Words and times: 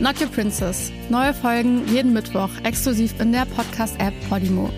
Not 0.00 0.18
Your 0.18 0.28
Princess. 0.28 0.90
Neue 1.10 1.34
Folgen 1.34 1.86
jeden 1.86 2.14
Mittwoch 2.14 2.48
exklusiv 2.64 3.20
in 3.20 3.32
der 3.32 3.44
Podcast-App 3.44 4.14
Podimo. 4.30 4.70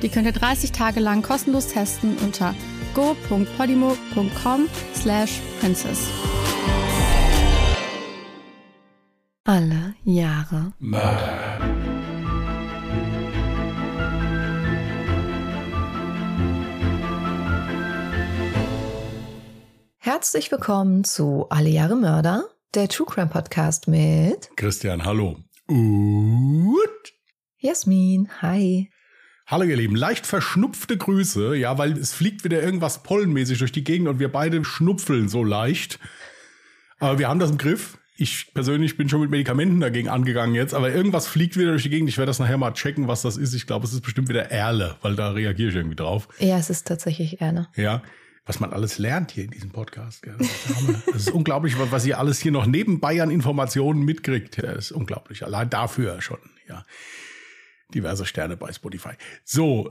Die 0.00 0.08
könnt 0.08 0.26
ihr 0.26 0.32
30 0.32 0.72
Tage 0.72 0.98
lang 0.98 1.20
kostenlos 1.20 1.68
testen 1.68 2.16
unter 2.24 2.54
go.podimo.com 2.94 4.68
slash 4.94 5.40
princess. 5.60 6.08
Alle 9.44 9.94
Jahre 10.04 10.72
Mörder. 10.78 11.52
Herzlich 19.98 20.50
willkommen 20.50 21.04
zu 21.04 21.46
Alle 21.50 21.68
Jahre 21.68 21.96
Mörder, 21.96 22.44
der 22.74 22.88
True 22.88 23.06
Crime 23.06 23.26
Podcast 23.26 23.86
mit 23.86 24.50
Christian, 24.56 25.04
hallo. 25.04 25.36
Und 25.66 26.78
Jasmin, 27.58 28.30
hi. 28.40 28.90
Hallo 29.46 29.64
ihr 29.64 29.76
Lieben, 29.76 29.94
leicht 29.94 30.26
verschnupfte 30.26 30.96
Grüße, 30.96 31.54
ja, 31.54 31.76
weil 31.76 31.92
es 31.92 32.14
fliegt 32.14 32.44
wieder 32.44 32.62
irgendwas 32.62 33.02
pollenmäßig 33.02 33.58
durch 33.58 33.72
die 33.72 33.84
Gegend 33.84 34.08
und 34.08 34.20
wir 34.20 34.32
beide 34.32 34.64
schnupfeln 34.64 35.28
so 35.28 35.44
leicht. 35.44 35.98
Aber 36.98 37.18
wir 37.18 37.28
haben 37.28 37.40
das 37.40 37.50
im 37.50 37.58
Griff. 37.58 37.98
Ich 38.16 38.54
persönlich 38.54 38.96
bin 38.96 39.08
schon 39.08 39.20
mit 39.20 39.30
Medikamenten 39.30 39.80
dagegen 39.80 40.08
angegangen 40.08 40.54
jetzt, 40.54 40.72
aber 40.72 40.92
irgendwas 40.92 41.26
fliegt 41.26 41.58
wieder 41.58 41.72
durch 41.72 41.82
die 41.82 41.90
Gegend. 41.90 42.08
Ich 42.08 42.16
werde 42.16 42.30
das 42.30 42.38
nachher 42.38 42.56
mal 42.56 42.72
checken, 42.72 43.06
was 43.06 43.20
das 43.20 43.36
ist. 43.36 43.52
Ich 43.52 43.66
glaube, 43.66 43.84
es 43.84 43.92
ist 43.92 44.00
bestimmt 44.00 44.30
wieder 44.30 44.50
Erle, 44.50 44.96
weil 45.02 45.14
da 45.14 45.32
reagiere 45.32 45.68
ich 45.68 45.76
irgendwie 45.76 45.96
drauf. 45.96 46.28
Ja, 46.38 46.56
es 46.56 46.70
ist 46.70 46.86
tatsächlich 46.86 47.42
Erle. 47.42 47.68
Ja 47.76 48.02
was 48.44 48.58
man 48.58 48.72
alles 48.72 48.98
lernt 48.98 49.30
hier 49.30 49.44
in 49.44 49.50
diesem 49.50 49.70
Podcast. 49.70 50.22
Gell? 50.22 50.36
Das 50.38 51.14
ist 51.14 51.30
unglaublich, 51.30 51.76
was 51.78 52.04
ihr 52.04 52.18
alles 52.18 52.40
hier 52.40 52.52
noch 52.52 52.66
neben 52.66 53.00
Bayern 53.00 53.30
Informationen 53.30 54.04
mitkriegt. 54.04 54.62
Das 54.62 54.86
ist 54.86 54.92
unglaublich. 54.92 55.44
Allein 55.44 55.70
dafür 55.70 56.20
schon, 56.20 56.38
ja. 56.68 56.84
Diverse 57.94 58.26
Sterne 58.26 58.56
bei 58.56 58.72
Spotify. 58.72 59.12
So. 59.44 59.90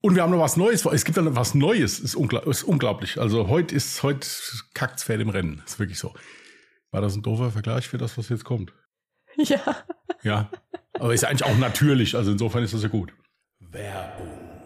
Und 0.00 0.14
wir 0.14 0.22
haben 0.22 0.30
noch 0.30 0.40
was 0.40 0.56
Neues. 0.56 0.84
Es 0.86 1.04
gibt 1.04 1.18
dann 1.18 1.36
was 1.36 1.54
Neues. 1.54 2.00
Ist, 2.00 2.14
ungl 2.14 2.42
ist 2.46 2.62
unglaublich. 2.62 3.20
Also 3.20 3.48
heute 3.48 3.74
ist, 3.74 4.02
heute 4.02 4.26
kackt's 4.72 5.04
Pferd 5.04 5.20
im 5.20 5.28
Rennen. 5.28 5.62
Ist 5.66 5.78
wirklich 5.78 5.98
so. 5.98 6.14
War 6.90 7.02
das 7.02 7.14
ein 7.14 7.22
doofer 7.22 7.50
Vergleich 7.50 7.86
für 7.86 7.98
das, 7.98 8.16
was 8.18 8.30
jetzt 8.30 8.44
kommt? 8.44 8.72
Ja. 9.36 9.84
Ja. 10.22 10.50
Aber 10.94 11.14
ist 11.14 11.24
eigentlich 11.24 11.44
auch 11.44 11.56
natürlich. 11.56 12.16
Also 12.16 12.32
insofern 12.32 12.64
ist 12.64 12.74
das 12.74 12.82
ja 12.82 12.88
gut. 12.88 13.12
Werbung. 13.60 14.59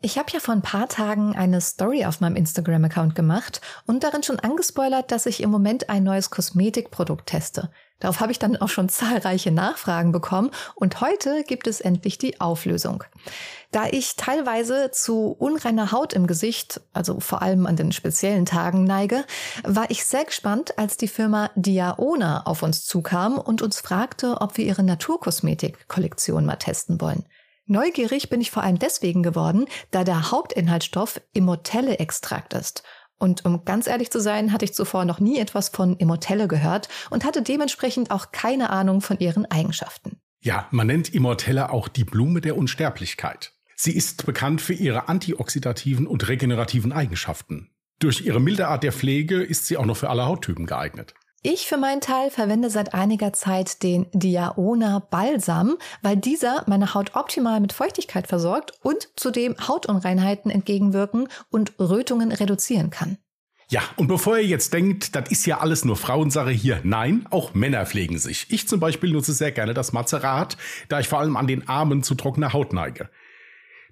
Ich 0.00 0.16
habe 0.16 0.30
ja 0.32 0.38
vor 0.38 0.54
ein 0.54 0.62
paar 0.62 0.88
Tagen 0.88 1.34
eine 1.34 1.60
Story 1.60 2.04
auf 2.04 2.20
meinem 2.20 2.36
Instagram-Account 2.36 3.16
gemacht 3.16 3.60
und 3.84 4.04
darin 4.04 4.22
schon 4.22 4.38
angespoilert, 4.38 5.10
dass 5.10 5.26
ich 5.26 5.42
im 5.42 5.50
Moment 5.50 5.90
ein 5.90 6.04
neues 6.04 6.30
Kosmetikprodukt 6.30 7.26
teste. 7.26 7.70
Darauf 7.98 8.20
habe 8.20 8.30
ich 8.30 8.38
dann 8.38 8.56
auch 8.56 8.68
schon 8.68 8.88
zahlreiche 8.88 9.50
Nachfragen 9.50 10.12
bekommen 10.12 10.52
und 10.76 11.00
heute 11.00 11.42
gibt 11.42 11.66
es 11.66 11.80
endlich 11.80 12.16
die 12.16 12.40
Auflösung. 12.40 13.02
Da 13.72 13.86
ich 13.86 14.14
teilweise 14.14 14.92
zu 14.92 15.34
unreiner 15.36 15.90
Haut 15.90 16.12
im 16.12 16.28
Gesicht, 16.28 16.80
also 16.92 17.18
vor 17.18 17.42
allem 17.42 17.66
an 17.66 17.74
den 17.74 17.90
speziellen 17.90 18.46
Tagen 18.46 18.84
neige, 18.84 19.24
war 19.64 19.90
ich 19.90 20.04
sehr 20.04 20.24
gespannt, 20.24 20.78
als 20.78 20.96
die 20.96 21.08
Firma 21.08 21.50
Diaona 21.56 22.46
auf 22.46 22.62
uns 22.62 22.86
zukam 22.86 23.36
und 23.36 23.62
uns 23.62 23.80
fragte, 23.80 24.40
ob 24.40 24.58
wir 24.58 24.64
ihre 24.64 24.84
Naturkosmetik-Kollektion 24.84 26.46
mal 26.46 26.54
testen 26.54 27.00
wollen. 27.00 27.24
Neugierig 27.70 28.30
bin 28.30 28.40
ich 28.40 28.50
vor 28.50 28.62
allem 28.62 28.78
deswegen 28.78 29.22
geworden, 29.22 29.66
da 29.90 30.02
der 30.02 30.30
Hauptinhaltsstoff 30.30 31.20
Immortelle-Extrakt 31.34 32.54
ist. 32.54 32.82
Und 33.18 33.44
um 33.44 33.64
ganz 33.66 33.86
ehrlich 33.86 34.10
zu 34.10 34.20
sein, 34.20 34.52
hatte 34.52 34.64
ich 34.64 34.72
zuvor 34.72 35.04
noch 35.04 35.20
nie 35.20 35.38
etwas 35.38 35.68
von 35.68 35.96
Immortelle 35.96 36.48
gehört 36.48 36.88
und 37.10 37.26
hatte 37.26 37.42
dementsprechend 37.42 38.10
auch 38.10 38.32
keine 38.32 38.70
Ahnung 38.70 39.02
von 39.02 39.18
ihren 39.18 39.44
Eigenschaften. 39.50 40.18
Ja, 40.40 40.66
man 40.70 40.86
nennt 40.86 41.12
Immortelle 41.12 41.70
auch 41.70 41.88
die 41.88 42.04
Blume 42.04 42.40
der 42.40 42.56
Unsterblichkeit. 42.56 43.52
Sie 43.76 43.94
ist 43.94 44.24
bekannt 44.24 44.62
für 44.62 44.72
ihre 44.72 45.08
antioxidativen 45.08 46.06
und 46.06 46.26
regenerativen 46.26 46.92
Eigenschaften. 46.92 47.70
Durch 47.98 48.22
ihre 48.22 48.40
milde 48.40 48.68
Art 48.68 48.82
der 48.82 48.92
Pflege 48.92 49.42
ist 49.42 49.66
sie 49.66 49.76
auch 49.76 49.84
noch 49.84 49.96
für 49.96 50.08
alle 50.08 50.24
Hauttypen 50.24 50.64
geeignet. 50.64 51.12
Ich 51.42 51.66
für 51.66 51.76
meinen 51.76 52.00
Teil 52.00 52.30
verwende 52.30 52.68
seit 52.68 52.94
einiger 52.94 53.32
Zeit 53.32 53.84
den 53.84 54.06
Diaona 54.12 54.98
Balsam, 54.98 55.76
weil 56.02 56.16
dieser 56.16 56.64
meine 56.66 56.94
Haut 56.94 57.14
optimal 57.14 57.60
mit 57.60 57.72
Feuchtigkeit 57.72 58.26
versorgt 58.26 58.72
und 58.82 59.08
zudem 59.14 59.54
Hautunreinheiten 59.56 60.50
entgegenwirken 60.50 61.28
und 61.48 61.78
Rötungen 61.78 62.32
reduzieren 62.32 62.90
kann. 62.90 63.18
Ja, 63.70 63.82
und 63.96 64.08
bevor 64.08 64.38
ihr 64.38 64.46
jetzt 64.46 64.72
denkt, 64.72 65.14
das 65.14 65.30
ist 65.30 65.46
ja 65.46 65.58
alles 65.58 65.84
nur 65.84 65.96
Frauensache 65.96 66.50
hier, 66.50 66.80
nein, 66.82 67.26
auch 67.30 67.54
Männer 67.54 67.86
pflegen 67.86 68.18
sich. 68.18 68.46
Ich 68.50 68.66
zum 68.66 68.80
Beispiel 68.80 69.12
nutze 69.12 69.32
sehr 69.32 69.52
gerne 69.52 69.74
das 69.74 69.92
Mazerat, 69.92 70.56
da 70.88 70.98
ich 70.98 71.06
vor 71.06 71.20
allem 71.20 71.36
an 71.36 71.46
den 71.46 71.68
Armen 71.68 72.02
zu 72.02 72.16
trockener 72.16 72.52
Haut 72.52 72.72
neige. 72.72 73.10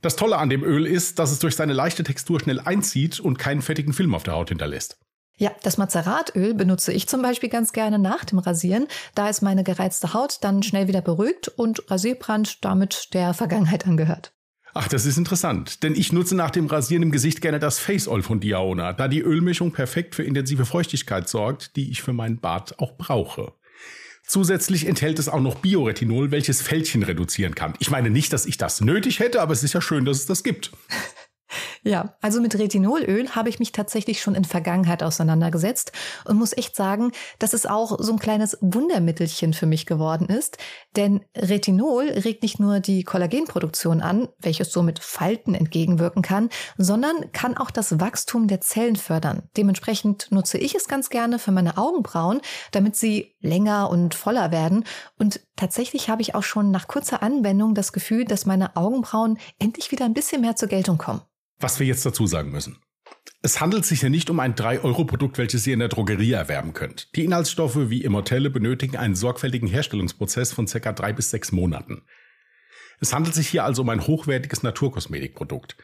Das 0.03 0.17
Tolle 0.17 0.39
an 0.39 0.51
dem 0.51 0.65
Öl 0.65 0.85
ist, 0.85 1.21
dass 1.21 1.31
es 1.31 1.39
durch 1.39 1.55
seine 1.55 1.75
leichte 1.75 2.03
Textur 2.03 2.41
schnell 2.41 2.59
einzieht 2.59 3.21
und 3.21 3.39
keinen 3.39 3.63
fettigen 3.63 3.93
Film 3.93 4.15
auf 4.17 4.25
der 4.25 4.35
Haut 4.35 4.49
hinterlässt. 4.49 4.99
Ja, 5.39 5.53
das 5.63 5.77
Mazeratöl 5.77 6.55
benutze 6.55 6.93
ich 6.93 7.09
zum 7.09 7.21
Beispiel 7.21 7.51
ganz 7.51 7.73
gerne 7.73 7.99
nach 7.99 8.25
dem 8.25 8.39
Rasieren. 8.39 8.87
Da 9.15 9.29
ist 9.29 9.43
meine 9.43 9.65
gereizte 9.65 10.15
Haut 10.15 10.39
dann 10.41 10.63
schnell 10.63 10.89
wieder 10.89 11.03
beruhigt 11.03 11.49
und 11.49 11.91
Rasierbrand 11.91 12.65
damit 12.65 13.11
der 13.13 13.35
Vergangenheit 13.35 13.87
angehört. 13.87 14.33
Ach, 14.73 14.89
das 14.89 15.07
ist 15.07 15.17
interessant, 15.17 15.83
denn 15.83 15.95
ich 15.95 16.13
nutze 16.13 16.35
nach 16.37 16.51
dem 16.51 16.67
Rasieren 16.67 17.03
im 17.03 17.11
Gesicht 17.11 17.41
gerne 17.41 17.59
das 17.59 17.79
Face 17.79 18.09
Oil 18.09 18.23
von 18.23 18.41
Diaona, 18.41 18.93
da 18.93 19.09
die 19.09 19.21
Ölmischung 19.21 19.73
perfekt 19.73 20.15
für 20.15 20.23
intensive 20.23 20.67
Feuchtigkeit 20.67 21.29
sorgt, 21.29 21.77
die 21.77 21.91
ich 21.91 22.03
für 22.03 22.13
meinen 22.13 22.41
Bart 22.41 22.79
auch 22.79 22.97
brauche. 22.97 23.53
Zusätzlich 24.27 24.87
enthält 24.87 25.19
es 25.19 25.29
auch 25.29 25.41
noch 25.41 25.57
Bioretinol, 25.57 26.31
welches 26.31 26.61
Fältchen 26.61 27.03
reduzieren 27.03 27.55
kann. 27.55 27.75
Ich 27.79 27.91
meine 27.91 28.11
nicht, 28.11 28.33
dass 28.33 28.45
ich 28.45 28.59
das 28.59 28.81
nötig 28.81 29.21
hätte, 29.21 29.41
aber 29.41 29.53
es 29.53 29.63
ist 29.63 29.73
ja 29.73 29.81
schön, 29.81 30.05
dass 30.05 30.19
es 30.19 30.27
das 30.27 30.43
gibt. 30.43 30.73
Ja, 31.83 32.17
also 32.21 32.41
mit 32.41 32.59
Retinolöl 32.59 33.31
habe 33.31 33.49
ich 33.49 33.59
mich 33.59 33.71
tatsächlich 33.71 34.21
schon 34.21 34.35
in 34.35 34.45
Vergangenheit 34.45 35.03
auseinandergesetzt 35.03 35.93
und 36.25 36.37
muss 36.37 36.57
echt 36.57 36.75
sagen, 36.75 37.13
dass 37.39 37.53
es 37.53 37.67
auch 37.67 37.97
so 38.01 38.13
ein 38.13 38.19
kleines 38.19 38.59
Wundermittelchen 38.61 39.55
für 39.55 39.67
mich 39.67 39.87
geworden 39.87 40.27
ist. 40.27 40.59
Denn 40.97 41.25
Retinol 41.37 42.09
regt 42.09 42.43
nicht 42.43 42.59
nur 42.59 42.81
die 42.81 43.05
Kollagenproduktion 43.05 44.01
an, 44.01 44.29
welches 44.39 44.73
somit 44.73 44.99
Falten 44.99 45.55
entgegenwirken 45.55 46.23
kann, 46.23 46.49
sondern 46.77 47.31
kann 47.33 47.57
auch 47.57 47.71
das 47.71 48.01
Wachstum 48.01 48.49
der 48.49 48.61
Zellen 48.61 48.97
fördern. 48.97 49.45
Dementsprechend 49.57 50.33
nutze 50.33 50.59
ich 50.59 50.75
es 50.75 50.89
ganz 50.89 51.11
gerne 51.11 51.39
für 51.39 51.53
meine 51.53 51.79
Augenbrauen, 51.79 52.41
damit 52.73 52.97
sie 52.97 53.37
länger 53.41 53.91
und 53.91 54.15
voller 54.15 54.51
werden. 54.51 54.85
Und 55.19 55.41
tatsächlich 55.55 56.09
habe 56.09 56.23
ich 56.23 56.35
auch 56.35 56.43
schon 56.43 56.73
nach 56.73 56.89
kurzer 56.89 57.23
Anwendung 57.23 57.75
das 57.75 57.93
Gefühl, 57.93 58.25
dass 58.25 58.47
meine 58.47 58.77
Augenbrauen 58.77 59.39
endlich 59.61 59.93
wieder 59.93 60.05
ein 60.05 60.15
bisschen 60.15 60.41
mehr 60.41 60.57
zur 60.57 60.69
Geltung 60.69 60.99
kommen. 60.99 61.23
Was 61.59 61.81
wir 61.81 61.87
jetzt 61.87 62.05
dazu 62.05 62.27
sagen 62.27 62.51
müssen. 62.51 62.79
Es 63.43 63.61
handelt 63.61 63.85
sich 63.85 64.03
ja 64.03 64.09
nicht 64.09 64.29
um 64.31 64.41
ein 64.41 64.55
3-Euro-Produkt, 64.55 65.39
welches 65.39 65.67
ihr 65.67 65.75
in 65.75 65.79
der 65.79 65.89
Drogerie 65.89 66.33
erwerben 66.33 66.73
könnt. 66.73 67.15
Die 67.15 67.25
Inhaltsstoffe 67.25 67.91
wie 67.91 68.03
Immortelle 68.03 68.51
benötigen 68.51 68.97
einen 68.97 69.15
sorgfältigen 69.15 69.69
Herstellungsprozess 69.69 70.53
von 70.53 70.67
ca. 70.67 70.93
drei 70.93 71.13
bis 71.13 71.31
sechs 71.31 71.53
Monaten. 71.53 72.03
Es 73.01 73.13
handelt 73.13 73.35
sich 73.35 73.49
hier 73.49 73.65
also 73.65 73.83
um 73.83 73.89
ein 73.89 74.07
hochwertiges 74.07 74.63
Naturkosmetikprodukt. 74.63 75.77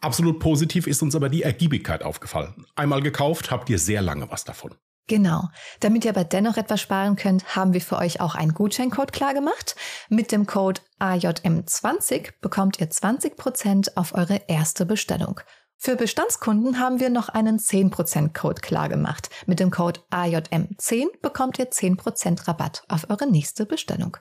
Absolut 0.00 0.38
positiv 0.38 0.86
ist 0.86 1.02
uns 1.02 1.14
aber 1.14 1.28
die 1.28 1.42
Ergiebigkeit 1.42 2.02
aufgefallen. 2.02 2.66
Einmal 2.76 3.00
gekauft, 3.00 3.50
habt 3.50 3.70
ihr 3.70 3.78
sehr 3.78 4.02
lange 4.02 4.30
was 4.30 4.44
davon. 4.44 4.74
Genau. 5.08 5.48
Damit 5.80 6.04
ihr 6.04 6.10
aber 6.10 6.24
dennoch 6.24 6.58
etwas 6.58 6.80
sparen 6.80 7.16
könnt, 7.16 7.56
haben 7.56 7.72
wir 7.72 7.80
für 7.80 7.96
euch 7.96 8.20
auch 8.20 8.34
einen 8.34 8.52
Gutscheincode 8.52 9.12
klargemacht. 9.12 9.74
Mit 10.10 10.30
dem 10.30 10.46
Code 10.46 10.82
AJM20 11.00 12.34
bekommt 12.40 12.78
ihr 12.78 12.90
20% 12.90 13.96
auf 13.96 14.14
eure 14.14 14.42
erste 14.48 14.86
Bestellung. 14.86 15.40
Für 15.80 15.96
Bestandskunden 15.96 16.78
haben 16.78 17.00
wir 17.00 17.08
noch 17.08 17.28
einen 17.28 17.58
10% 17.58 18.38
Code 18.38 18.60
klargemacht. 18.60 19.30
Mit 19.46 19.60
dem 19.60 19.70
Code 19.70 20.00
AJM10 20.10 21.06
bekommt 21.22 21.58
ihr 21.58 21.70
10% 21.70 22.46
Rabatt 22.46 22.84
auf 22.88 23.08
eure 23.08 23.30
nächste 23.30 23.64
Bestellung. 23.64 24.16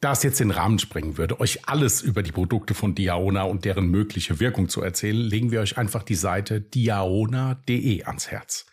Da 0.00 0.12
es 0.12 0.22
jetzt 0.22 0.38
den 0.38 0.52
Rahmen 0.52 0.78
sprengen 0.78 1.18
würde, 1.18 1.40
euch 1.40 1.66
alles 1.66 2.02
über 2.02 2.22
die 2.22 2.30
Produkte 2.30 2.74
von 2.74 2.94
Diaona 2.94 3.42
und 3.42 3.64
deren 3.64 3.88
mögliche 3.88 4.38
Wirkung 4.38 4.68
zu 4.68 4.82
erzählen, 4.82 5.16
legen 5.16 5.50
wir 5.50 5.60
euch 5.60 5.76
einfach 5.78 6.04
die 6.04 6.14
Seite 6.14 6.60
diaona.de 6.60 8.04
ans 8.04 8.28
Herz. 8.28 8.66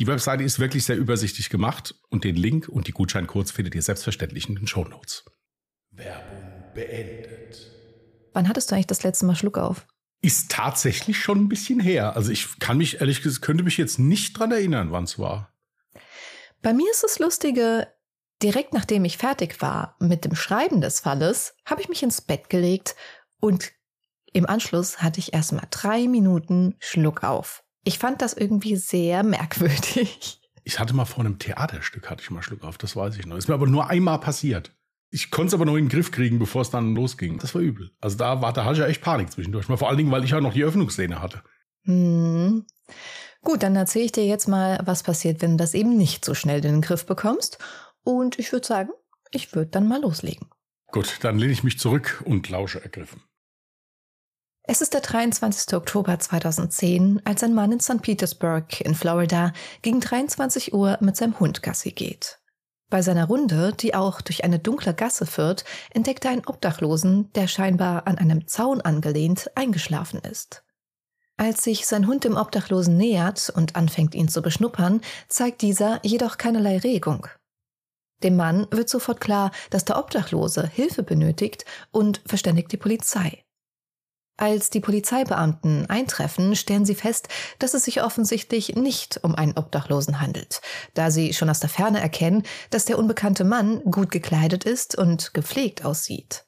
Die 0.00 0.06
Webseite 0.06 0.42
ist 0.42 0.58
wirklich 0.58 0.86
sehr 0.86 0.96
übersichtlich 0.96 1.50
gemacht 1.50 1.94
und 2.08 2.24
den 2.24 2.34
Link 2.34 2.70
und 2.70 2.86
die 2.86 2.92
Gutscheincodes 2.92 3.50
findet 3.50 3.74
ihr 3.74 3.82
selbstverständlich 3.82 4.48
in 4.48 4.54
den 4.54 4.66
Show 4.66 4.82
Notes. 4.84 5.26
Werbung 5.90 6.64
beendet. 6.74 7.70
Wann 8.32 8.48
hattest 8.48 8.70
du 8.70 8.74
eigentlich 8.74 8.86
das 8.86 9.02
letzte 9.02 9.26
Mal 9.26 9.36
Schluck 9.36 9.58
auf? 9.58 9.86
Ist 10.22 10.50
tatsächlich 10.50 11.18
schon 11.18 11.40
ein 11.40 11.48
bisschen 11.50 11.80
her. 11.80 12.16
Also 12.16 12.32
ich 12.32 12.58
kann 12.60 12.78
mich, 12.78 13.02
ehrlich 13.02 13.20
gesagt, 13.20 13.44
könnte 13.44 13.62
mich 13.62 13.76
jetzt 13.76 13.98
nicht 13.98 14.38
dran 14.38 14.52
erinnern, 14.52 14.90
wann 14.90 15.04
es 15.04 15.18
war. 15.18 15.52
Bei 16.62 16.72
mir 16.72 16.90
ist 16.90 17.02
das 17.02 17.18
Lustige, 17.18 17.86
direkt 18.42 18.72
nachdem 18.72 19.04
ich 19.04 19.18
fertig 19.18 19.60
war 19.60 19.96
mit 20.00 20.24
dem 20.24 20.34
Schreiben 20.34 20.80
des 20.80 21.00
Falles, 21.00 21.54
habe 21.66 21.82
ich 21.82 21.90
mich 21.90 22.02
ins 22.02 22.22
Bett 22.22 22.48
gelegt 22.48 22.96
und 23.38 23.72
im 24.32 24.46
Anschluss 24.46 25.02
hatte 25.02 25.20
ich 25.20 25.34
erstmal 25.34 25.66
drei 25.70 26.08
Minuten 26.08 26.76
Schluck 26.78 27.22
auf. 27.22 27.64
Ich 27.84 27.98
fand 27.98 28.22
das 28.22 28.34
irgendwie 28.34 28.76
sehr 28.76 29.22
merkwürdig. 29.22 30.40
Ich 30.64 30.78
hatte 30.78 30.94
mal 30.94 31.06
vor 31.06 31.24
einem 31.24 31.38
Theaterstück, 31.38 32.10
hatte 32.10 32.22
ich 32.22 32.30
mal 32.30 32.42
Schluck 32.42 32.64
auf, 32.64 32.78
das 32.78 32.94
weiß 32.94 33.16
ich 33.16 33.26
noch. 33.26 33.36
Ist 33.36 33.48
mir 33.48 33.54
aber 33.54 33.66
nur 33.66 33.88
einmal 33.88 34.20
passiert. 34.20 34.76
Ich 35.10 35.30
konnte 35.30 35.48
es 35.48 35.54
aber 35.54 35.64
noch 35.64 35.76
in 35.76 35.86
den 35.86 35.88
Griff 35.88 36.12
kriegen, 36.12 36.38
bevor 36.38 36.62
es 36.62 36.70
dann 36.70 36.94
losging. 36.94 37.38
Das 37.38 37.54
war 37.54 37.62
übel. 37.62 37.90
Also 38.00 38.16
da, 38.16 38.40
war, 38.42 38.52
da 38.52 38.64
hatte 38.64 38.74
ich 38.74 38.78
ja 38.80 38.86
echt 38.86 39.02
Panik 39.02 39.32
zwischendurch. 39.32 39.68
Mal 39.68 39.76
vor 39.76 39.88
allen 39.88 39.98
Dingen, 39.98 40.12
weil 40.12 40.22
ich 40.22 40.30
ja 40.30 40.40
noch 40.40 40.52
die 40.52 40.62
Öffnungsszene 40.62 41.20
hatte. 41.20 41.42
Hm. 41.84 42.66
Gut, 43.42 43.62
dann 43.62 43.74
erzähle 43.74 44.04
ich 44.04 44.12
dir 44.12 44.26
jetzt 44.26 44.46
mal, 44.46 44.80
was 44.84 45.02
passiert, 45.02 45.42
wenn 45.42 45.52
du 45.52 45.56
das 45.56 45.74
eben 45.74 45.96
nicht 45.96 46.24
so 46.24 46.34
schnell 46.34 46.58
in 46.58 46.74
den 46.74 46.80
Griff 46.82 47.06
bekommst. 47.06 47.58
Und 48.04 48.38
ich 48.38 48.52
würde 48.52 48.66
sagen, 48.66 48.90
ich 49.32 49.54
würde 49.54 49.70
dann 49.70 49.88
mal 49.88 50.00
loslegen. 50.00 50.48
Gut, 50.88 51.18
dann 51.22 51.38
lehne 51.38 51.52
ich 51.52 51.64
mich 51.64 51.78
zurück 51.78 52.22
und 52.24 52.48
lausche 52.48 52.82
ergriffen. 52.82 53.22
Es 54.72 54.80
ist 54.80 54.94
der 54.94 55.00
23. 55.00 55.74
Oktober 55.74 56.16
2010, 56.16 57.22
als 57.24 57.42
ein 57.42 57.54
Mann 57.54 57.72
in 57.72 57.80
St. 57.80 58.02
Petersburg 58.02 58.80
in 58.82 58.94
Florida 58.94 59.52
gegen 59.82 59.98
23 59.98 60.72
Uhr 60.72 60.96
mit 61.00 61.16
seinem 61.16 61.40
Hund 61.40 61.64
Gassi 61.64 61.90
geht. 61.90 62.38
Bei 62.88 63.02
seiner 63.02 63.24
Runde, 63.24 63.72
die 63.72 63.96
auch 63.96 64.20
durch 64.20 64.44
eine 64.44 64.60
dunkle 64.60 64.94
Gasse 64.94 65.26
führt, 65.26 65.64
entdeckt 65.92 66.24
er 66.24 66.30
einen 66.30 66.46
Obdachlosen, 66.46 67.32
der 67.32 67.48
scheinbar 67.48 68.06
an 68.06 68.16
einem 68.18 68.46
Zaun 68.46 68.80
angelehnt 68.80 69.50
eingeschlafen 69.56 70.20
ist. 70.20 70.62
Als 71.36 71.64
sich 71.64 71.84
sein 71.84 72.06
Hund 72.06 72.22
dem 72.22 72.36
Obdachlosen 72.36 72.96
nähert 72.96 73.50
und 73.50 73.74
anfängt 73.74 74.14
ihn 74.14 74.28
zu 74.28 74.40
beschnuppern, 74.40 75.00
zeigt 75.26 75.62
dieser 75.62 75.98
jedoch 76.04 76.38
keinerlei 76.38 76.78
Regung. 76.78 77.26
Dem 78.22 78.36
Mann 78.36 78.68
wird 78.70 78.88
sofort 78.88 79.20
klar, 79.20 79.50
dass 79.70 79.84
der 79.84 79.98
Obdachlose 79.98 80.64
Hilfe 80.64 81.02
benötigt 81.02 81.64
und 81.90 82.22
verständigt 82.24 82.70
die 82.70 82.76
Polizei. 82.76 83.42
Als 84.36 84.70
die 84.70 84.80
Polizeibeamten 84.80 85.84
eintreffen, 85.90 86.56
stellen 86.56 86.86
sie 86.86 86.94
fest, 86.94 87.28
dass 87.58 87.74
es 87.74 87.84
sich 87.84 88.02
offensichtlich 88.02 88.74
nicht 88.74 89.22
um 89.22 89.34
einen 89.34 89.56
Obdachlosen 89.58 90.20
handelt, 90.20 90.62
da 90.94 91.10
sie 91.10 91.34
schon 91.34 91.50
aus 91.50 91.60
der 91.60 91.68
Ferne 91.68 92.00
erkennen, 92.00 92.44
dass 92.70 92.86
der 92.86 92.98
unbekannte 92.98 93.44
Mann 93.44 93.82
gut 93.82 94.10
gekleidet 94.10 94.64
ist 94.64 94.96
und 94.96 95.34
gepflegt 95.34 95.84
aussieht. 95.84 96.46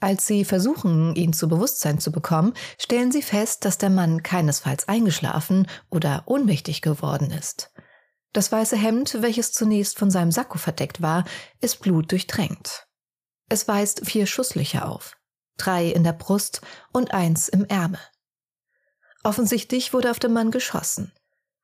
Als 0.00 0.26
sie 0.26 0.44
versuchen, 0.44 1.14
ihn 1.14 1.32
zu 1.32 1.48
Bewusstsein 1.48 2.00
zu 2.00 2.10
bekommen, 2.10 2.52
stellen 2.78 3.12
sie 3.12 3.22
fest, 3.22 3.64
dass 3.64 3.78
der 3.78 3.90
Mann 3.90 4.22
keinesfalls 4.22 4.88
eingeschlafen 4.88 5.68
oder 5.90 6.24
ohnmächtig 6.26 6.82
geworden 6.82 7.30
ist. 7.30 7.72
Das 8.32 8.50
weiße 8.50 8.76
Hemd, 8.76 9.22
welches 9.22 9.52
zunächst 9.52 9.98
von 9.98 10.10
seinem 10.10 10.32
Sakko 10.32 10.58
verdeckt 10.58 11.00
war, 11.00 11.24
ist 11.60 11.80
blutdurchtränkt. 11.80 12.88
Es 13.48 13.68
weist 13.68 14.04
vier 14.04 14.26
Schusslöcher 14.26 14.88
auf 14.88 15.16
drei 15.56 15.86
in 15.86 16.04
der 16.04 16.12
Brust 16.12 16.60
und 16.92 17.12
eins 17.12 17.48
im 17.48 17.64
Ärmel. 17.64 18.00
Offensichtlich 19.22 19.92
wurde 19.92 20.10
auf 20.10 20.18
den 20.18 20.32
Mann 20.32 20.50
geschossen. 20.50 21.12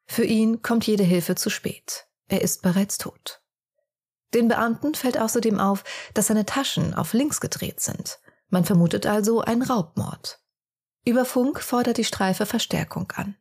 Für 0.06 0.24
ihn 0.24 0.62
kommt 0.62 0.86
jede 0.86 1.04
Hilfe 1.04 1.34
zu 1.34 1.50
spät. 1.50 2.06
Er 2.28 2.42
ist 2.42 2.62
bereits 2.62 2.98
tot. 2.98 3.42
Den 4.34 4.48
Beamten 4.48 4.94
fällt 4.94 5.18
außerdem 5.18 5.58
auf, 5.58 5.84
dass 6.14 6.28
seine 6.28 6.46
Taschen 6.46 6.94
auf 6.94 7.12
links 7.12 7.40
gedreht 7.40 7.80
sind. 7.80 8.20
Man 8.48 8.64
vermutet 8.64 9.06
also 9.06 9.40
einen 9.40 9.62
Raubmord. 9.62 10.40
Über 11.04 11.24
Funk 11.24 11.60
fordert 11.60 11.98
die 11.98 12.04
Streife 12.04 12.46
Verstärkung 12.46 13.10
an. 13.12 13.36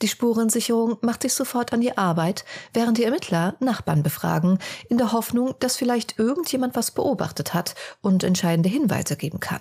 Die 0.00 0.08
Spurensicherung 0.08 0.98
macht 1.00 1.22
sich 1.22 1.34
sofort 1.34 1.72
an 1.72 1.80
die 1.80 1.96
Arbeit, 1.96 2.44
während 2.72 2.98
die 2.98 3.04
Ermittler 3.04 3.54
Nachbarn 3.60 4.02
befragen, 4.02 4.58
in 4.88 4.98
der 4.98 5.12
Hoffnung, 5.12 5.54
dass 5.60 5.76
vielleicht 5.76 6.18
irgendjemand 6.18 6.74
was 6.74 6.90
beobachtet 6.90 7.54
hat 7.54 7.74
und 8.00 8.24
entscheidende 8.24 8.68
Hinweise 8.68 9.16
geben 9.16 9.38
kann. 9.38 9.60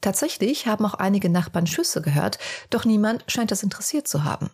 Tatsächlich 0.00 0.66
haben 0.66 0.84
auch 0.84 0.94
einige 0.94 1.30
Nachbarn 1.30 1.66
Schüsse 1.66 2.02
gehört, 2.02 2.38
doch 2.70 2.84
niemand 2.84 3.24
scheint 3.28 3.50
das 3.50 3.62
interessiert 3.62 4.08
zu 4.08 4.24
haben. 4.24 4.50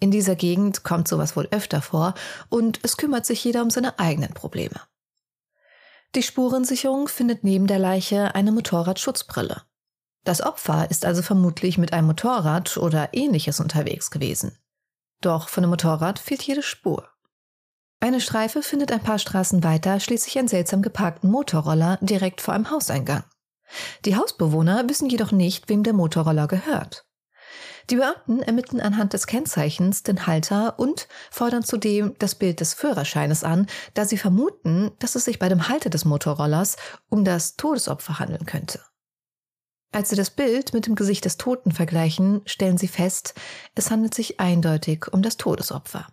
In 0.00 0.10
dieser 0.10 0.36
Gegend 0.36 0.84
kommt 0.84 1.08
sowas 1.08 1.34
wohl 1.34 1.48
öfter 1.50 1.82
vor 1.82 2.14
und 2.48 2.78
es 2.84 2.96
kümmert 2.96 3.26
sich 3.26 3.42
jeder 3.42 3.62
um 3.62 3.70
seine 3.70 3.98
eigenen 3.98 4.34
Probleme. 4.34 4.80
Die 6.14 6.22
Spurensicherung 6.22 7.08
findet 7.08 7.44
neben 7.44 7.66
der 7.66 7.78
Leiche 7.78 8.34
eine 8.34 8.52
Motorradschutzbrille. 8.52 9.62
Das 10.28 10.42
Opfer 10.42 10.90
ist 10.90 11.06
also 11.06 11.22
vermutlich 11.22 11.78
mit 11.78 11.94
einem 11.94 12.08
Motorrad 12.08 12.76
oder 12.76 13.14
ähnliches 13.14 13.60
unterwegs 13.60 14.10
gewesen. 14.10 14.58
Doch 15.22 15.48
von 15.48 15.62
dem 15.62 15.70
Motorrad 15.70 16.18
fehlt 16.18 16.42
jede 16.42 16.62
Spur. 16.62 17.08
Eine 17.98 18.20
Streife 18.20 18.62
findet 18.62 18.92
ein 18.92 19.02
paar 19.02 19.18
Straßen 19.18 19.64
weiter 19.64 20.00
schließlich 20.00 20.38
einen 20.38 20.48
seltsam 20.48 20.82
geparkten 20.82 21.30
Motorroller 21.30 21.96
direkt 22.02 22.42
vor 22.42 22.52
einem 22.52 22.70
Hauseingang. 22.70 23.24
Die 24.04 24.16
Hausbewohner 24.16 24.86
wissen 24.86 25.08
jedoch 25.08 25.32
nicht, 25.32 25.70
wem 25.70 25.82
der 25.82 25.94
Motorroller 25.94 26.46
gehört. 26.46 27.06
Die 27.88 27.96
Beamten 27.96 28.42
ermitteln 28.42 28.82
anhand 28.82 29.14
des 29.14 29.26
Kennzeichens 29.26 30.02
den 30.02 30.26
Halter 30.26 30.78
und 30.78 31.08
fordern 31.30 31.64
zudem 31.64 32.16
das 32.18 32.34
Bild 32.34 32.60
des 32.60 32.74
Führerscheines 32.74 33.44
an, 33.44 33.66
da 33.94 34.04
sie 34.04 34.18
vermuten, 34.18 34.90
dass 34.98 35.14
es 35.14 35.24
sich 35.24 35.38
bei 35.38 35.48
dem 35.48 35.70
Halter 35.70 35.88
des 35.88 36.04
Motorrollers 36.04 36.76
um 37.08 37.24
das 37.24 37.56
Todesopfer 37.56 38.18
handeln 38.18 38.44
könnte. 38.44 38.80
Als 39.90 40.10
sie 40.10 40.16
das 40.16 40.30
Bild 40.30 40.74
mit 40.74 40.86
dem 40.86 40.94
Gesicht 40.94 41.24
des 41.24 41.38
Toten 41.38 41.72
vergleichen, 41.72 42.42
stellen 42.44 42.76
sie 42.76 42.88
fest, 42.88 43.34
es 43.74 43.90
handelt 43.90 44.14
sich 44.14 44.38
eindeutig 44.38 45.06
um 45.12 45.22
das 45.22 45.36
Todesopfer. 45.36 46.06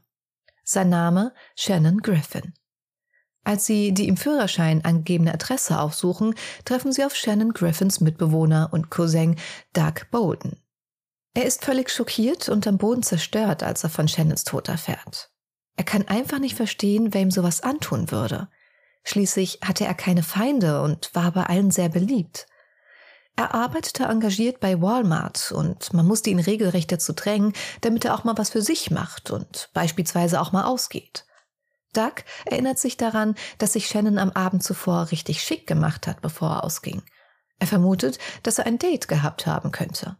Sein 0.64 0.90
Name 0.90 1.34
Shannon 1.56 2.02
Griffin. 2.02 2.54
Als 3.44 3.66
sie 3.66 3.94
die 3.94 4.08
im 4.08 4.18
Führerschein 4.18 4.84
angegebene 4.84 5.34
Adresse 5.34 5.80
aufsuchen, 5.80 6.34
treffen 6.64 6.92
sie 6.92 7.06
auf 7.06 7.16
Shannon 7.16 7.54
Griffins 7.54 8.00
Mitbewohner 8.00 8.70
und 8.72 8.90
Cousin 8.90 9.36
Doug 9.74 10.10
Bolden. 10.10 10.60
Er 11.36 11.44
ist 11.44 11.64
völlig 11.64 11.92
schockiert 11.92 12.50
und 12.50 12.66
am 12.66 12.78
Boden 12.78 13.04
zerstört, 13.04 13.62
als 13.62 13.84
er 13.84 13.90
von 13.90 14.08
Shannons 14.08 14.46
Tod 14.46 14.70
erfährt. 14.70 15.30
Er 15.76 15.84
kann 15.84 16.08
einfach 16.08 16.40
nicht 16.40 16.56
verstehen, 16.56 17.14
wer 17.14 17.22
ihm 17.22 17.32
sowas 17.32 17.62
antun 17.62 18.10
würde. 18.10 18.48
Schließlich 19.04 19.60
hatte 19.64 19.86
er 19.86 19.94
keine 19.94 20.24
Feinde 20.24 20.82
und 20.82 21.14
war 21.14 21.32
bei 21.32 21.44
allen 21.44 21.70
sehr 21.70 21.90
beliebt. 21.90 22.48
Er 23.38 23.54
arbeitete 23.54 24.06
engagiert 24.06 24.60
bei 24.62 24.82
Walmart 24.82 25.52
und 25.52 25.94
man 25.94 26.06
musste 26.06 26.30
ihn 26.30 26.40
regelrecht 26.40 26.92
dazu 26.92 27.14
drängen, 27.14 27.54
damit 27.82 28.06
er 28.06 28.16
auch 28.16 28.24
mal 28.24 28.38
was 28.38 28.50
für 28.50 28.62
sich 28.62 28.92
macht 28.92 29.30
und 29.30 29.70
beispielsweise 29.74 30.40
auch 30.40 30.54
mal 30.54 30.64
ausgeht. 30.64 31.26
Doug 31.94 32.24
erinnert 32.46 32.80
sich 32.80 32.98
daran, 32.98 33.36
dass 33.58 33.74
sich 33.74 33.88
Shannon 33.88 34.18
am 34.18 34.32
Abend 34.32 34.64
zuvor 34.64 35.12
richtig 35.12 35.42
schick 35.42 35.68
gemacht 35.68 36.08
hat, 36.08 36.22
bevor 36.22 36.50
er 36.50 36.64
ausging. 36.64 37.04
Er 37.60 37.68
vermutet, 37.68 38.20
dass 38.44 38.60
er 38.60 38.66
ein 38.66 38.80
Date 38.80 39.08
gehabt 39.08 39.48
haben 39.48 39.72
könnte. 39.72 40.18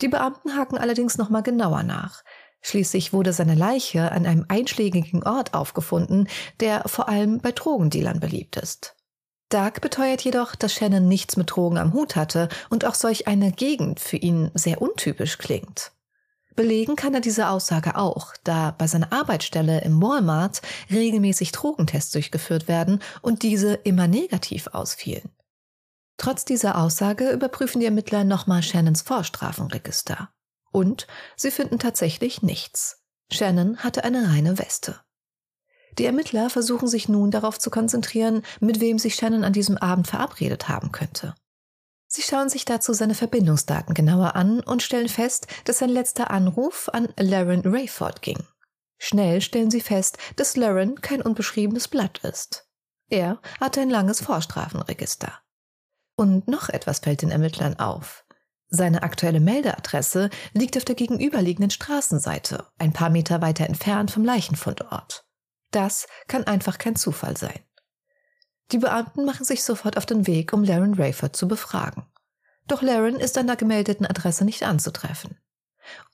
Die 0.00 0.08
Beamten 0.08 0.56
haken 0.56 0.78
allerdings 0.78 1.18
nochmal 1.18 1.42
genauer 1.42 1.82
nach. 1.82 2.22
Schließlich 2.60 3.12
wurde 3.12 3.32
seine 3.32 3.54
Leiche 3.54 4.10
an 4.10 4.26
einem 4.26 4.46
einschlägigen 4.48 5.22
Ort 5.22 5.54
aufgefunden, 5.54 6.28
der 6.60 6.82
vor 6.86 7.08
allem 7.08 7.38
bei 7.38 7.52
Drogendealern 7.52 8.20
beliebt 8.20 8.56
ist. 8.56 8.96
Doug 9.48 9.80
beteuert 9.80 10.22
jedoch, 10.22 10.54
dass 10.54 10.72
Shannon 10.72 11.06
nichts 11.06 11.36
mit 11.36 11.50
Drogen 11.50 11.78
am 11.78 11.92
Hut 11.92 12.16
hatte 12.16 12.48
und 12.70 12.84
auch 12.84 12.94
solch 12.94 13.28
eine 13.28 13.52
Gegend 13.52 14.00
für 14.00 14.16
ihn 14.16 14.50
sehr 14.54 14.82
untypisch 14.82 15.38
klingt. 15.38 15.92
Belegen 16.56 16.94
kann 16.94 17.14
er 17.14 17.20
diese 17.20 17.48
Aussage 17.48 17.96
auch, 17.96 18.34
da 18.44 18.70
bei 18.70 18.86
seiner 18.86 19.12
Arbeitsstelle 19.12 19.80
im 19.80 20.00
Walmart 20.00 20.62
regelmäßig 20.90 21.52
Drogentests 21.52 22.12
durchgeführt 22.12 22.68
werden 22.68 23.00
und 23.22 23.42
diese 23.42 23.74
immer 23.74 24.06
negativ 24.06 24.68
ausfielen. 24.68 25.30
Trotz 26.16 26.44
dieser 26.44 26.78
Aussage 26.78 27.30
überprüfen 27.30 27.80
die 27.80 27.86
Ermittler 27.86 28.22
nochmal 28.22 28.62
Shannons 28.62 29.02
Vorstrafenregister. 29.02 30.30
Und 30.70 31.06
sie 31.36 31.50
finden 31.50 31.78
tatsächlich 31.78 32.42
nichts. 32.42 33.02
Shannon 33.32 33.78
hatte 33.78 34.04
eine 34.04 34.28
reine 34.28 34.58
Weste. 34.58 35.00
Die 35.98 36.04
Ermittler 36.04 36.50
versuchen 36.50 36.88
sich 36.88 37.08
nun 37.08 37.30
darauf 37.30 37.58
zu 37.58 37.70
konzentrieren, 37.70 38.42
mit 38.60 38.80
wem 38.80 38.98
sich 38.98 39.14
Shannon 39.14 39.44
an 39.44 39.52
diesem 39.52 39.78
Abend 39.78 40.08
verabredet 40.08 40.68
haben 40.68 40.92
könnte. 40.92 41.34
Sie 42.06 42.22
schauen 42.22 42.48
sich 42.48 42.64
dazu 42.64 42.92
seine 42.92 43.14
Verbindungsdaten 43.14 43.94
genauer 43.94 44.36
an 44.36 44.60
und 44.60 44.82
stellen 44.82 45.08
fest, 45.08 45.46
dass 45.64 45.78
sein 45.78 45.90
letzter 45.90 46.30
Anruf 46.30 46.88
an 46.92 47.08
Laren 47.18 47.62
Rayford 47.64 48.22
ging. 48.22 48.38
Schnell 48.98 49.40
stellen 49.40 49.70
sie 49.70 49.80
fest, 49.80 50.18
dass 50.36 50.56
Laren 50.56 51.00
kein 51.00 51.22
unbeschriebenes 51.22 51.88
Blatt 51.88 52.18
ist. 52.18 52.68
Er 53.08 53.40
hatte 53.60 53.80
ein 53.80 53.90
langes 53.90 54.20
Vorstrafenregister. 54.20 55.32
Und 56.16 56.46
noch 56.46 56.68
etwas 56.68 57.00
fällt 57.00 57.22
den 57.22 57.30
Ermittlern 57.30 57.78
auf. 57.78 58.24
Seine 58.68 59.02
aktuelle 59.02 59.40
Meldeadresse 59.40 60.30
liegt 60.52 60.76
auf 60.76 60.84
der 60.84 60.94
gegenüberliegenden 60.94 61.70
Straßenseite, 61.70 62.66
ein 62.78 62.92
paar 62.92 63.10
Meter 63.10 63.42
weiter 63.42 63.66
entfernt 63.66 64.10
vom 64.10 64.24
Leichenfundort. 64.24 65.24
Das 65.74 66.06
kann 66.28 66.44
einfach 66.44 66.78
kein 66.78 66.94
Zufall 66.94 67.36
sein. 67.36 67.58
Die 68.70 68.78
Beamten 68.78 69.24
machen 69.24 69.44
sich 69.44 69.64
sofort 69.64 69.96
auf 69.96 70.06
den 70.06 70.28
Weg, 70.28 70.52
um 70.52 70.62
Laren 70.62 70.94
Rayford 70.94 71.34
zu 71.34 71.48
befragen. 71.48 72.06
Doch 72.68 72.80
Laren 72.80 73.16
ist 73.16 73.36
an 73.36 73.48
der 73.48 73.56
gemeldeten 73.56 74.06
Adresse 74.06 74.44
nicht 74.44 74.62
anzutreffen. 74.62 75.36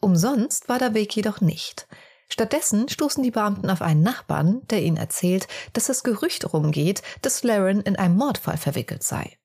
Umsonst 0.01 0.71
war 0.71 0.79
der 0.79 0.95
Weg 0.95 1.15
jedoch 1.15 1.43
nicht. 1.43 1.87
Stattdessen 2.31 2.89
stoßen 2.89 3.23
die 3.23 3.31
Beamten 3.31 3.69
auf 3.69 3.83
einen 3.83 4.03
Nachbarn, 4.03 4.67
der 4.69 4.83
ihnen 4.83 4.97
erzählt, 4.97 5.47
dass 5.75 5.87
das 5.87 6.05
Gerücht 6.05 6.55
rumgeht, 6.55 7.03
dass 7.21 7.43
Laren 7.43 7.83
in 7.83 7.97
einem 7.97 8.17
Mordfall 8.17 8.57
verwickelt 8.57 9.03
sei. 9.03 9.39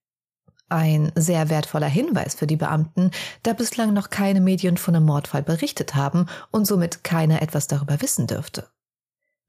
Ein 0.69 1.12
sehr 1.15 1.50
wertvoller 1.50 1.88
Hinweis 1.88 2.36
für 2.36 2.48
die 2.48 2.55
Beamten, 2.55 3.12
da 3.43 3.51
bislang 3.51 3.93
noch 3.93 4.10
keine 4.10 4.39
Medien 4.39 4.77
von 4.77 4.95
einem 4.95 5.05
Mordfall 5.05 5.43
berichtet 5.43 5.93
haben 5.93 6.27
und 6.51 6.65
somit 6.65 7.03
keiner 7.03 7.41
etwas 7.41 7.67
darüber 7.67 8.01
wissen 8.01 8.27
dürfte. 8.27 8.69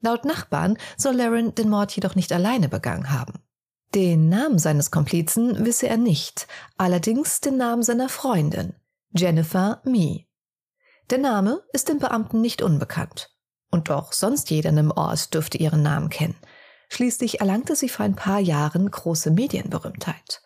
Laut 0.00 0.25
Nachbarn 0.25 0.79
soll 0.97 1.17
Laren 1.17 1.55
den 1.55 1.69
Mord 1.69 1.93
jedoch 1.93 2.15
nicht 2.15 2.33
alleine 2.33 2.69
begangen 2.69 3.11
haben. 3.11 3.35
Den 3.95 4.29
Namen 4.29 4.59
seines 4.59 4.91
Komplizen 4.91 5.65
wisse 5.65 5.88
er 5.88 5.97
nicht, 5.97 6.47
allerdings 6.76 7.41
den 7.41 7.57
Namen 7.57 7.83
seiner 7.83 8.09
Freundin, 8.09 8.75
Jennifer 9.15 9.81
Mee. 9.85 10.26
Der 11.11 11.19
Name 11.19 11.62
ist 11.73 11.88
den 11.88 11.99
Beamten 11.99 12.41
nicht 12.41 12.62
unbekannt. 12.62 13.31
Und 13.71 13.88
doch 13.91 14.12
sonst 14.12 14.50
jeder 14.50 14.71
im 14.71 14.91
Ort 14.91 15.35
dürfte 15.35 15.59
ihren 15.59 15.83
Namen 15.83 16.09
kennen. 16.09 16.37
Schließlich 16.88 17.41
erlangte 17.41 17.76
sie 17.76 17.88
vor 17.88 18.05
ein 18.05 18.17
paar 18.17 18.38
Jahren 18.38 18.91
große 18.91 19.31
Medienberühmtheit. 19.31 20.43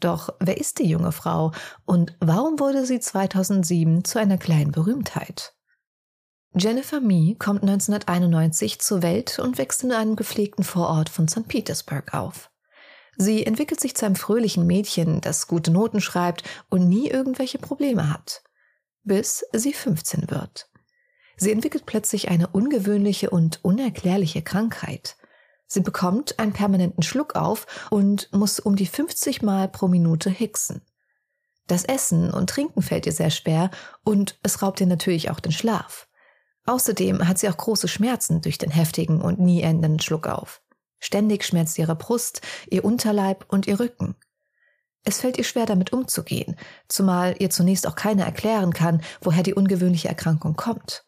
Doch 0.00 0.34
wer 0.40 0.58
ist 0.58 0.78
die 0.78 0.88
junge 0.88 1.12
Frau 1.12 1.52
und 1.84 2.16
warum 2.20 2.58
wurde 2.58 2.84
sie 2.86 3.00
2007 3.00 4.04
zu 4.04 4.18
einer 4.18 4.36
kleinen 4.36 4.72
Berühmtheit? 4.72 5.55
Jennifer 6.58 7.02
Mee 7.02 7.36
kommt 7.38 7.60
1991 7.60 8.78
zur 8.78 9.02
Welt 9.02 9.38
und 9.38 9.58
wächst 9.58 9.84
in 9.84 9.92
einem 9.92 10.16
gepflegten 10.16 10.64
Vorort 10.64 11.10
von 11.10 11.28
St. 11.28 11.46
Petersburg 11.46 12.14
auf. 12.14 12.50
Sie 13.18 13.44
entwickelt 13.44 13.78
sich 13.78 13.94
zu 13.94 14.06
einem 14.06 14.16
fröhlichen 14.16 14.66
Mädchen, 14.66 15.20
das 15.20 15.48
gute 15.48 15.70
Noten 15.70 16.00
schreibt 16.00 16.44
und 16.70 16.88
nie 16.88 17.10
irgendwelche 17.10 17.58
Probleme 17.58 18.10
hat. 18.10 18.42
Bis 19.04 19.44
sie 19.52 19.74
15 19.74 20.30
wird. 20.30 20.70
Sie 21.36 21.52
entwickelt 21.52 21.84
plötzlich 21.84 22.30
eine 22.30 22.46
ungewöhnliche 22.46 23.28
und 23.28 23.62
unerklärliche 23.62 24.40
Krankheit. 24.40 25.16
Sie 25.66 25.80
bekommt 25.80 26.38
einen 26.38 26.54
permanenten 26.54 27.02
Schluck 27.02 27.36
auf 27.36 27.66
und 27.90 28.32
muss 28.32 28.60
um 28.60 28.76
die 28.76 28.86
50 28.86 29.42
Mal 29.42 29.68
pro 29.68 29.88
Minute 29.88 30.30
hicksen. 30.30 30.80
Das 31.66 31.84
Essen 31.84 32.30
und 32.30 32.48
Trinken 32.48 32.80
fällt 32.80 33.04
ihr 33.04 33.12
sehr 33.12 33.30
schwer 33.30 33.70
und 34.04 34.38
es 34.42 34.62
raubt 34.62 34.80
ihr 34.80 34.86
natürlich 34.86 35.30
auch 35.30 35.40
den 35.40 35.52
Schlaf. 35.52 36.05
Außerdem 36.66 37.26
hat 37.26 37.38
sie 37.38 37.48
auch 37.48 37.56
große 37.56 37.88
Schmerzen 37.88 38.42
durch 38.42 38.58
den 38.58 38.70
heftigen 38.70 39.22
und 39.22 39.38
nie 39.38 39.62
endenden 39.62 40.00
Schluck 40.00 40.26
auf. 40.26 40.62
Ständig 40.98 41.44
schmerzt 41.44 41.78
ihre 41.78 41.94
Brust, 41.94 42.40
ihr 42.68 42.84
Unterleib 42.84 43.44
und 43.48 43.66
ihr 43.66 43.78
Rücken. 43.78 44.16
Es 45.04 45.20
fällt 45.20 45.38
ihr 45.38 45.44
schwer 45.44 45.66
damit 45.66 45.92
umzugehen, 45.92 46.56
zumal 46.88 47.36
ihr 47.38 47.50
zunächst 47.50 47.86
auch 47.86 47.94
keiner 47.94 48.24
erklären 48.24 48.72
kann, 48.72 49.00
woher 49.20 49.44
die 49.44 49.54
ungewöhnliche 49.54 50.08
Erkrankung 50.08 50.56
kommt. 50.56 51.04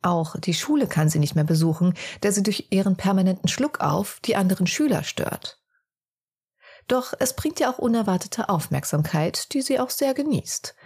Auch 0.00 0.36
die 0.38 0.54
Schule 0.54 0.86
kann 0.86 1.08
sie 1.08 1.18
nicht 1.18 1.34
mehr 1.34 1.42
besuchen, 1.42 1.94
da 2.20 2.30
sie 2.30 2.44
durch 2.44 2.68
ihren 2.70 2.96
permanenten 2.96 3.48
Schluck 3.48 3.80
auf 3.80 4.20
die 4.24 4.36
anderen 4.36 4.68
Schüler 4.68 5.02
stört. 5.02 5.60
Doch 6.86 7.14
es 7.18 7.34
bringt 7.34 7.58
ihr 7.58 7.68
auch 7.68 7.78
unerwartete 7.78 8.48
Aufmerksamkeit, 8.48 9.52
die 9.52 9.62
sie 9.62 9.80
auch 9.80 9.90
sehr 9.90 10.14
genießt. 10.14 10.76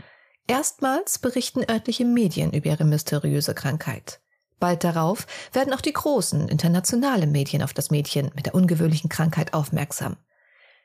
Erstmals 0.46 1.18
berichten 1.18 1.64
örtliche 1.68 2.04
Medien 2.04 2.52
über 2.52 2.66
ihre 2.66 2.84
mysteriöse 2.84 3.54
Krankheit. 3.54 4.20
Bald 4.58 4.84
darauf 4.84 5.26
werden 5.52 5.72
auch 5.72 5.80
die 5.80 5.92
großen 5.92 6.48
internationale 6.48 7.26
Medien 7.26 7.62
auf 7.62 7.72
das 7.72 7.90
Mädchen 7.90 8.30
mit 8.34 8.46
der 8.46 8.54
ungewöhnlichen 8.54 9.08
Krankheit 9.08 9.54
aufmerksam. 9.54 10.16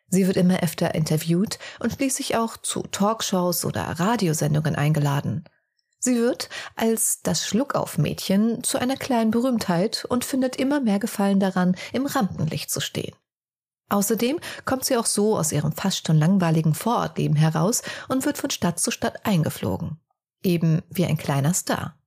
Sie 0.07 0.27
wird 0.27 0.37
immer 0.37 0.61
öfter 0.61 0.95
interviewt 0.95 1.59
und 1.79 1.91
schließlich 1.91 2.37
auch 2.37 2.57
zu 2.57 2.83
Talkshows 2.83 3.65
oder 3.65 3.81
Radiosendungen 3.81 4.75
eingeladen. 4.75 5.43
Sie 5.99 6.15
wird 6.15 6.49
als 6.75 7.21
das 7.23 7.47
Schluckauf-Mädchen 7.47 8.63
zu 8.63 8.77
einer 8.77 8.95
kleinen 8.95 9.31
Berühmtheit 9.31 10.05
und 10.07 10.23
findet 10.23 10.55
immer 10.55 10.79
mehr 10.79 10.99
Gefallen 10.99 11.39
daran, 11.39 11.75
im 11.93 12.05
Rampenlicht 12.05 12.69
zu 12.69 12.79
stehen. 12.79 13.15
Außerdem 13.89 14.39
kommt 14.65 14.85
sie 14.85 14.97
auch 14.97 15.05
so 15.05 15.37
aus 15.37 15.51
ihrem 15.51 15.71
fast 15.71 16.07
schon 16.07 16.17
langweiligen 16.17 16.73
Vorortleben 16.73 17.35
heraus 17.35 17.83
und 18.07 18.25
wird 18.25 18.37
von 18.37 18.49
Stadt 18.49 18.79
zu 18.79 18.91
Stadt 18.91 19.25
eingeflogen. 19.25 19.99
Eben 20.43 20.81
wie 20.89 21.05
ein 21.05 21.17
kleiner 21.17 21.53
Star. 21.53 21.97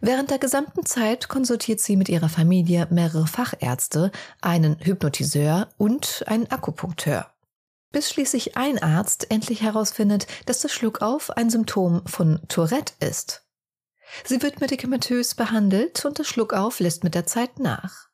Während 0.00 0.30
der 0.30 0.38
gesamten 0.38 0.86
Zeit 0.86 1.28
konsultiert 1.28 1.80
sie 1.80 1.96
mit 1.96 2.08
ihrer 2.08 2.28
Familie 2.28 2.86
mehrere 2.90 3.26
Fachärzte, 3.26 4.12
einen 4.40 4.78
Hypnotiseur 4.80 5.68
und 5.76 6.24
einen 6.26 6.50
Akupunkteur. 6.50 7.32
Bis 7.90 8.10
schließlich 8.10 8.56
ein 8.56 8.80
Arzt 8.80 9.30
endlich 9.30 9.62
herausfindet, 9.62 10.26
dass 10.46 10.60
der 10.60 10.68
Schluckauf 10.68 11.30
ein 11.30 11.50
Symptom 11.50 12.06
von 12.06 12.40
Tourette 12.48 12.92
ist. 13.00 13.44
Sie 14.24 14.42
wird 14.42 14.60
medikamentös 14.60 15.34
behandelt 15.34 16.04
und 16.04 16.18
der 16.18 16.24
Schluckauf 16.24 16.80
lässt 16.80 17.02
mit 17.02 17.14
der 17.14 17.26
Zeit 17.26 17.58
nach. 17.58 18.07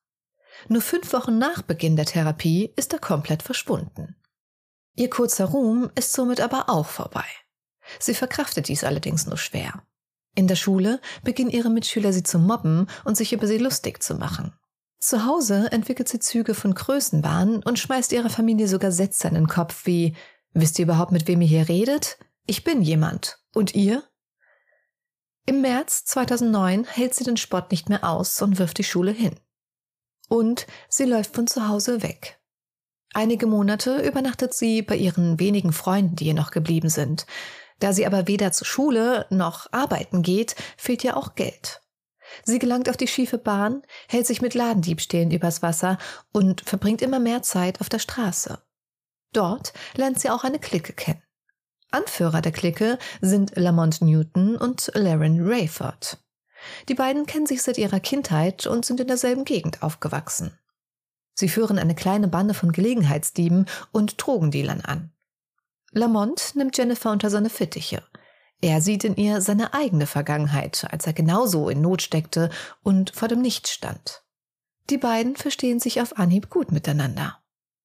Nur 0.68 0.82
fünf 0.82 1.12
Wochen 1.12 1.38
nach 1.38 1.62
Beginn 1.62 1.96
der 1.96 2.06
Therapie 2.06 2.72
ist 2.76 2.92
er 2.92 2.98
komplett 2.98 3.42
verschwunden. 3.42 4.16
Ihr 4.96 5.10
kurzer 5.10 5.46
Ruhm 5.46 5.90
ist 5.94 6.12
somit 6.12 6.40
aber 6.40 6.68
auch 6.68 6.86
vorbei. 6.86 7.24
Sie 7.98 8.14
verkraftet 8.14 8.68
dies 8.68 8.84
allerdings 8.84 9.26
nur 9.26 9.36
schwer. 9.36 9.82
In 10.34 10.48
der 10.48 10.56
Schule 10.56 11.00
beginnen 11.22 11.50
ihre 11.50 11.70
Mitschüler 11.70 12.12
sie 12.12 12.22
zu 12.22 12.38
mobben 12.38 12.88
und 13.04 13.16
sich 13.16 13.32
über 13.32 13.46
sie 13.46 13.58
lustig 13.58 14.02
zu 14.02 14.14
machen. 14.14 14.52
Zu 14.98 15.26
Hause 15.26 15.70
entwickelt 15.70 16.08
sie 16.08 16.18
Züge 16.18 16.54
von 16.54 16.74
Größenwahn 16.74 17.62
und 17.62 17.78
schmeißt 17.78 18.12
ihrer 18.12 18.30
Familie 18.30 18.68
sogar 18.68 18.90
Sätze 18.90 19.28
in 19.28 19.34
den 19.34 19.48
Kopf 19.48 19.86
wie 19.86 20.16
Wisst 20.56 20.78
ihr 20.78 20.84
überhaupt, 20.84 21.10
mit 21.10 21.26
wem 21.26 21.40
ihr 21.40 21.48
hier 21.48 21.68
redet? 21.68 22.16
Ich 22.46 22.62
bin 22.62 22.80
jemand. 22.80 23.38
Und 23.52 23.74
ihr? 23.74 24.04
Im 25.46 25.60
März 25.60 26.04
2009 26.04 26.84
hält 26.84 27.14
sie 27.14 27.24
den 27.24 27.36
Sport 27.36 27.72
nicht 27.72 27.88
mehr 27.88 28.08
aus 28.08 28.40
und 28.40 28.58
wirft 28.58 28.78
die 28.78 28.84
Schule 28.84 29.10
hin. 29.10 29.34
Und 30.28 30.66
sie 30.88 31.04
läuft 31.04 31.34
von 31.34 31.46
zu 31.46 31.68
Hause 31.68 32.02
weg. 32.02 32.40
Einige 33.12 33.46
Monate 33.46 33.98
übernachtet 33.98 34.54
sie 34.54 34.82
bei 34.82 34.96
ihren 34.96 35.38
wenigen 35.38 35.72
Freunden, 35.72 36.16
die 36.16 36.26
ihr 36.26 36.34
noch 36.34 36.50
geblieben 36.50 36.88
sind. 36.88 37.26
Da 37.78 37.92
sie 37.92 38.06
aber 38.06 38.26
weder 38.26 38.50
zur 38.52 38.66
Schule 38.66 39.26
noch 39.30 39.72
arbeiten 39.72 40.22
geht, 40.22 40.56
fehlt 40.76 41.04
ihr 41.04 41.16
auch 41.16 41.34
Geld. 41.34 41.80
Sie 42.44 42.58
gelangt 42.58 42.88
auf 42.88 42.96
die 42.96 43.06
schiefe 43.06 43.38
Bahn, 43.38 43.82
hält 44.08 44.26
sich 44.26 44.42
mit 44.42 44.54
Ladendiebstählen 44.54 45.30
übers 45.30 45.62
Wasser 45.62 45.98
und 46.32 46.62
verbringt 46.62 47.02
immer 47.02 47.20
mehr 47.20 47.42
Zeit 47.42 47.80
auf 47.80 47.88
der 47.88 47.98
Straße. 47.98 48.58
Dort 49.32 49.72
lernt 49.94 50.20
sie 50.20 50.30
auch 50.30 50.44
eine 50.44 50.58
Clique 50.58 50.92
kennen. 50.92 51.22
Anführer 51.90 52.40
der 52.40 52.52
Clique 52.52 52.98
sind 53.20 53.52
Lamont 53.54 54.00
Newton 54.00 54.56
und 54.56 54.90
Laren 54.94 55.46
Rayford. 55.46 56.18
Die 56.88 56.94
beiden 56.94 57.26
kennen 57.26 57.46
sich 57.46 57.62
seit 57.62 57.78
ihrer 57.78 58.00
Kindheit 58.00 58.66
und 58.66 58.84
sind 58.84 59.00
in 59.00 59.06
derselben 59.06 59.44
Gegend 59.44 59.82
aufgewachsen. 59.82 60.58
Sie 61.34 61.48
führen 61.48 61.78
eine 61.78 61.94
kleine 61.94 62.28
Bande 62.28 62.54
von 62.54 62.72
Gelegenheitsdieben 62.72 63.66
und 63.92 64.14
Drogendealern 64.24 64.80
an. 64.82 65.12
Lamont 65.90 66.54
nimmt 66.54 66.76
Jennifer 66.76 67.10
unter 67.10 67.30
seine 67.30 67.50
Fittiche. 67.50 68.02
Er 68.60 68.80
sieht 68.80 69.04
in 69.04 69.16
ihr 69.16 69.40
seine 69.40 69.74
eigene 69.74 70.06
Vergangenheit, 70.06 70.86
als 70.90 71.06
er 71.06 71.12
genauso 71.12 71.68
in 71.68 71.80
Not 71.80 72.02
steckte 72.02 72.50
und 72.82 73.10
vor 73.14 73.28
dem 73.28 73.42
Nichts 73.42 73.72
stand. 73.72 74.22
Die 74.90 74.98
beiden 74.98 75.36
verstehen 75.36 75.80
sich 75.80 76.00
auf 76.00 76.18
Anhieb 76.18 76.50
gut 76.50 76.72
miteinander. 76.72 77.38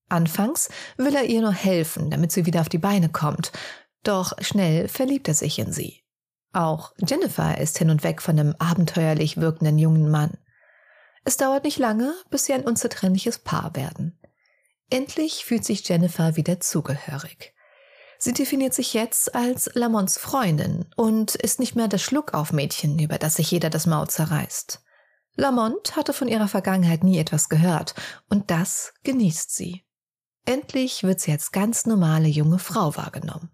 Anfangs 0.10 0.70
will 0.98 1.16
er 1.16 1.26
ihr 1.26 1.42
nur 1.42 1.54
helfen, 1.54 2.10
damit 2.10 2.32
sie 2.32 2.46
wieder 2.46 2.62
auf 2.62 2.70
die 2.70 2.78
Beine 2.78 3.10
kommt, 3.10 3.52
doch 4.04 4.34
schnell 4.42 4.88
verliebt 4.88 5.28
er 5.28 5.34
sich 5.36 5.60
in 5.60 5.72
sie. 5.72 6.02
Auch 6.52 6.94
Jennifer 6.98 7.58
ist 7.58 7.78
hin 7.78 7.90
und 7.90 8.04
weg 8.04 8.22
von 8.22 8.40
einem 8.40 8.56
abenteuerlich 8.58 9.38
wirkenden 9.38 9.78
jungen 9.78 10.10
Mann. 10.10 10.38
Es 11.24 11.38
dauert 11.38 11.64
nicht 11.64 11.78
lange, 11.78 12.14
bis 12.30 12.46
sie 12.46 12.54
ein 12.54 12.64
unzertrennliches 12.66 13.40
Paar 13.40 13.76
werden. 13.76 14.20
Endlich 14.90 15.46
fühlt 15.46 15.64
sich 15.64 15.88
Jennifer 15.88 16.36
wieder 16.36 16.60
zugehörig. 16.60 17.54
Sie 18.18 18.34
definiert 18.34 18.74
sich 18.74 18.94
jetzt 18.94 19.36
als 19.36 19.70
Lamonts 19.76 20.18
Freundin 20.18 20.86
und 20.98 21.36
ist 21.36 21.60
nicht 21.60 21.76
mehr 21.76 21.88
das 21.88 22.02
Schluckaufmädchen, 22.02 23.00
über 23.00 23.18
das 23.18 23.36
sich 23.36 23.52
jeder 23.52 23.70
das 23.70 23.86
Maul 23.86 24.08
zerreißt. 24.08 24.82
Lamont 25.36 25.96
hatte 25.96 26.12
von 26.12 26.28
ihrer 26.28 26.50
Vergangenheit 26.50 27.04
nie 27.04 27.18
etwas 27.18 27.48
gehört 27.48 27.96
und 28.28 28.52
das 28.52 28.94
genießt 29.04 29.56
sie. 29.56 29.86
Endlich 30.46 31.04
wird 31.04 31.22
sie 31.22 31.32
als 31.32 31.52
ganz 31.52 31.86
normale 31.86 32.28
junge 32.28 32.60
Frau 32.60 32.98
wahrgenommen. 32.98 33.50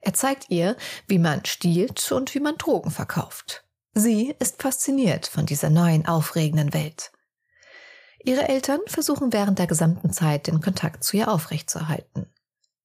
Er 0.00 0.14
zeigt 0.14 0.50
ihr, 0.50 0.76
wie 1.06 1.18
man 1.18 1.44
stiehlt 1.44 2.10
und 2.12 2.34
wie 2.34 2.40
man 2.40 2.56
Drogen 2.56 2.90
verkauft. 2.90 3.64
Sie 3.92 4.34
ist 4.38 4.62
fasziniert 4.62 5.26
von 5.26 5.46
dieser 5.46 5.68
neuen, 5.68 6.06
aufregenden 6.06 6.72
Welt. 6.72 7.12
Ihre 8.22 8.48
Eltern 8.48 8.80
versuchen 8.86 9.32
während 9.32 9.58
der 9.58 9.66
gesamten 9.66 10.12
Zeit 10.12 10.46
den 10.46 10.60
Kontakt 10.60 11.04
zu 11.04 11.16
ihr 11.16 11.28
aufrechtzuerhalten. 11.28 12.26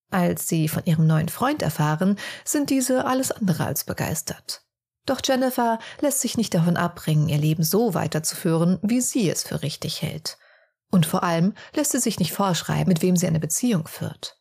Als 0.10 0.48
sie 0.48 0.68
von 0.68 0.86
ihrem 0.86 1.08
neuen 1.08 1.30
Freund 1.30 1.62
erfahren, 1.62 2.18
sind 2.44 2.70
diese 2.70 3.06
alles 3.06 3.32
andere 3.32 3.66
als 3.66 3.84
begeistert. 3.84 4.64
Doch 5.06 5.22
Jennifer 5.24 5.80
lässt 6.00 6.22
sich 6.22 6.38
nicht 6.38 6.54
davon 6.54 6.78
abbringen, 6.78 7.30
ihr 7.30 7.38
Leben 7.38 7.64
so 7.64 7.94
weiterzuführen, 7.94 8.80
wie 8.82 9.02
sie 9.02 9.30
es 9.30 9.44
für 9.44 9.62
richtig 9.62 10.02
hält. 10.02 10.38
Und 10.90 11.06
vor 11.06 11.24
allem 11.24 11.54
lässt 11.74 11.92
sie 11.92 12.00
sich 12.00 12.20
nicht 12.20 12.32
vorschreiben, 12.32 12.88
mit 12.88 13.02
wem 13.02 13.16
sie 13.16 13.28
eine 13.28 13.40
Beziehung 13.40 13.88
führt. 13.88 14.40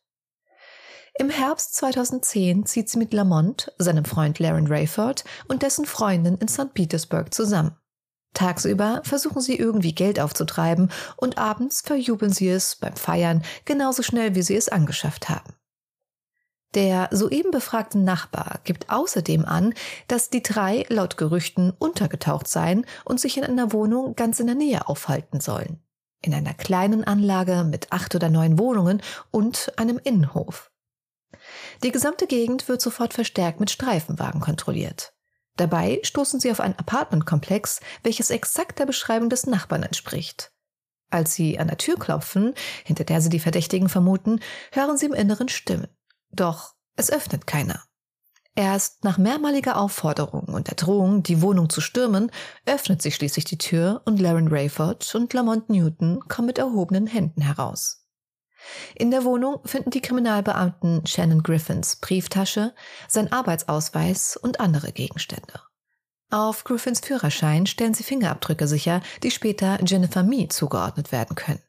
Im 1.17 1.29
Herbst 1.29 1.75
2010 1.75 2.65
zieht 2.65 2.89
sie 2.89 2.97
mit 2.97 3.13
Lamont, 3.13 3.71
seinem 3.77 4.03
Freund 4.03 4.37
Laren 4.39 4.67
Rayford 4.67 5.23
und 5.47 5.63
dessen 5.63 5.85
Freundin 5.85 6.37
in 6.37 6.49
St. 6.49 6.73
Petersburg 6.73 7.33
zusammen. 7.33 7.77
Tagsüber 8.33 9.01
versuchen 9.05 9.39
sie 9.39 9.55
irgendwie 9.55 9.95
Geld 9.95 10.19
aufzutreiben 10.19 10.91
und 11.15 11.37
abends 11.37 11.79
verjubeln 11.79 12.33
sie 12.33 12.49
es 12.49 12.75
beim 12.75 12.97
Feiern 12.97 13.43
genauso 13.63 14.03
schnell, 14.03 14.35
wie 14.35 14.41
sie 14.41 14.57
es 14.57 14.67
angeschafft 14.67 15.29
haben. 15.29 15.53
Der 16.73 17.07
soeben 17.11 17.51
befragte 17.51 17.97
Nachbar 17.97 18.59
gibt 18.65 18.89
außerdem 18.89 19.45
an, 19.45 19.73
dass 20.09 20.29
die 20.29 20.43
drei 20.43 20.85
laut 20.89 21.15
Gerüchten 21.15 21.71
untergetaucht 21.71 22.49
seien 22.49 22.85
und 23.05 23.21
sich 23.21 23.37
in 23.37 23.45
einer 23.45 23.71
Wohnung 23.71 24.17
ganz 24.17 24.41
in 24.41 24.47
der 24.47 24.55
Nähe 24.57 24.89
aufhalten 24.89 25.39
sollen. 25.39 25.79
In 26.21 26.33
einer 26.33 26.53
kleinen 26.53 27.05
Anlage 27.05 27.63
mit 27.63 27.93
acht 27.93 28.13
oder 28.15 28.27
neun 28.27 28.59
Wohnungen 28.59 29.01
und 29.31 29.71
einem 29.77 29.97
Innenhof. 30.03 30.74
Die 31.83 31.91
gesamte 31.91 32.27
Gegend 32.27 32.67
wird 32.67 32.81
sofort 32.81 33.13
verstärkt 33.13 33.59
mit 33.59 33.71
Streifenwagen 33.71 34.41
kontrolliert. 34.41 35.13
Dabei 35.57 35.99
stoßen 36.03 36.39
sie 36.39 36.51
auf 36.51 36.59
ein 36.59 36.77
Apartmentkomplex, 36.77 37.79
welches 38.03 38.29
exakt 38.29 38.79
der 38.79 38.85
Beschreibung 38.85 39.29
des 39.29 39.47
Nachbarn 39.47 39.83
entspricht. 39.83 40.51
Als 41.09 41.33
sie 41.33 41.59
an 41.59 41.67
der 41.67 41.77
Tür 41.77 41.97
klopfen, 41.97 42.53
hinter 42.83 43.03
der 43.03 43.21
sie 43.21 43.29
die 43.29 43.39
Verdächtigen 43.39 43.89
vermuten, 43.89 44.41
hören 44.71 44.97
sie 44.97 45.05
im 45.05 45.13
Inneren 45.13 45.47
Stimmen. 45.47 45.87
Doch 46.31 46.73
es 46.97 47.11
öffnet 47.11 47.47
keiner. 47.47 47.83
Erst 48.55 49.03
nach 49.03 49.17
mehrmaliger 49.17 49.77
Aufforderung 49.77 50.45
und 50.45 50.67
der 50.67 50.75
Drohung, 50.75 51.23
die 51.23 51.41
Wohnung 51.41 51.69
zu 51.69 51.81
stürmen, 51.81 52.31
öffnet 52.65 53.01
sich 53.01 53.15
schließlich 53.15 53.43
die 53.43 53.57
Tür 53.57 54.01
und 54.05 54.19
Laren 54.19 54.47
Rayford 54.47 55.13
und 55.15 55.33
Lamont 55.33 55.69
Newton 55.69 56.21
kommen 56.29 56.47
mit 56.47 56.57
erhobenen 56.57 57.05
Händen 57.05 57.41
heraus. 57.41 58.04
In 58.95 59.11
der 59.11 59.23
Wohnung 59.23 59.59
finden 59.65 59.91
die 59.91 60.01
Kriminalbeamten 60.01 61.05
Shannon 61.05 61.43
Griffins 61.43 61.97
Brieftasche, 61.97 62.73
sein 63.07 63.31
Arbeitsausweis 63.31 64.37
und 64.37 64.59
andere 64.59 64.91
Gegenstände. 64.91 65.61
Auf 66.31 66.63
Griffins 66.63 66.99
Führerschein 66.99 67.67
stellen 67.67 67.93
sie 67.93 68.03
Fingerabdrücke 68.03 68.67
sicher, 68.67 69.01
die 69.23 69.31
später 69.31 69.79
Jennifer 69.85 70.23
Mee 70.23 70.47
zugeordnet 70.47 71.11
werden 71.11 71.35
können. 71.35 71.61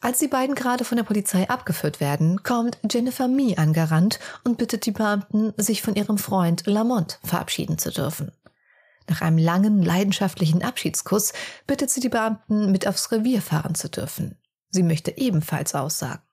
Als 0.00 0.18
die 0.18 0.28
beiden 0.28 0.54
gerade 0.54 0.84
von 0.84 0.96
der 0.96 1.04
Polizei 1.04 1.48
abgeführt 1.48 2.00
werden, 2.00 2.42
kommt 2.42 2.78
Jennifer 2.90 3.28
Mee 3.28 3.56
angerannt 3.56 4.20
und 4.44 4.58
bittet 4.58 4.86
die 4.86 4.90
Beamten, 4.90 5.54
sich 5.56 5.82
von 5.82 5.94
ihrem 5.94 6.18
Freund 6.18 6.66
Lamont 6.66 7.18
verabschieden 7.24 7.78
zu 7.78 7.90
dürfen. 7.90 8.30
Nach 9.08 9.20
einem 9.20 9.38
langen, 9.38 9.82
leidenschaftlichen 9.82 10.62
Abschiedskuss 10.62 11.32
bittet 11.66 11.90
sie 11.90 12.00
die 12.00 12.08
Beamten, 12.08 12.70
mit 12.70 12.86
aufs 12.86 13.10
Revier 13.12 13.42
fahren 13.42 13.74
zu 13.74 13.88
dürfen. 13.88 14.38
Sie 14.74 14.82
möchte 14.82 15.16
ebenfalls 15.16 15.76
aussagen. 15.76 16.24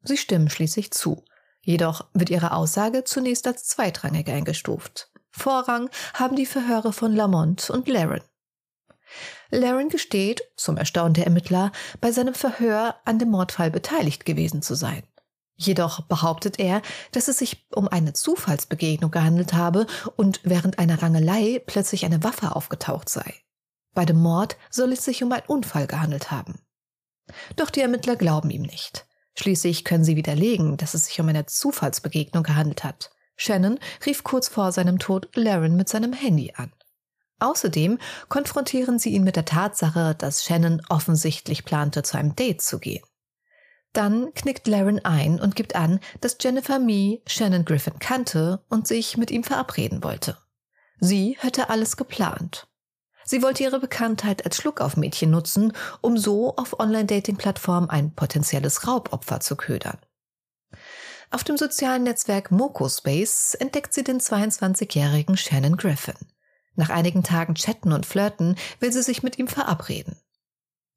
Sie 0.00 0.16
stimmen 0.16 0.48
schließlich 0.48 0.90
zu. 0.90 1.22
Jedoch 1.60 2.06
wird 2.14 2.30
ihre 2.30 2.52
Aussage 2.52 3.04
zunächst 3.04 3.46
als 3.46 3.64
zweitrangig 3.64 4.26
eingestuft. 4.30 5.12
Vorrang 5.30 5.90
haben 6.14 6.34
die 6.34 6.46
Verhöre 6.46 6.94
von 6.94 7.14
Lamont 7.14 7.68
und 7.68 7.86
Laren. 7.86 8.22
Laren 9.50 9.90
gesteht, 9.90 10.50
zum 10.56 10.78
Erstaunen 10.78 11.12
der 11.12 11.26
Ermittler, 11.26 11.72
bei 12.00 12.10
seinem 12.10 12.32
Verhör 12.32 12.94
an 13.04 13.18
dem 13.18 13.30
Mordfall 13.30 13.70
beteiligt 13.70 14.24
gewesen 14.24 14.62
zu 14.62 14.74
sein. 14.74 15.02
Jedoch 15.54 16.00
behauptet 16.06 16.58
er, 16.58 16.80
dass 17.12 17.28
es 17.28 17.36
sich 17.36 17.66
um 17.74 17.86
eine 17.86 18.14
Zufallsbegegnung 18.14 19.10
gehandelt 19.10 19.52
habe 19.52 19.86
und 20.16 20.40
während 20.42 20.78
einer 20.78 21.02
Rangelei 21.02 21.62
plötzlich 21.66 22.06
eine 22.06 22.24
Waffe 22.24 22.56
aufgetaucht 22.56 23.10
sei. 23.10 23.34
Bei 23.92 24.06
dem 24.06 24.22
Mord 24.22 24.56
soll 24.70 24.92
es 24.92 25.04
sich 25.04 25.22
um 25.22 25.30
einen 25.32 25.46
Unfall 25.48 25.86
gehandelt 25.86 26.30
haben. 26.30 26.63
Doch 27.56 27.70
die 27.70 27.80
Ermittler 27.80 28.16
glauben 28.16 28.50
ihm 28.50 28.62
nicht. 28.62 29.06
Schließlich 29.36 29.84
können 29.84 30.04
sie 30.04 30.16
widerlegen, 30.16 30.76
dass 30.76 30.94
es 30.94 31.06
sich 31.06 31.20
um 31.20 31.28
eine 31.28 31.46
Zufallsbegegnung 31.46 32.42
gehandelt 32.42 32.84
hat. 32.84 33.10
Shannon 33.36 33.78
rief 34.06 34.22
kurz 34.22 34.48
vor 34.48 34.70
seinem 34.70 34.98
Tod 34.98 35.34
Laren 35.34 35.76
mit 35.76 35.88
seinem 35.88 36.12
Handy 36.12 36.52
an. 36.56 36.72
Außerdem 37.40 37.98
konfrontieren 38.28 38.98
sie 38.98 39.10
ihn 39.10 39.24
mit 39.24 39.36
der 39.36 39.44
Tatsache, 39.44 40.14
dass 40.16 40.44
Shannon 40.44 40.82
offensichtlich 40.88 41.64
plante, 41.64 42.02
zu 42.02 42.16
einem 42.16 42.36
Date 42.36 42.62
zu 42.62 42.78
gehen. 42.78 43.04
Dann 43.92 44.32
knickt 44.34 44.66
Laren 44.66 45.04
ein 45.04 45.40
und 45.40 45.56
gibt 45.56 45.76
an, 45.76 46.00
dass 46.20 46.36
Jennifer 46.40 46.78
Mee 46.78 47.22
Shannon 47.26 47.64
Griffin 47.64 47.98
kannte 47.98 48.64
und 48.68 48.86
sich 48.86 49.16
mit 49.16 49.30
ihm 49.30 49.44
verabreden 49.44 50.02
wollte. 50.02 50.36
Sie 51.00 51.36
hätte 51.40 51.70
alles 51.70 51.96
geplant. 51.96 52.66
Sie 53.24 53.42
wollte 53.42 53.62
ihre 53.62 53.80
Bekanntheit 53.80 54.44
als 54.44 54.56
Schluckaufmädchen 54.56 55.30
nutzen, 55.30 55.72
um 56.00 56.18
so 56.18 56.56
auf 56.56 56.78
Online-Dating-Plattformen 56.78 57.90
ein 57.90 58.14
potenzielles 58.14 58.86
Raubopfer 58.86 59.40
zu 59.40 59.56
ködern. 59.56 59.98
Auf 61.30 61.42
dem 61.42 61.56
sozialen 61.56 62.04
Netzwerk 62.04 62.50
Mokospace 62.50 63.54
entdeckt 63.54 63.92
sie 63.92 64.04
den 64.04 64.20
22-jährigen 64.20 65.36
Shannon 65.36 65.76
Griffin. 65.76 66.14
Nach 66.76 66.90
einigen 66.90 67.22
Tagen 67.22 67.54
Chatten 67.54 67.92
und 67.92 68.06
Flirten 68.06 68.56
will 68.80 68.92
sie 68.92 69.02
sich 69.02 69.22
mit 69.22 69.38
ihm 69.38 69.48
verabreden. 69.48 70.16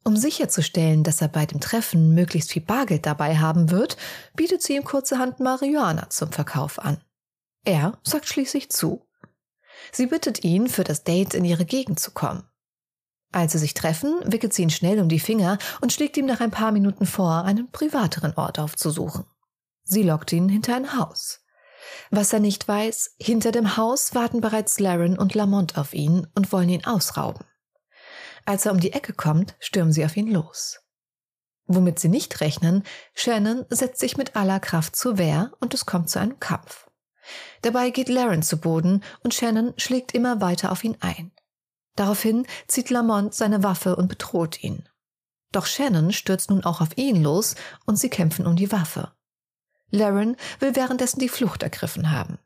Um 0.04 0.16
sicherzustellen, 0.16 1.04
dass 1.04 1.22
er 1.22 1.28
bei 1.28 1.46
dem 1.46 1.60
Treffen 1.60 2.14
möglichst 2.14 2.52
viel 2.52 2.62
Bargeld 2.62 3.06
dabei 3.06 3.38
haben 3.38 3.72
wird, 3.72 3.98
bietet 4.36 4.62
sie 4.62 4.76
ihm 4.76 4.84
kurzerhand 4.84 5.40
Marihuana 5.40 6.10
zum 6.10 6.32
Verkauf 6.32 6.80
an. 6.80 7.02
Er 7.66 7.98
sagt 8.04 8.28
schließlich 8.28 8.70
zu. 8.70 9.07
Sie 9.92 10.08
bittet 10.08 10.44
ihn, 10.44 10.68
für 10.68 10.84
das 10.84 11.04
Date 11.04 11.34
in 11.34 11.46
ihre 11.46 11.66
Gegend 11.66 12.00
zu 12.00 12.12
kommen. 12.12 12.44
Als 13.32 13.52
sie 13.52 13.60
sich 13.60 13.74
treffen, 13.74 14.16
wickelt 14.26 14.54
sie 14.54 14.64
ihn 14.64 14.70
schnell 14.70 15.00
um 15.00 15.10
die 15.10 15.20
Finger 15.20 15.58
und 15.82 15.92
schlägt 15.92 16.18
ihm 16.18 16.26
nach 16.26 16.40
ein 16.40 16.52
paar 16.52 16.72
Minuten 16.72 17.06
vor, 17.06 17.44
einen 17.44 17.72
privateren 17.72 18.34
Ort 18.36 18.58
aufzusuchen. 18.60 19.26
Sie 19.84 20.04
lockt 20.04 20.32
ihn 20.32 20.50
hinter 20.50 20.76
ein 20.76 20.98
Haus. 20.98 21.42
Was 22.10 22.34
er 22.34 22.40
nicht 22.40 22.68
weiß, 22.68 23.16
hinter 23.20 23.52
dem 23.52 23.78
Haus 23.78 24.16
warten 24.16 24.42
bereits 24.42 24.80
Laren 24.80 25.18
und 25.18 25.34
Lamont 25.34 25.78
auf 25.78 25.94
ihn 25.94 26.28
und 26.36 26.52
wollen 26.52 26.70
ihn 26.70 26.86
ausrauben. 26.86 27.46
Als 28.46 28.66
er 28.66 28.72
um 28.72 28.80
die 28.80 28.94
Ecke 28.94 29.14
kommt, 29.14 29.56
stürmen 29.60 29.92
sie 29.92 30.06
auf 30.06 30.16
ihn 30.16 30.32
los. 30.32 30.80
Womit 31.66 32.00
sie 32.00 32.08
nicht 32.08 32.40
rechnen, 32.40 32.84
Shannon 33.14 33.66
setzt 33.70 34.00
sich 34.00 34.16
mit 34.16 34.38
aller 34.38 34.62
Kraft 34.62 34.96
zur 34.96 35.18
Wehr 35.18 35.52
und 35.60 35.74
es 35.74 35.86
kommt 35.86 36.10
zu 36.10 36.20
einem 36.20 36.40
Kampf. 36.40 36.87
Dabei 37.62 37.90
geht 37.90 38.10
Laren 38.10 38.44
zu 38.44 38.58
Boden 38.58 39.04
und 39.24 39.34
Shannon 39.34 39.74
schlägt 39.78 40.14
immer 40.14 40.42
weiter 40.42 40.72
auf 40.72 40.84
ihn 40.84 40.98
ein. 41.00 41.32
Daraufhin 41.96 42.46
zieht 42.68 42.90
Lamont 42.90 43.34
seine 43.34 43.64
Waffe 43.64 43.96
und 43.96 44.08
bedroht 44.08 44.64
ihn. 44.64 44.88
Doch 45.52 45.66
Shannon 45.66 46.12
stürzt 46.12 46.50
nun 46.50 46.64
auch 46.64 46.82
auf 46.82 46.98
ihn 46.98 47.24
los 47.24 47.56
und 47.86 47.98
sie 47.98 48.10
kämpfen 48.10 48.46
um 48.46 48.56
die 48.56 48.72
Waffe. 48.72 49.12
Laren 49.90 50.36
will 50.60 50.76
währenddessen 50.76 51.20
die 51.20 51.30
Flucht 51.30 51.64
ergriffen 51.64 52.12
haben. 52.12 52.38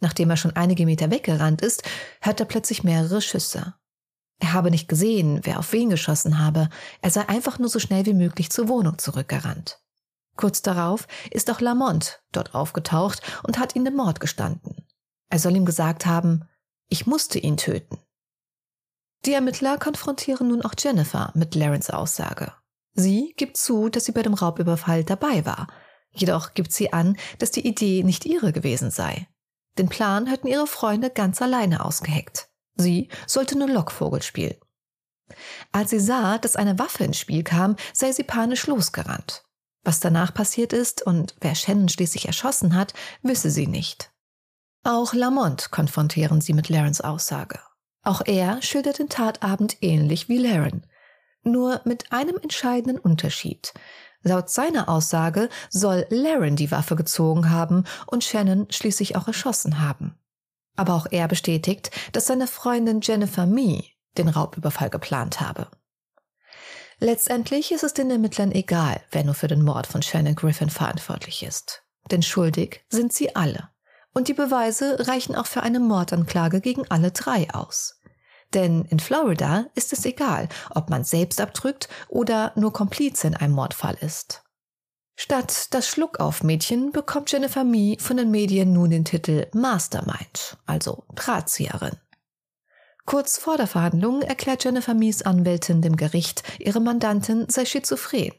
Nachdem 0.00 0.30
er 0.30 0.36
schon 0.36 0.56
einige 0.56 0.86
Meter 0.86 1.10
weggerannt 1.10 1.60
ist, 1.62 1.82
hört 2.20 2.40
er 2.40 2.46
plötzlich 2.46 2.84
mehrere 2.84 3.20
Schüsse. 3.20 3.74
Er 4.38 4.54
habe 4.54 4.70
nicht 4.70 4.88
gesehen, 4.88 5.40
wer 5.42 5.58
auf 5.58 5.72
wen 5.72 5.90
geschossen 5.90 6.38
habe, 6.38 6.70
er 7.02 7.10
sei 7.10 7.28
einfach 7.28 7.58
nur 7.58 7.68
so 7.68 7.78
schnell 7.78 8.06
wie 8.06 8.14
möglich 8.14 8.50
zur 8.50 8.68
Wohnung 8.68 8.98
zurückgerannt. 8.98 9.80
Kurz 10.40 10.62
darauf 10.62 11.06
ist 11.30 11.50
auch 11.50 11.60
Lamont 11.60 12.22
dort 12.32 12.54
aufgetaucht 12.54 13.20
und 13.42 13.58
hat 13.58 13.76
ihn 13.76 13.84
dem 13.84 13.94
Mord 13.94 14.20
gestanden. 14.20 14.86
Er 15.28 15.38
soll 15.38 15.54
ihm 15.54 15.66
gesagt 15.66 16.06
haben, 16.06 16.48
ich 16.88 17.06
musste 17.06 17.38
ihn 17.38 17.58
töten. 17.58 17.98
Die 19.26 19.34
Ermittler 19.34 19.76
konfrontieren 19.76 20.48
nun 20.48 20.62
auch 20.62 20.72
Jennifer 20.78 21.30
mit 21.34 21.54
Larens 21.54 21.90
Aussage. 21.90 22.54
Sie 22.94 23.34
gibt 23.36 23.58
zu, 23.58 23.90
dass 23.90 24.06
sie 24.06 24.12
bei 24.12 24.22
dem 24.22 24.32
Raubüberfall 24.32 25.04
dabei 25.04 25.44
war. 25.44 25.66
Jedoch 26.10 26.54
gibt 26.54 26.72
sie 26.72 26.90
an, 26.90 27.18
dass 27.38 27.50
die 27.50 27.68
Idee 27.68 28.02
nicht 28.02 28.24
ihre 28.24 28.54
gewesen 28.54 28.90
sei. 28.90 29.28
Den 29.76 29.90
Plan 29.90 30.26
hätten 30.26 30.46
ihre 30.46 30.66
Freunde 30.66 31.10
ganz 31.10 31.42
alleine 31.42 31.84
ausgeheckt. 31.84 32.48
Sie 32.76 33.10
sollte 33.26 33.58
nur 33.58 33.68
Lockvogel 33.68 34.22
spielen. 34.22 34.56
Als 35.70 35.90
sie 35.90 36.00
sah, 36.00 36.38
dass 36.38 36.56
eine 36.56 36.78
Waffe 36.78 37.04
ins 37.04 37.18
Spiel 37.18 37.42
kam, 37.44 37.76
sei 37.92 38.12
sie 38.12 38.24
panisch 38.24 38.66
losgerannt. 38.66 39.44
Was 39.82 40.00
danach 40.00 40.34
passiert 40.34 40.72
ist 40.72 41.02
und 41.02 41.34
wer 41.40 41.54
Shannon 41.54 41.88
schließlich 41.88 42.26
erschossen 42.26 42.74
hat, 42.74 42.92
wisse 43.22 43.50
sie 43.50 43.66
nicht. 43.66 44.10
Auch 44.84 45.14
Lamont 45.14 45.70
konfrontieren 45.70 46.40
sie 46.40 46.52
mit 46.52 46.68
Larens 46.68 47.00
Aussage. 47.00 47.60
Auch 48.02 48.22
er 48.24 48.62
schildert 48.62 48.98
den 48.98 49.08
Tatabend 49.08 49.78
ähnlich 49.82 50.28
wie 50.28 50.38
Laren, 50.38 50.86
nur 51.42 51.80
mit 51.84 52.12
einem 52.12 52.36
entscheidenden 52.36 52.98
Unterschied. 52.98 53.74
Laut 54.22 54.50
seiner 54.50 54.88
Aussage 54.88 55.48
soll 55.70 56.06
Laren 56.10 56.56
die 56.56 56.70
Waffe 56.70 56.96
gezogen 56.96 57.50
haben 57.50 57.84
und 58.06 58.24
Shannon 58.24 58.66
schließlich 58.70 59.16
auch 59.16 59.26
erschossen 59.26 59.80
haben. 59.80 60.18
Aber 60.76 60.94
auch 60.94 61.06
er 61.10 61.28
bestätigt, 61.28 61.90
dass 62.12 62.26
seine 62.26 62.46
Freundin 62.46 63.00
Jennifer 63.02 63.46
Mee 63.46 63.84
den 64.18 64.28
Raubüberfall 64.28 64.90
geplant 64.90 65.40
habe. 65.40 65.68
Letztendlich 67.02 67.72
ist 67.72 67.82
es 67.82 67.94
den 67.94 68.10
Ermittlern 68.10 68.52
egal, 68.52 69.00
wer 69.10 69.24
nur 69.24 69.34
für 69.34 69.48
den 69.48 69.62
Mord 69.62 69.86
von 69.86 70.02
Shannon 70.02 70.34
Griffin 70.34 70.68
verantwortlich 70.68 71.42
ist. 71.42 71.82
Denn 72.10 72.22
schuldig 72.22 72.84
sind 72.90 73.14
sie 73.14 73.34
alle. 73.34 73.70
Und 74.12 74.28
die 74.28 74.34
Beweise 74.34 75.08
reichen 75.08 75.34
auch 75.34 75.46
für 75.46 75.62
eine 75.62 75.80
Mordanklage 75.80 76.60
gegen 76.60 76.84
alle 76.90 77.10
drei 77.10 77.48
aus. 77.54 78.00
Denn 78.52 78.84
in 78.84 79.00
Florida 79.00 79.66
ist 79.74 79.94
es 79.94 80.04
egal, 80.04 80.48
ob 80.74 80.90
man 80.90 81.04
selbst 81.04 81.40
abdrückt 81.40 81.88
oder 82.08 82.52
nur 82.54 82.72
Komplize 82.72 83.26
in 83.26 83.36
einem 83.36 83.54
Mordfall 83.54 83.96
ist. 84.00 84.42
Statt 85.16 85.68
das 85.72 85.86
Schluckauf-Mädchen 85.88 86.92
bekommt 86.92 87.32
Jennifer 87.32 87.64
Mee 87.64 87.96
von 87.98 88.18
den 88.18 88.30
Medien 88.30 88.72
nun 88.72 88.90
den 88.90 89.04
Titel 89.04 89.46
Mastermind, 89.52 90.58
also 90.66 91.04
Drahtzieherin. 91.14 91.96
Kurz 93.10 93.38
vor 93.38 93.56
der 93.56 93.66
Verhandlung 93.66 94.22
erklärt 94.22 94.62
Jennifer 94.62 94.94
Mees 94.94 95.22
Anwältin 95.22 95.82
dem 95.82 95.96
Gericht, 95.96 96.44
ihre 96.60 96.78
Mandantin 96.78 97.48
sei 97.48 97.64
schizophren. 97.64 98.30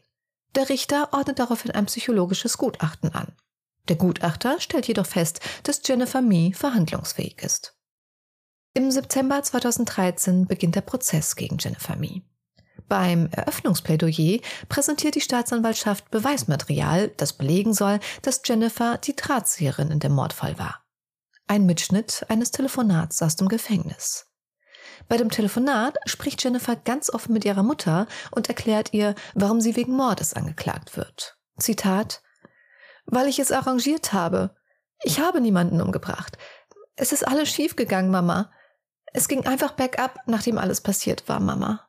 Der 0.54 0.70
Richter 0.70 1.10
ordnet 1.12 1.40
daraufhin 1.40 1.72
ein 1.72 1.84
psychologisches 1.84 2.56
Gutachten 2.56 3.14
an. 3.14 3.36
Der 3.88 3.96
Gutachter 3.96 4.58
stellt 4.60 4.88
jedoch 4.88 5.04
fest, 5.04 5.40
dass 5.64 5.82
Jennifer 5.84 6.22
Mee 6.22 6.54
verhandlungsfähig 6.54 7.42
ist. 7.42 7.76
Im 8.72 8.90
September 8.90 9.42
2013 9.42 10.46
beginnt 10.46 10.74
der 10.74 10.80
Prozess 10.80 11.36
gegen 11.36 11.58
Jennifer 11.58 11.96
Mee. 11.96 12.22
Beim 12.88 13.28
Eröffnungsplädoyer 13.30 14.40
präsentiert 14.70 15.16
die 15.16 15.20
Staatsanwaltschaft 15.20 16.10
Beweismaterial, 16.10 17.08
das 17.18 17.34
belegen 17.34 17.74
soll, 17.74 18.00
dass 18.22 18.40
Jennifer 18.42 18.96
die 18.96 19.16
Drahtzieherin 19.16 19.90
in 19.90 20.00
dem 20.00 20.12
Mordfall 20.12 20.58
war. 20.58 20.82
Ein 21.46 21.66
Mitschnitt 21.66 22.24
eines 22.30 22.52
Telefonats 22.52 23.20
aus 23.20 23.36
dem 23.36 23.50
Gefängnis. 23.50 24.31
Bei 25.12 25.18
dem 25.18 25.28
Telefonat 25.28 25.98
spricht 26.06 26.42
Jennifer 26.42 26.74
ganz 26.74 27.10
offen 27.10 27.34
mit 27.34 27.44
ihrer 27.44 27.62
Mutter 27.62 28.06
und 28.30 28.48
erklärt 28.48 28.94
ihr, 28.94 29.14
warum 29.34 29.60
sie 29.60 29.76
wegen 29.76 29.92
Mordes 29.92 30.32
angeklagt 30.32 30.96
wird. 30.96 31.36
Zitat 31.58 32.22
Weil 33.04 33.28
ich 33.28 33.38
es 33.38 33.52
arrangiert 33.52 34.14
habe. 34.14 34.56
Ich 35.02 35.20
habe 35.20 35.42
niemanden 35.42 35.82
umgebracht. 35.82 36.38
Es 36.96 37.12
ist 37.12 37.28
alles 37.28 37.50
schiefgegangen, 37.50 38.10
Mama. 38.10 38.52
Es 39.12 39.28
ging 39.28 39.44
einfach 39.46 39.72
bergab, 39.72 40.18
nachdem 40.24 40.56
alles 40.56 40.80
passiert 40.80 41.28
war, 41.28 41.40
Mama. 41.40 41.86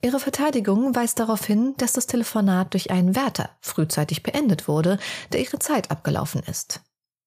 Ihre 0.00 0.18
Verteidigung 0.18 0.96
weist 0.96 1.20
darauf 1.20 1.46
hin, 1.46 1.74
dass 1.76 1.92
das 1.92 2.08
Telefonat 2.08 2.72
durch 2.72 2.90
einen 2.90 3.14
Wärter 3.14 3.50
frühzeitig 3.60 4.24
beendet 4.24 4.66
wurde, 4.66 4.98
der 5.30 5.40
ihre 5.40 5.60
Zeit 5.60 5.92
abgelaufen 5.92 6.42
ist. 6.42 6.80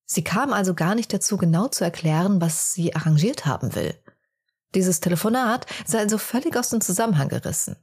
Sie 0.04 0.24
kam 0.24 0.52
also 0.52 0.74
gar 0.74 0.94
nicht 0.94 1.10
dazu, 1.14 1.38
genau 1.38 1.68
zu 1.68 1.84
erklären, 1.84 2.42
was 2.42 2.74
sie 2.74 2.94
arrangiert 2.94 3.46
haben 3.46 3.74
will. 3.74 3.98
Dieses 4.76 5.00
Telefonat 5.00 5.66
sei 5.86 6.00
also 6.00 6.18
völlig 6.18 6.54
aus 6.56 6.68
dem 6.68 6.82
Zusammenhang 6.82 7.30
gerissen. 7.30 7.76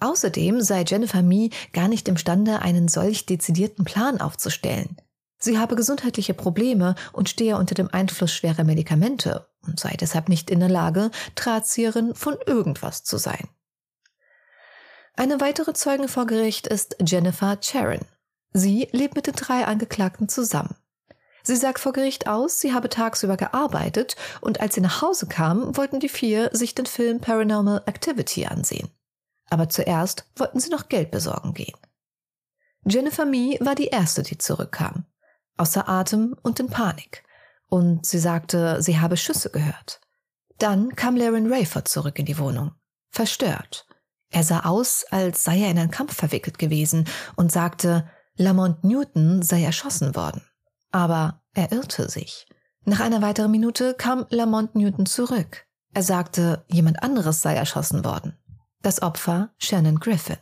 Außerdem 0.00 0.60
sei 0.60 0.84
Jennifer 0.86 1.22
Mee 1.22 1.50
gar 1.72 1.86
nicht 1.86 2.08
imstande, 2.08 2.60
einen 2.60 2.88
solch 2.88 3.26
dezidierten 3.26 3.84
Plan 3.84 4.20
aufzustellen. 4.20 4.96
Sie 5.38 5.58
habe 5.58 5.76
gesundheitliche 5.76 6.34
Probleme 6.34 6.96
und 7.12 7.28
stehe 7.28 7.56
unter 7.56 7.76
dem 7.76 7.88
Einfluss 7.92 8.32
schwerer 8.32 8.64
Medikamente 8.64 9.46
und 9.66 9.78
sei 9.78 9.96
deshalb 10.00 10.28
nicht 10.28 10.50
in 10.50 10.58
der 10.58 10.68
Lage, 10.68 11.12
Drahtzieherin 11.36 12.14
von 12.14 12.36
irgendwas 12.44 13.04
zu 13.04 13.18
sein. 13.18 13.48
Eine 15.14 15.40
weitere 15.40 15.74
Zeuge 15.74 16.08
vor 16.08 16.26
Gericht 16.26 16.66
ist 16.66 16.96
Jennifer 17.06 17.58
Charon. 17.60 18.04
Sie 18.52 18.88
lebt 18.90 19.14
mit 19.14 19.28
den 19.28 19.34
drei 19.34 19.64
Angeklagten 19.64 20.28
zusammen. 20.28 20.74
Sie 21.46 21.54
sagt 21.54 21.78
vor 21.78 21.92
Gericht 21.92 22.26
aus, 22.26 22.58
sie 22.58 22.74
habe 22.74 22.88
tagsüber 22.88 23.36
gearbeitet 23.36 24.16
und 24.40 24.60
als 24.60 24.74
sie 24.74 24.80
nach 24.80 25.00
Hause 25.00 25.28
kam, 25.28 25.76
wollten 25.76 26.00
die 26.00 26.08
vier 26.08 26.50
sich 26.52 26.74
den 26.74 26.86
Film 26.86 27.20
Paranormal 27.20 27.84
Activity 27.86 28.46
ansehen. 28.46 28.90
Aber 29.48 29.68
zuerst 29.68 30.26
wollten 30.34 30.58
sie 30.58 30.70
noch 30.70 30.88
Geld 30.88 31.12
besorgen 31.12 31.54
gehen. 31.54 31.76
Jennifer 32.84 33.24
Mee 33.24 33.58
war 33.60 33.76
die 33.76 33.86
erste, 33.86 34.24
die 34.24 34.38
zurückkam. 34.38 35.04
Außer 35.56 35.88
Atem 35.88 36.36
und 36.42 36.58
in 36.58 36.66
Panik 36.66 37.22
und 37.68 38.04
sie 38.04 38.18
sagte, 38.18 38.82
sie 38.82 38.98
habe 38.98 39.16
Schüsse 39.16 39.50
gehört. 39.50 40.00
Dann 40.58 40.96
kam 40.96 41.14
Laren 41.14 41.52
Rayford 41.52 41.86
zurück 41.86 42.18
in 42.18 42.26
die 42.26 42.38
Wohnung, 42.38 42.72
verstört. 43.10 43.86
Er 44.30 44.42
sah 44.42 44.64
aus, 44.64 45.04
als 45.10 45.44
sei 45.44 45.60
er 45.60 45.70
in 45.70 45.78
einen 45.78 45.92
Kampf 45.92 46.16
verwickelt 46.16 46.58
gewesen 46.58 47.06
und 47.36 47.52
sagte, 47.52 48.10
Lamont 48.34 48.82
Newton 48.82 49.42
sei 49.42 49.62
erschossen 49.62 50.16
worden. 50.16 50.42
Aber 50.90 51.42
er 51.52 51.72
irrte 51.72 52.08
sich. 52.08 52.46
Nach 52.84 53.00
einer 53.00 53.22
weiteren 53.22 53.50
Minute 53.50 53.94
kam 53.94 54.26
Lamont 54.30 54.74
Newton 54.74 55.06
zurück. 55.06 55.66
Er 55.92 56.02
sagte, 56.02 56.64
jemand 56.68 57.02
anderes 57.02 57.42
sei 57.42 57.54
erschossen 57.54 58.04
worden. 58.04 58.36
Das 58.82 59.02
Opfer 59.02 59.54
Shannon 59.58 59.98
Griffin. 59.98 60.36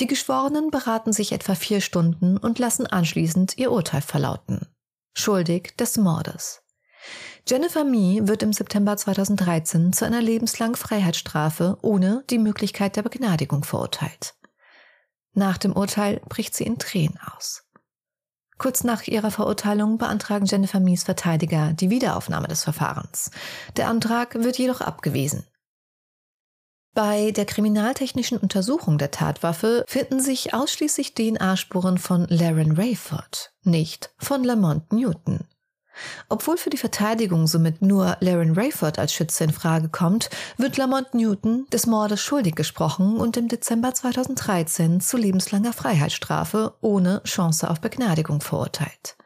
Die 0.00 0.06
Geschworenen 0.06 0.70
beraten 0.70 1.12
sich 1.12 1.32
etwa 1.32 1.54
vier 1.54 1.80
Stunden 1.80 2.36
und 2.36 2.58
lassen 2.58 2.86
anschließend 2.86 3.58
ihr 3.58 3.72
Urteil 3.72 4.02
verlauten 4.02 4.66
schuldig 5.14 5.76
des 5.76 5.96
Mordes. 5.96 6.62
Jennifer 7.46 7.84
Mee 7.84 8.20
wird 8.24 8.42
im 8.42 8.52
September 8.52 8.96
2013 8.96 9.92
zu 9.92 10.04
einer 10.04 10.22
lebenslangen 10.22 10.76
Freiheitsstrafe 10.76 11.78
ohne 11.82 12.24
die 12.30 12.38
Möglichkeit 12.38 12.96
der 12.96 13.02
Begnadigung 13.02 13.64
verurteilt. 13.64 14.34
Nach 15.34 15.58
dem 15.58 15.72
Urteil 15.72 16.20
bricht 16.28 16.54
sie 16.54 16.64
in 16.64 16.78
Tränen 16.78 17.18
aus. 17.34 17.64
Kurz 18.58 18.84
nach 18.84 19.06
ihrer 19.06 19.30
Verurteilung 19.30 19.98
beantragen 19.98 20.46
Jennifer 20.46 20.80
Mees 20.80 21.04
Verteidiger 21.04 21.72
die 21.72 21.90
Wiederaufnahme 21.90 22.48
des 22.48 22.62
Verfahrens. 22.62 23.30
Der 23.76 23.88
Antrag 23.88 24.34
wird 24.34 24.58
jedoch 24.58 24.80
abgewiesen. 24.80 25.44
Bei 26.94 27.32
der 27.32 27.44
kriminaltechnischen 27.44 28.38
Untersuchung 28.38 28.98
der 28.98 29.10
Tatwaffe 29.10 29.84
finden 29.88 30.20
sich 30.20 30.54
ausschließlich 30.54 31.14
DNA-Spuren 31.14 31.98
von 31.98 32.26
Laren 32.28 32.76
Rayford, 32.76 33.52
nicht 33.64 34.14
von 34.18 34.44
Lamont 34.44 34.92
Newton. 34.92 35.40
Obwohl 36.28 36.56
für 36.56 36.70
die 36.70 36.76
Verteidigung 36.76 37.46
somit 37.46 37.82
nur 37.82 38.16
Laren 38.20 38.54
Rayford 38.54 38.98
als 38.98 39.12
Schütze 39.12 39.44
in 39.44 39.52
Frage 39.52 39.88
kommt, 39.88 40.30
wird 40.56 40.76
Lamont 40.76 41.14
Newton 41.14 41.66
des 41.72 41.86
Mordes 41.86 42.20
schuldig 42.20 42.54
gesprochen 42.54 43.16
und 43.16 43.36
im 43.36 43.48
Dezember 43.48 43.94
2013 43.94 45.00
zu 45.00 45.16
lebenslanger 45.16 45.72
Freiheitsstrafe 45.72 46.74
ohne 46.80 47.22
Chance 47.24 47.70
auf 47.70 47.80
Begnadigung 47.80 48.40
verurteilt. 48.40 49.16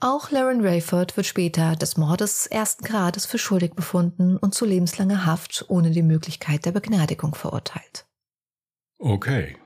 Auch 0.00 0.30
Laren 0.30 0.64
Rayford 0.64 1.16
wird 1.16 1.26
später 1.26 1.74
des 1.74 1.96
Mordes 1.96 2.46
ersten 2.46 2.84
Grades 2.84 3.26
für 3.26 3.38
schuldig 3.38 3.74
befunden 3.74 4.36
und 4.36 4.54
zu 4.54 4.64
lebenslanger 4.64 5.26
Haft 5.26 5.64
ohne 5.68 5.90
die 5.90 6.02
Möglichkeit 6.02 6.64
der 6.66 6.72
Begnadigung 6.72 7.34
verurteilt. 7.34 8.06
Okay. 8.98 9.56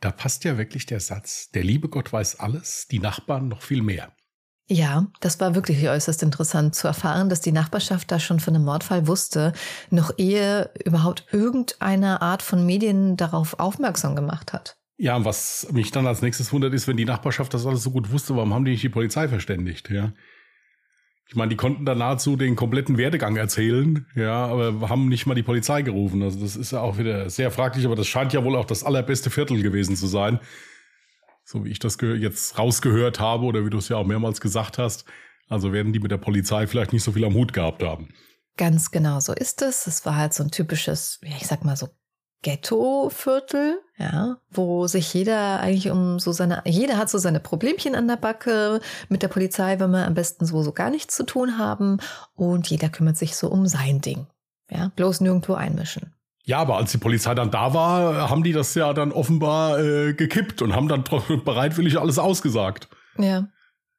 Da 0.00 0.10
passt 0.10 0.44
ja 0.44 0.58
wirklich 0.58 0.84
der 0.84 1.00
Satz, 1.00 1.50
der 1.52 1.64
liebe 1.64 1.88
Gott 1.88 2.12
weiß 2.12 2.40
alles, 2.40 2.86
die 2.88 2.98
Nachbarn 2.98 3.48
noch 3.48 3.62
viel 3.62 3.82
mehr. 3.82 4.15
Ja, 4.68 5.06
das 5.20 5.38
war 5.38 5.54
wirklich 5.54 5.88
äußerst 5.88 6.22
interessant 6.24 6.74
zu 6.74 6.88
erfahren, 6.88 7.28
dass 7.28 7.40
die 7.40 7.52
Nachbarschaft 7.52 8.10
da 8.10 8.18
schon 8.18 8.40
von 8.40 8.54
einem 8.54 8.64
Mordfall 8.64 9.06
wusste, 9.06 9.52
noch 9.90 10.12
ehe 10.18 10.70
überhaupt 10.84 11.26
irgendeine 11.30 12.20
Art 12.20 12.42
von 12.42 12.66
Medien 12.66 13.16
darauf 13.16 13.60
aufmerksam 13.60 14.16
gemacht 14.16 14.52
hat. 14.52 14.76
Ja, 14.98 15.24
was 15.24 15.68
mich 15.72 15.92
dann 15.92 16.06
als 16.06 16.22
nächstes 16.22 16.52
wundert, 16.52 16.74
ist, 16.74 16.88
wenn 16.88 16.96
die 16.96 17.04
Nachbarschaft 17.04 17.54
das 17.54 17.66
alles 17.66 17.82
so 17.82 17.90
gut 17.90 18.10
wusste, 18.10 18.34
warum 18.34 18.54
haben 18.54 18.64
die 18.64 18.72
nicht 18.72 18.82
die 18.82 18.88
Polizei 18.88 19.28
verständigt, 19.28 19.90
ja? 19.90 20.12
Ich 21.28 21.34
meine, 21.34 21.48
die 21.50 21.56
konnten 21.56 21.84
da 21.84 21.94
nahezu 21.94 22.36
den 22.36 22.54
kompletten 22.54 22.98
Werdegang 22.98 23.36
erzählen, 23.36 24.06
ja, 24.14 24.46
aber 24.46 24.88
haben 24.88 25.08
nicht 25.08 25.26
mal 25.26 25.34
die 25.34 25.42
Polizei 25.42 25.82
gerufen. 25.82 26.22
Also 26.22 26.38
das 26.40 26.54
ist 26.54 26.70
ja 26.70 26.80
auch 26.80 26.98
wieder 26.98 27.28
sehr 27.30 27.50
fraglich, 27.50 27.84
aber 27.84 27.96
das 27.96 28.06
scheint 28.06 28.32
ja 28.32 28.44
wohl 28.44 28.54
auch 28.54 28.64
das 28.64 28.84
allerbeste 28.84 29.28
Viertel 29.28 29.60
gewesen 29.60 29.96
zu 29.96 30.06
sein. 30.06 30.38
So 31.46 31.64
wie 31.64 31.70
ich 31.70 31.78
das 31.78 31.96
jetzt 32.00 32.58
rausgehört 32.58 33.20
habe 33.20 33.44
oder 33.44 33.64
wie 33.64 33.70
du 33.70 33.78
es 33.78 33.88
ja 33.88 33.96
auch 33.96 34.04
mehrmals 34.04 34.40
gesagt 34.40 34.78
hast. 34.78 35.04
Also 35.48 35.72
werden 35.72 35.92
die 35.92 36.00
mit 36.00 36.10
der 36.10 36.18
Polizei 36.18 36.66
vielleicht 36.66 36.92
nicht 36.92 37.04
so 37.04 37.12
viel 37.12 37.24
am 37.24 37.34
Hut 37.34 37.52
gehabt 37.52 37.84
haben. 37.84 38.08
Ganz 38.56 38.90
genau 38.90 39.20
so 39.20 39.32
ist 39.32 39.62
es. 39.62 39.86
Es 39.86 40.04
war 40.04 40.16
halt 40.16 40.34
so 40.34 40.42
ein 40.42 40.50
typisches, 40.50 41.20
ich 41.22 41.46
sag 41.46 41.64
mal 41.64 41.76
so 41.76 41.88
Ghetto-Viertel, 42.42 43.80
ja, 43.96 44.38
wo 44.50 44.88
sich 44.88 45.14
jeder 45.14 45.60
eigentlich 45.60 45.90
um 45.90 46.18
so 46.18 46.32
seine, 46.32 46.62
jeder 46.66 46.98
hat 46.98 47.08
so 47.08 47.18
seine 47.18 47.38
Problemchen 47.38 47.94
an 47.94 48.08
der 48.08 48.16
Backe. 48.16 48.80
Mit 49.08 49.22
der 49.22 49.28
Polizei 49.28 49.78
wenn 49.78 49.92
wir 49.92 50.04
am 50.04 50.14
besten 50.14 50.46
so, 50.46 50.64
so 50.64 50.72
gar 50.72 50.90
nichts 50.90 51.14
zu 51.14 51.24
tun 51.24 51.58
haben 51.58 51.98
und 52.34 52.68
jeder 52.68 52.88
kümmert 52.88 53.18
sich 53.18 53.36
so 53.36 53.48
um 53.48 53.66
sein 53.66 54.00
Ding. 54.00 54.26
Ja, 54.68 54.90
bloß 54.96 55.20
nirgendwo 55.20 55.54
einmischen. 55.54 56.12
Ja, 56.46 56.58
aber 56.58 56.76
als 56.76 56.92
die 56.92 56.98
Polizei 56.98 57.34
dann 57.34 57.50
da 57.50 57.74
war, 57.74 58.30
haben 58.30 58.44
die 58.44 58.52
das 58.52 58.74
ja 58.76 58.92
dann 58.92 59.10
offenbar 59.10 59.80
äh, 59.80 60.14
gekippt 60.14 60.62
und 60.62 60.74
haben 60.74 60.86
dann 60.86 61.02
bereitwillig 61.44 61.98
alles 61.98 62.18
ausgesagt. 62.18 62.88
Ja. 63.18 63.48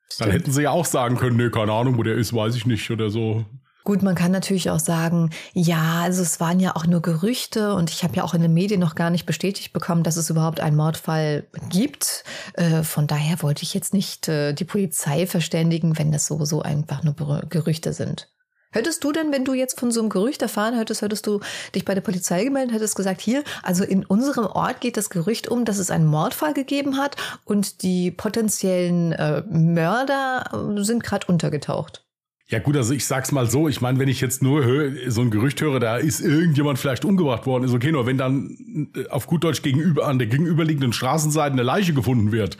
Stimmt. 0.10 0.22
Dann 0.22 0.32
hätten 0.32 0.52
sie 0.54 0.64
ja 0.64 0.72
auch 0.72 0.86
sagen 0.86 1.18
können, 1.18 1.36
nee, 1.36 1.50
keine 1.50 1.74
Ahnung, 1.74 1.98
wo 1.98 2.04
der 2.04 2.16
ist, 2.16 2.34
weiß 2.34 2.56
ich 2.56 2.66
nicht 2.66 2.90
oder 2.90 3.10
so. 3.10 3.46
Gut, 3.84 4.02
man 4.02 4.16
kann 4.16 4.32
natürlich 4.32 4.70
auch 4.70 4.80
sagen, 4.80 5.30
ja, 5.54 6.02
also 6.02 6.22
es 6.22 6.40
waren 6.40 6.62
ja 6.62 6.76
auch 6.76 6.86
nur 6.86 7.02
Gerüchte 7.02 7.74
und 7.74 7.90
ich 7.90 8.04
habe 8.04 8.16
ja 8.16 8.24
auch 8.24 8.34
in 8.34 8.42
den 8.42 8.54
Medien 8.54 8.80
noch 8.80 8.96
gar 8.96 9.10
nicht 9.10 9.26
bestätigt 9.26 9.74
bekommen, 9.74 10.04
dass 10.04 10.16
es 10.16 10.30
überhaupt 10.30 10.62
einen 10.62 10.76
Mordfall 10.78 11.48
gibt. 11.70 12.24
Äh, 12.54 12.84
von 12.84 13.08
daher 13.08 13.42
wollte 13.42 13.64
ich 13.64 13.74
jetzt 13.74 13.94
nicht 13.94 14.30
äh, 14.30 14.54
die 14.54 14.66
Polizei 14.66 15.28
verständigen, 15.28 15.98
wenn 15.98 16.12
das 16.14 16.28
sowieso 16.28 16.62
einfach 16.62 17.04
nur 17.04 17.44
Gerüchte 17.50 17.92
sind. 17.92 18.30
Hättest 18.78 19.04
du 19.04 19.12
denn, 19.12 19.32
wenn 19.32 19.44
du 19.44 19.56
jetzt 19.56 19.80
von 19.80 19.90
so 19.90 20.00
einem 20.00 20.10
Gerücht 20.10 20.44
erfahren 20.44 20.76
hättest, 20.78 21.02
hättest 21.02 21.26
du 21.26 21.40
dich 21.74 21.84
bei 21.84 21.96
der 21.96 22.02
Polizei 22.02 22.44
gemeldet, 22.44 22.76
hättest 22.76 22.96
gesagt, 22.96 23.22
hier, 23.22 23.44
also 23.64 23.84
in 23.84 24.06
unserem 24.06 24.46
Ort 24.46 24.82
geht 24.82 24.98
das 24.98 25.10
Gerücht 25.10 25.48
um, 25.48 25.66
dass 25.66 25.80
es 25.80 25.90
einen 25.90 26.06
Mordfall 26.06 26.54
gegeben 26.54 26.96
hat 26.96 27.16
und 27.44 27.82
die 27.82 28.12
potenziellen 28.12 29.14
äh, 29.14 29.42
Mörder 29.50 30.76
äh, 30.78 30.84
sind 30.84 31.04
gerade 31.04 31.26
untergetaucht. 31.26 32.06
Ja 32.50 32.60
gut, 32.60 32.78
also 32.78 32.94
ich 32.94 33.08
sag's 33.08 33.32
mal 33.32 33.50
so, 33.50 33.68
ich 33.68 33.82
meine, 33.82 33.98
wenn 33.98 34.10
ich 34.10 34.22
jetzt 34.22 34.44
nur 34.44 34.64
hör, 34.64 34.92
so 35.10 35.22
ein 35.22 35.32
Gerücht 35.32 35.60
höre, 35.60 35.80
da 35.80 35.98
ist 35.98 36.22
irgendjemand 36.22 36.78
vielleicht 36.78 37.04
umgebracht 37.04 37.48
worden, 37.48 37.64
ist 37.64 37.74
okay, 37.74 37.92
nur 37.92 38.06
wenn 38.06 38.20
dann 38.20 38.92
äh, 38.96 39.08
auf 39.08 39.26
gut 39.26 39.44
Deutsch 39.44 39.64
gegenüber 39.64 40.06
an 40.06 40.20
der 40.20 40.28
gegenüberliegenden 40.28 40.94
Straßenseite 40.94 41.54
eine 41.54 41.64
Leiche 41.64 41.96
gefunden 41.96 42.32
wird, 42.32 42.60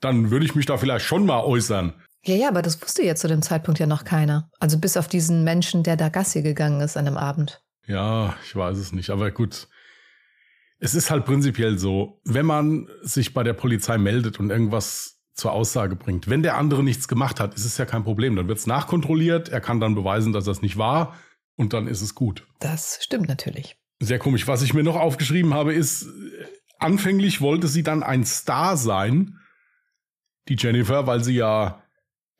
dann 0.00 0.30
würde 0.30 0.46
ich 0.46 0.54
mich 0.54 0.64
da 0.64 0.78
vielleicht 0.78 1.04
schon 1.04 1.26
mal 1.26 1.42
äußern. 1.44 1.92
Ja, 2.26 2.34
ja, 2.34 2.48
aber 2.48 2.62
das 2.62 2.80
wusste 2.80 3.04
ja 3.04 3.14
zu 3.14 3.28
dem 3.28 3.42
Zeitpunkt 3.42 3.78
ja 3.78 3.86
noch 3.86 4.04
keiner. 4.04 4.50
Also 4.58 4.78
bis 4.78 4.96
auf 4.96 5.08
diesen 5.08 5.44
Menschen, 5.44 5.82
der 5.82 5.96
da 5.96 6.08
Gassi 6.08 6.42
gegangen 6.42 6.80
ist 6.80 6.96
an 6.96 7.04
dem 7.04 7.16
Abend. 7.16 7.62
Ja, 7.86 8.34
ich 8.44 8.56
weiß 8.56 8.78
es 8.78 8.92
nicht, 8.92 9.10
aber 9.10 9.30
gut. 9.30 9.68
Es 10.78 10.94
ist 10.94 11.10
halt 11.10 11.24
prinzipiell 11.24 11.78
so, 11.78 12.20
wenn 12.24 12.46
man 12.46 12.88
sich 13.02 13.34
bei 13.34 13.42
der 13.42 13.52
Polizei 13.52 13.98
meldet 13.98 14.40
und 14.40 14.50
irgendwas 14.50 15.20
zur 15.34 15.52
Aussage 15.52 15.96
bringt. 15.96 16.28
Wenn 16.28 16.42
der 16.42 16.56
andere 16.56 16.82
nichts 16.82 17.08
gemacht 17.08 17.40
hat, 17.40 17.54
ist 17.54 17.64
es 17.64 17.76
ja 17.76 17.84
kein 17.84 18.04
Problem. 18.04 18.36
Dann 18.36 18.48
wird 18.48 18.58
es 18.58 18.66
nachkontrolliert, 18.66 19.48
er 19.48 19.60
kann 19.60 19.80
dann 19.80 19.94
beweisen, 19.94 20.32
dass 20.32 20.44
das 20.44 20.62
nicht 20.62 20.78
war 20.78 21.16
und 21.56 21.72
dann 21.72 21.86
ist 21.86 22.00
es 22.00 22.14
gut. 22.14 22.46
Das 22.60 22.98
stimmt 23.02 23.28
natürlich. 23.28 23.76
Sehr 24.00 24.18
komisch. 24.18 24.46
Was 24.46 24.62
ich 24.62 24.74
mir 24.74 24.82
noch 24.82 24.96
aufgeschrieben 24.96 25.54
habe, 25.54 25.74
ist, 25.74 26.06
anfänglich 26.78 27.40
wollte 27.40 27.68
sie 27.68 27.82
dann 27.82 28.02
ein 28.02 28.24
Star 28.24 28.76
sein, 28.76 29.38
die 30.48 30.56
Jennifer, 30.58 31.06
weil 31.06 31.22
sie 31.22 31.34
ja 31.34 31.83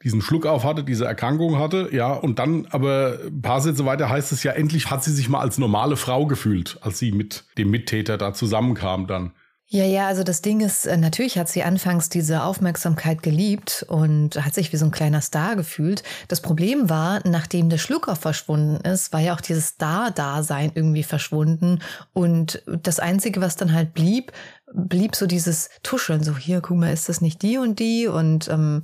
diesen 0.04 0.20
Schluck 0.20 0.46
auf 0.46 0.64
hatte, 0.64 0.84
diese 0.84 1.06
Erkrankung 1.06 1.58
hatte, 1.58 1.88
ja, 1.92 2.12
und 2.12 2.38
dann 2.38 2.66
aber 2.70 3.18
ein 3.26 3.40
paar 3.40 3.60
Sätze 3.60 3.86
weiter 3.86 4.08
heißt 4.08 4.32
es 4.32 4.42
ja, 4.42 4.52
endlich 4.52 4.90
hat 4.90 5.02
sie 5.02 5.12
sich 5.12 5.28
mal 5.28 5.40
als 5.40 5.58
normale 5.58 5.96
Frau 5.96 6.26
gefühlt, 6.26 6.78
als 6.82 6.98
sie 6.98 7.10
mit 7.10 7.44
dem 7.56 7.70
Mittäter 7.70 8.18
da 8.18 8.34
zusammenkam 8.34 9.06
dann. 9.06 9.32
Ja, 9.66 9.84
ja, 9.84 10.06
also 10.06 10.22
das 10.22 10.42
Ding 10.42 10.60
ist, 10.60 10.84
äh, 10.84 10.96
natürlich 10.98 11.38
hat 11.38 11.48
sie 11.48 11.62
anfangs 11.62 12.10
diese 12.10 12.42
Aufmerksamkeit 12.42 13.22
geliebt 13.22 13.84
und 13.88 14.36
hat 14.44 14.54
sich 14.54 14.72
wie 14.72 14.76
so 14.76 14.84
ein 14.84 14.90
kleiner 14.90 15.22
Star 15.22 15.56
gefühlt. 15.56 16.02
Das 16.28 16.42
Problem 16.42 16.90
war, 16.90 17.26
nachdem 17.26 17.70
der 17.70 17.78
Schlucker 17.78 18.14
verschwunden 18.14 18.76
ist, 18.84 19.12
war 19.14 19.20
ja 19.20 19.34
auch 19.34 19.40
dieses 19.40 19.68
Star-Dasein 19.68 20.72
irgendwie 20.74 21.02
verschwunden. 21.02 21.80
Und 22.12 22.62
das 22.66 23.00
Einzige, 23.00 23.40
was 23.40 23.56
dann 23.56 23.72
halt 23.72 23.94
blieb, 23.94 24.32
blieb 24.74 25.16
so 25.16 25.26
dieses 25.26 25.70
Tuscheln. 25.82 26.22
So, 26.22 26.36
hier, 26.36 26.60
guck 26.60 26.76
mal, 26.76 26.92
ist 26.92 27.08
das 27.08 27.22
nicht 27.22 27.40
die 27.40 27.56
und 27.56 27.78
die? 27.78 28.06
Und 28.06 28.48
ähm, 28.48 28.82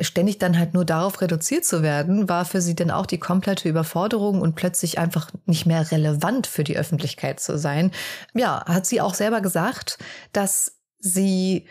ständig 0.00 0.38
dann 0.38 0.58
halt 0.58 0.74
nur 0.74 0.84
darauf 0.84 1.20
reduziert 1.20 1.64
zu 1.64 1.82
werden, 1.82 2.28
war 2.28 2.44
für 2.44 2.60
sie 2.60 2.74
dann 2.74 2.90
auch 2.90 3.06
die 3.06 3.18
komplette 3.18 3.68
Überforderung 3.68 4.40
und 4.40 4.56
plötzlich 4.56 4.98
einfach 4.98 5.30
nicht 5.46 5.66
mehr 5.66 5.90
relevant 5.90 6.46
für 6.46 6.64
die 6.64 6.76
Öffentlichkeit 6.76 7.40
zu 7.40 7.58
sein. 7.58 7.92
Ja, 8.34 8.64
hat 8.66 8.86
sie 8.86 9.00
auch 9.00 9.14
selber 9.14 9.40
gesagt, 9.40 9.98
dass 10.32 10.80
sie 10.98 11.68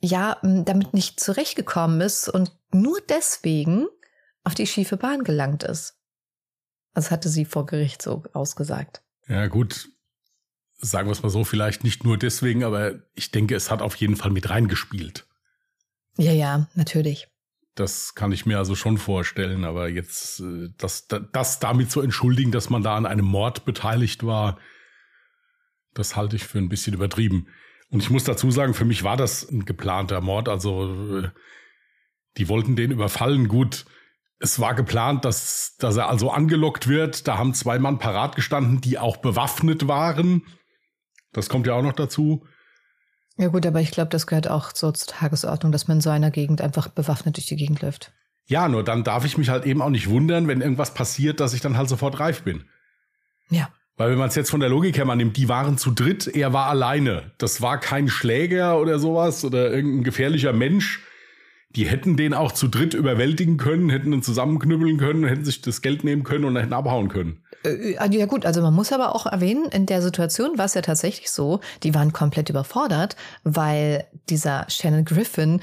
ja 0.00 0.38
damit 0.42 0.94
nicht 0.94 1.20
zurechtgekommen 1.20 2.00
ist 2.00 2.28
und 2.28 2.56
nur 2.72 3.00
deswegen 3.08 3.86
auf 4.44 4.54
die 4.54 4.66
schiefe 4.66 4.96
Bahn 4.96 5.24
gelangt 5.24 5.62
ist. 5.62 5.98
Das 6.94 7.10
hatte 7.10 7.28
sie 7.28 7.44
vor 7.44 7.66
Gericht 7.66 8.00
so 8.00 8.22
ausgesagt. 8.32 9.02
Ja, 9.28 9.48
gut. 9.48 9.90
Sagen 10.78 11.08
wir 11.08 11.12
es 11.12 11.22
mal 11.22 11.30
so, 11.30 11.44
vielleicht 11.44 11.84
nicht 11.84 12.04
nur 12.04 12.16
deswegen, 12.16 12.64
aber 12.64 13.00
ich 13.14 13.30
denke, 13.30 13.54
es 13.54 13.70
hat 13.70 13.82
auf 13.82 13.96
jeden 13.96 14.16
Fall 14.16 14.30
mit 14.30 14.48
reingespielt. 14.48 15.26
Ja, 16.16 16.32
ja, 16.32 16.68
natürlich. 16.74 17.28
Das 17.76 18.14
kann 18.14 18.32
ich 18.32 18.46
mir 18.46 18.58
also 18.58 18.74
schon 18.74 18.98
vorstellen, 18.98 19.64
aber 19.64 19.88
jetzt 19.88 20.40
äh, 20.40 20.70
das, 20.78 21.06
das 21.08 21.60
damit 21.60 21.90
zu 21.90 22.00
entschuldigen, 22.00 22.50
dass 22.50 22.70
man 22.70 22.82
da 22.82 22.96
an 22.96 23.06
einem 23.06 23.26
Mord 23.26 23.64
beteiligt 23.64 24.26
war, 24.26 24.58
das 25.94 26.16
halte 26.16 26.36
ich 26.36 26.44
für 26.44 26.58
ein 26.58 26.68
bisschen 26.68 26.94
übertrieben. 26.94 27.48
Und 27.90 28.02
ich 28.02 28.10
muss 28.10 28.24
dazu 28.24 28.50
sagen, 28.50 28.74
für 28.74 28.84
mich 28.84 29.04
war 29.04 29.16
das 29.16 29.48
ein 29.48 29.64
geplanter 29.64 30.20
Mord. 30.20 30.48
Also 30.48 31.18
äh, 31.18 31.30
die 32.38 32.48
wollten 32.48 32.76
den 32.76 32.90
überfallen. 32.90 33.46
Gut, 33.46 33.84
es 34.38 34.58
war 34.58 34.74
geplant, 34.74 35.24
dass, 35.24 35.76
dass 35.78 35.96
er 35.96 36.08
also 36.08 36.30
angelockt 36.30 36.88
wird. 36.88 37.28
Da 37.28 37.38
haben 37.38 37.54
zwei 37.54 37.78
Mann 37.78 37.98
parat 37.98 38.36
gestanden, 38.36 38.80
die 38.80 38.98
auch 38.98 39.18
bewaffnet 39.18 39.86
waren. 39.86 40.42
Das 41.32 41.48
kommt 41.48 41.66
ja 41.66 41.74
auch 41.74 41.82
noch 41.82 41.92
dazu. 41.92 42.46
Ja 43.38 43.48
gut, 43.48 43.66
aber 43.66 43.80
ich 43.80 43.90
glaube, 43.90 44.08
das 44.08 44.26
gehört 44.26 44.48
auch 44.48 44.70
so 44.74 44.92
zur 44.92 45.14
Tagesordnung, 45.14 45.70
dass 45.70 45.88
man 45.88 45.98
in 45.98 46.00
so 46.00 46.10
einer 46.10 46.30
Gegend 46.30 46.60
einfach 46.60 46.88
bewaffnet 46.88 47.36
durch 47.36 47.46
die 47.46 47.56
Gegend 47.56 47.82
läuft. 47.82 48.12
Ja, 48.46 48.68
nur 48.68 48.84
dann 48.84 49.04
darf 49.04 49.24
ich 49.24 49.36
mich 49.36 49.48
halt 49.48 49.66
eben 49.66 49.82
auch 49.82 49.90
nicht 49.90 50.08
wundern, 50.08 50.48
wenn 50.48 50.60
irgendwas 50.60 50.94
passiert, 50.94 51.40
dass 51.40 51.52
ich 51.52 51.60
dann 51.60 51.76
halt 51.76 51.88
sofort 51.88 52.18
reif 52.20 52.42
bin. 52.42 52.64
Ja. 53.50 53.68
Weil 53.96 54.10
wenn 54.10 54.18
man 54.18 54.28
es 54.28 54.34
jetzt 54.34 54.50
von 54.50 54.60
der 54.60 54.68
Logik 54.68 54.96
her 54.96 55.04
mal 55.04 55.16
nimmt, 55.16 55.36
die 55.36 55.48
waren 55.48 55.78
zu 55.78 55.90
dritt, 55.90 56.26
er 56.26 56.52
war 56.52 56.66
alleine. 56.66 57.32
Das 57.38 57.60
war 57.62 57.80
kein 57.80 58.08
Schläger 58.08 58.78
oder 58.80 58.98
sowas 58.98 59.44
oder 59.44 59.70
irgendein 59.70 60.04
gefährlicher 60.04 60.52
Mensch. 60.52 61.00
Die 61.70 61.86
hätten 61.86 62.16
den 62.16 62.32
auch 62.32 62.52
zu 62.52 62.68
dritt 62.68 62.94
überwältigen 62.94 63.56
können, 63.56 63.90
hätten 63.90 64.12
ihn 64.12 64.22
zusammenknüppeln 64.22 64.98
können, 64.98 65.24
hätten 65.24 65.44
sich 65.44 65.60
das 65.60 65.82
Geld 65.82 66.04
nehmen 66.04 66.24
können 66.24 66.44
und 66.44 66.56
hätten 66.56 66.72
abhauen 66.72 67.08
können. 67.08 67.42
Äh, 67.66 68.16
ja 68.16 68.26
gut, 68.26 68.46
also 68.46 68.62
man 68.62 68.74
muss 68.74 68.92
aber 68.92 69.14
auch 69.14 69.26
erwähnen, 69.26 69.66
in 69.66 69.86
der 69.86 70.02
Situation 70.02 70.58
war 70.58 70.66
es 70.66 70.74
ja 70.74 70.82
tatsächlich 70.82 71.30
so, 71.30 71.60
die 71.82 71.94
waren 71.94 72.12
komplett 72.12 72.48
überfordert, 72.48 73.16
weil 73.44 74.06
dieser 74.28 74.66
Shannon 74.68 75.04
Griffin 75.04 75.60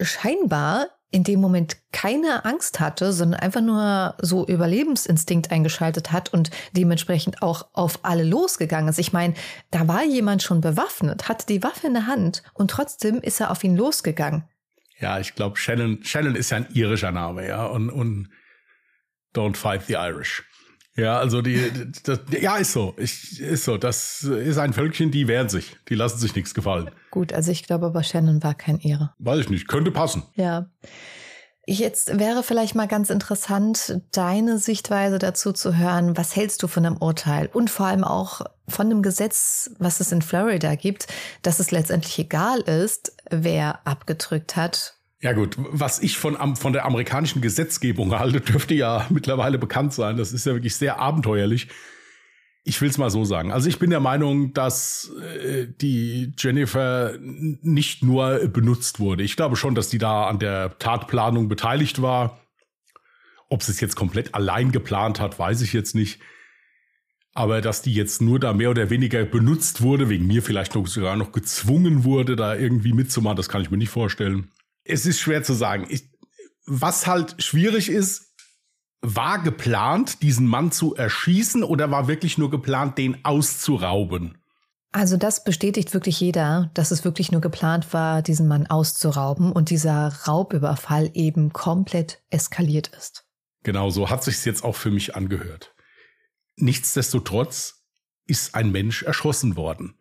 scheinbar 0.00 0.88
in 1.12 1.24
dem 1.24 1.40
Moment 1.40 1.76
keine 1.92 2.44
Angst 2.44 2.78
hatte, 2.78 3.12
sondern 3.12 3.40
einfach 3.40 3.60
nur 3.60 4.14
so 4.20 4.46
Überlebensinstinkt 4.46 5.50
eingeschaltet 5.50 6.12
hat 6.12 6.32
und 6.32 6.50
dementsprechend 6.72 7.42
auch 7.42 7.66
auf 7.72 8.04
alle 8.04 8.22
losgegangen 8.22 8.88
ist. 8.88 8.98
Ich 8.98 9.12
meine, 9.12 9.34
da 9.72 9.88
war 9.88 10.04
jemand 10.04 10.42
schon 10.42 10.60
bewaffnet, 10.60 11.28
hatte 11.28 11.46
die 11.46 11.64
Waffe 11.64 11.88
in 11.88 11.94
der 11.94 12.06
Hand 12.06 12.44
und 12.54 12.70
trotzdem 12.70 13.20
ist 13.20 13.40
er 13.40 13.50
auf 13.50 13.64
ihn 13.64 13.76
losgegangen. 13.76 14.44
Ja, 15.00 15.18
ich 15.18 15.34
glaube, 15.34 15.56
Shannon, 15.56 16.04
Shannon 16.04 16.36
ist 16.36 16.50
ja 16.50 16.58
ein 16.58 16.68
irischer 16.74 17.10
Name, 17.10 17.48
ja, 17.48 17.66
und, 17.66 17.90
und 17.90 18.28
Don't 19.34 19.56
Fight 19.56 19.86
the 19.86 19.94
Irish. 19.94 20.44
Ja, 20.96 21.18
also 21.18 21.40
die, 21.40 21.70
das, 22.02 22.20
ja, 22.40 22.56
ist 22.56 22.72
so. 22.72 22.94
Ich, 22.98 23.40
ist 23.40 23.64
so. 23.64 23.76
Das 23.76 24.22
ist 24.22 24.58
ein 24.58 24.72
Völkchen, 24.72 25.10
die 25.10 25.28
wehren 25.28 25.48
sich. 25.48 25.76
Die 25.88 25.94
lassen 25.94 26.18
sich 26.18 26.34
nichts 26.34 26.52
gefallen. 26.52 26.90
Gut, 27.10 27.32
also 27.32 27.52
ich 27.52 27.64
glaube 27.64 27.86
aber 27.86 28.02
Shannon 28.02 28.42
war 28.42 28.54
kein 28.54 28.78
Ehre. 28.80 29.14
Weiß 29.18 29.40
ich 29.40 29.50
nicht. 29.50 29.68
Könnte 29.68 29.90
passen. 29.90 30.24
Ja. 30.34 30.68
Jetzt 31.66 32.18
wäre 32.18 32.42
vielleicht 32.42 32.74
mal 32.74 32.88
ganz 32.88 33.10
interessant, 33.10 34.00
deine 34.10 34.58
Sichtweise 34.58 35.20
dazu 35.20 35.52
zu 35.52 35.76
hören. 35.76 36.16
Was 36.16 36.34
hältst 36.34 36.62
du 36.62 36.66
von 36.66 36.82
dem 36.82 36.96
Urteil? 36.96 37.48
Und 37.52 37.70
vor 37.70 37.86
allem 37.86 38.02
auch 38.02 38.40
von 38.66 38.88
dem 38.88 39.02
Gesetz, 39.02 39.70
was 39.78 40.00
es 40.00 40.10
in 40.10 40.22
Florida 40.22 40.74
gibt, 40.74 41.06
dass 41.42 41.60
es 41.60 41.70
letztendlich 41.70 42.18
egal 42.18 42.60
ist, 42.60 43.14
wer 43.30 43.86
abgedrückt 43.86 44.56
hat 44.56 44.96
ja 45.22 45.34
gut, 45.34 45.56
was 45.58 45.98
ich 46.00 46.16
von, 46.16 46.56
von 46.56 46.72
der 46.72 46.86
amerikanischen 46.86 47.42
Gesetzgebung 47.42 48.18
halte, 48.18 48.40
dürfte 48.52 48.74
ja 48.74 49.06
mittlerweile 49.10 49.58
bekannt 49.58 49.92
sein. 49.92 50.16
Das 50.16 50.32
ist 50.32 50.46
ja 50.46 50.54
wirklich 50.54 50.74
sehr 50.76 50.98
abenteuerlich. 50.98 51.68
Ich 52.64 52.80
will 52.80 52.90
es 52.90 52.98
mal 52.98 53.10
so 53.10 53.24
sagen. 53.24 53.52
Also 53.52 53.68
ich 53.68 53.78
bin 53.78 53.90
der 53.90 54.00
Meinung, 54.00 54.52
dass 54.52 55.10
äh, 55.42 55.66
die 55.66 56.32
Jennifer 56.38 57.14
nicht 57.20 58.02
nur 58.02 58.48
benutzt 58.48 59.00
wurde. 59.00 59.22
Ich 59.22 59.36
glaube 59.36 59.56
schon, 59.56 59.74
dass 59.74 59.88
die 59.88 59.98
da 59.98 60.26
an 60.26 60.38
der 60.38 60.78
Tatplanung 60.78 61.48
beteiligt 61.48 62.02
war. 62.02 62.38
Ob 63.48 63.62
sie 63.62 63.72
es 63.72 63.80
jetzt 63.80 63.96
komplett 63.96 64.34
allein 64.34 64.72
geplant 64.72 65.20
hat, 65.20 65.38
weiß 65.38 65.62
ich 65.62 65.72
jetzt 65.72 65.94
nicht. 65.94 66.20
Aber 67.32 67.60
dass 67.60 67.82
die 67.82 67.94
jetzt 67.94 68.20
nur 68.22 68.38
da 68.38 68.52
mehr 68.52 68.70
oder 68.70 68.90
weniger 68.90 69.24
benutzt 69.24 69.82
wurde, 69.82 70.08
wegen 70.08 70.26
mir 70.26 70.42
vielleicht 70.42 70.74
noch 70.74 70.86
sogar 70.86 71.16
noch 71.16 71.32
gezwungen 71.32 72.04
wurde, 72.04 72.36
da 72.36 72.54
irgendwie 72.54 72.92
mitzumachen, 72.92 73.36
das 73.36 73.48
kann 73.48 73.62
ich 73.62 73.70
mir 73.70 73.78
nicht 73.78 73.90
vorstellen 73.90 74.50
es 74.90 75.06
ist 75.06 75.20
schwer 75.20 75.42
zu 75.42 75.54
sagen. 75.54 75.86
Ich, 75.88 76.10
was 76.66 77.06
halt 77.06 77.42
schwierig 77.42 77.88
ist, 77.88 78.30
war 79.02 79.42
geplant, 79.42 80.22
diesen 80.22 80.46
Mann 80.46 80.72
zu 80.72 80.94
erschießen 80.94 81.64
oder 81.64 81.90
war 81.90 82.06
wirklich 82.08 82.36
nur 82.36 82.50
geplant, 82.50 82.98
den 82.98 83.24
auszurauben? 83.24 84.36
Also 84.92 85.16
das 85.16 85.44
bestätigt 85.44 85.94
wirklich 85.94 86.20
jeder, 86.20 86.70
dass 86.74 86.90
es 86.90 87.04
wirklich 87.04 87.30
nur 87.30 87.40
geplant 87.40 87.92
war, 87.92 88.22
diesen 88.22 88.48
Mann 88.48 88.66
auszurauben 88.66 89.52
und 89.52 89.70
dieser 89.70 90.12
Raubüberfall 90.26 91.10
eben 91.14 91.52
komplett 91.52 92.22
eskaliert 92.28 92.88
ist. 92.88 93.24
Genau 93.62 93.90
so 93.90 94.10
hat 94.10 94.24
sich's 94.24 94.44
jetzt 94.44 94.64
auch 94.64 94.74
für 94.74 94.90
mich 94.90 95.14
angehört. 95.14 95.74
Nichtsdestotrotz 96.56 97.84
ist 98.26 98.54
ein 98.54 98.72
Mensch 98.72 99.02
erschossen 99.02 99.56
worden. 99.56 99.96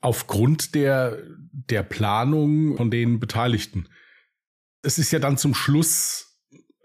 Aufgrund 0.00 0.74
der, 0.74 1.18
der 1.50 1.82
Planung 1.82 2.76
von 2.76 2.90
den 2.90 3.20
Beteiligten 3.20 3.88
es 4.82 4.98
ist 4.98 5.10
ja 5.10 5.18
dann 5.18 5.36
zum 5.36 5.54
Schluss 5.54 6.30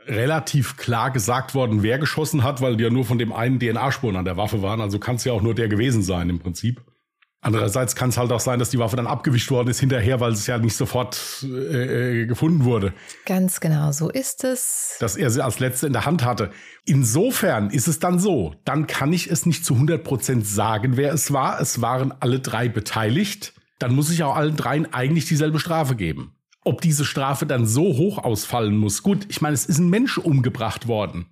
relativ 0.07 0.77
klar 0.77 1.11
gesagt 1.11 1.55
worden, 1.55 1.81
wer 1.83 1.97
geschossen 1.97 2.43
hat, 2.43 2.61
weil 2.61 2.77
die 2.77 2.83
ja 2.83 2.89
nur 2.89 3.05
von 3.05 3.17
dem 3.17 3.33
einen 3.33 3.59
DNA-Spuren 3.59 4.15
an 4.15 4.25
der 4.25 4.37
Waffe 4.37 4.61
waren. 4.61 4.81
Also 4.81 4.99
kann 4.99 5.15
es 5.15 5.23
ja 5.23 5.33
auch 5.33 5.41
nur 5.41 5.55
der 5.55 5.67
gewesen 5.67 6.03
sein 6.03 6.29
im 6.29 6.39
Prinzip. 6.39 6.81
Andererseits 7.41 7.95
kann 7.95 8.09
es 8.09 8.17
halt 8.17 8.31
auch 8.31 8.39
sein, 8.39 8.57
dass 8.57 8.71
die 8.71 8.79
Waffe 8.79 8.95
dann 8.95 9.05
abgewischt 9.05 9.51
worden 9.51 9.67
ist 9.67 9.79
hinterher, 9.79 10.19
weil 10.19 10.31
es 10.31 10.47
ja 10.47 10.57
nicht 10.57 10.75
sofort 10.75 11.43
äh, 11.43 12.21
äh, 12.23 12.25
gefunden 12.25 12.65
wurde. 12.65 12.91
Ganz 13.27 13.59
genau, 13.59 13.91
so 13.91 14.09
ist 14.09 14.43
es. 14.43 14.95
Dass 14.99 15.15
er 15.15 15.29
sie 15.29 15.43
als 15.43 15.59
letzte 15.59 15.85
in 15.85 15.93
der 15.93 16.07
Hand 16.07 16.25
hatte. 16.25 16.49
Insofern 16.85 17.69
ist 17.69 17.87
es 17.87 17.99
dann 17.99 18.17
so, 18.17 18.55
dann 18.65 18.87
kann 18.87 19.13
ich 19.13 19.29
es 19.29 19.45
nicht 19.45 19.63
zu 19.63 19.75
100 19.75 20.03
Prozent 20.03 20.47
sagen, 20.47 20.97
wer 20.97 21.13
es 21.13 21.33
war. 21.33 21.61
Es 21.61 21.81
waren 21.81 22.15
alle 22.19 22.39
drei 22.39 22.67
beteiligt. 22.67 23.53
Dann 23.77 23.93
muss 23.93 24.09
ich 24.09 24.23
auch 24.23 24.35
allen 24.35 24.55
dreien 24.55 24.91
eigentlich 24.91 25.25
dieselbe 25.25 25.59
Strafe 25.59 25.95
geben. 25.95 26.34
Ob 26.65 26.81
diese 26.81 27.05
Strafe 27.05 27.45
dann 27.45 27.65
so 27.65 27.83
hoch 27.83 28.17
ausfallen 28.17 28.75
muss. 28.75 29.03
Gut, 29.03 29.25
ich 29.29 29.39
meine, 29.39 29.53
es 29.53 29.65
ist 29.65 29.77
ein 29.77 29.89
Mensch 29.89 30.17
umgebracht 30.17 30.87
worden. 30.87 31.27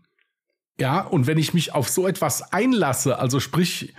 Ja, 0.80 1.02
und 1.02 1.28
wenn 1.28 1.38
ich 1.38 1.54
mich 1.54 1.74
auf 1.74 1.90
so 1.90 2.08
etwas 2.08 2.54
einlasse, 2.54 3.20
also 3.20 3.40
sprich, 3.40 3.94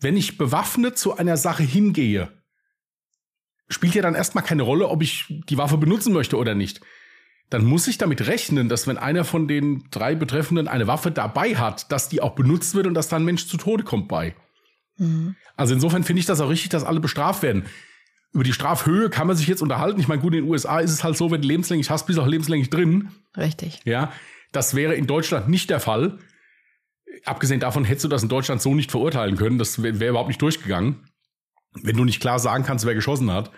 wenn 0.00 0.16
ich 0.16 0.38
bewaffnet 0.38 0.98
zu 0.98 1.16
einer 1.16 1.36
Sache 1.36 1.62
hingehe, 1.62 2.30
spielt 3.68 3.94
ja 3.94 4.02
dann 4.02 4.14
erstmal 4.14 4.44
keine 4.44 4.62
Rolle, 4.62 4.88
ob 4.88 5.02
ich 5.02 5.26
die 5.28 5.58
Waffe 5.58 5.76
benutzen 5.76 6.12
möchte 6.14 6.36
oder 6.36 6.54
nicht. 6.54 6.80
Dann 7.50 7.64
muss 7.64 7.86
ich 7.86 7.98
damit 7.98 8.26
rechnen, 8.26 8.68
dass 8.68 8.86
wenn 8.86 8.98
einer 8.98 9.24
von 9.24 9.48
den 9.48 9.84
drei 9.90 10.14
Betreffenden 10.14 10.68
eine 10.68 10.86
Waffe 10.86 11.10
dabei 11.10 11.56
hat, 11.56 11.92
dass 11.92 12.08
die 12.08 12.22
auch 12.22 12.34
benutzt 12.34 12.74
wird 12.74 12.86
und 12.86 12.94
dass 12.94 13.08
da 13.08 13.16
ein 13.16 13.24
Mensch 13.24 13.46
zu 13.46 13.58
Tode 13.58 13.84
kommt 13.84 14.08
bei. 14.08 14.34
Mhm. 14.96 15.36
Also 15.56 15.74
insofern 15.74 16.04
finde 16.04 16.20
ich 16.20 16.26
das 16.26 16.40
auch 16.40 16.48
richtig, 16.48 16.70
dass 16.70 16.84
alle 16.84 17.00
bestraft 17.00 17.42
werden 17.42 17.64
über 18.32 18.44
die 18.44 18.52
Strafhöhe 18.52 19.10
kann 19.10 19.26
man 19.26 19.36
sich 19.36 19.46
jetzt 19.46 19.62
unterhalten. 19.62 20.00
Ich 20.00 20.08
meine, 20.08 20.20
gut, 20.20 20.34
in 20.34 20.42
den 20.44 20.50
USA 20.50 20.80
ist 20.80 20.92
es 20.92 21.02
halt 21.02 21.16
so, 21.16 21.30
wenn 21.30 21.42
du 21.42 21.48
lebenslänglich 21.48 21.90
hast, 21.90 22.06
bist 22.06 22.18
du 22.18 22.22
auch 22.22 22.26
lebenslänglich 22.26 22.70
drin. 22.70 23.10
Richtig. 23.36 23.80
Ja, 23.84 24.12
das 24.52 24.74
wäre 24.74 24.94
in 24.94 25.06
Deutschland 25.06 25.48
nicht 25.48 25.70
der 25.70 25.80
Fall. 25.80 26.18
Abgesehen 27.24 27.60
davon 27.60 27.84
hättest 27.84 28.04
du 28.04 28.08
das 28.08 28.22
in 28.22 28.28
Deutschland 28.28 28.60
so 28.60 28.74
nicht 28.74 28.90
verurteilen 28.90 29.36
können. 29.36 29.58
Das 29.58 29.82
wäre 29.82 29.98
wär 29.98 30.10
überhaupt 30.10 30.28
nicht 30.28 30.42
durchgegangen. 30.42 31.08
Wenn 31.82 31.96
du 31.96 32.04
nicht 32.04 32.20
klar 32.20 32.38
sagen 32.38 32.64
kannst, 32.64 32.86
wer 32.86 32.94
geschossen 32.94 33.30
hat. 33.30 33.50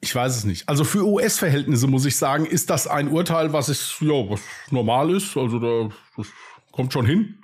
Ich 0.00 0.14
weiß 0.14 0.36
es 0.36 0.44
nicht. 0.44 0.68
Also 0.68 0.84
für 0.84 1.06
US-Verhältnisse 1.06 1.86
muss 1.86 2.04
ich 2.04 2.16
sagen, 2.16 2.44
ist 2.46 2.68
das 2.70 2.86
ein 2.86 3.08
Urteil, 3.08 3.52
was 3.52 3.68
ist, 3.68 4.00
ja, 4.00 4.28
was 4.28 4.40
normal 4.70 5.10
ist. 5.10 5.36
Also 5.36 5.58
da, 5.58 5.94
das 6.16 6.26
kommt 6.72 6.92
schon 6.92 7.06
hin. 7.06 7.38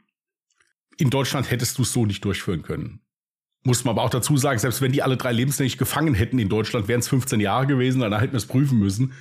In 0.98 1.10
Deutschland 1.10 1.50
hättest 1.50 1.78
du 1.78 1.82
es 1.82 1.92
so 1.92 2.04
nicht 2.04 2.24
durchführen 2.24 2.62
können. 2.62 3.00
Muss 3.62 3.84
man 3.84 3.94
aber 3.94 4.04
auch 4.04 4.10
dazu 4.10 4.36
sagen, 4.36 4.58
selbst 4.58 4.80
wenn 4.80 4.92
die 4.92 5.02
alle 5.02 5.16
drei 5.16 5.32
lebenslänglich 5.32 5.76
gefangen 5.76 6.14
hätten 6.14 6.38
in 6.38 6.48
Deutschland, 6.48 6.88
wären 6.88 7.00
es 7.00 7.08
15 7.08 7.40
Jahre 7.40 7.66
gewesen, 7.66 8.00
dann 8.00 8.18
hätten 8.18 8.32
wir 8.32 8.38
es 8.38 8.46
prüfen 8.46 8.78
müssen. 8.78 9.12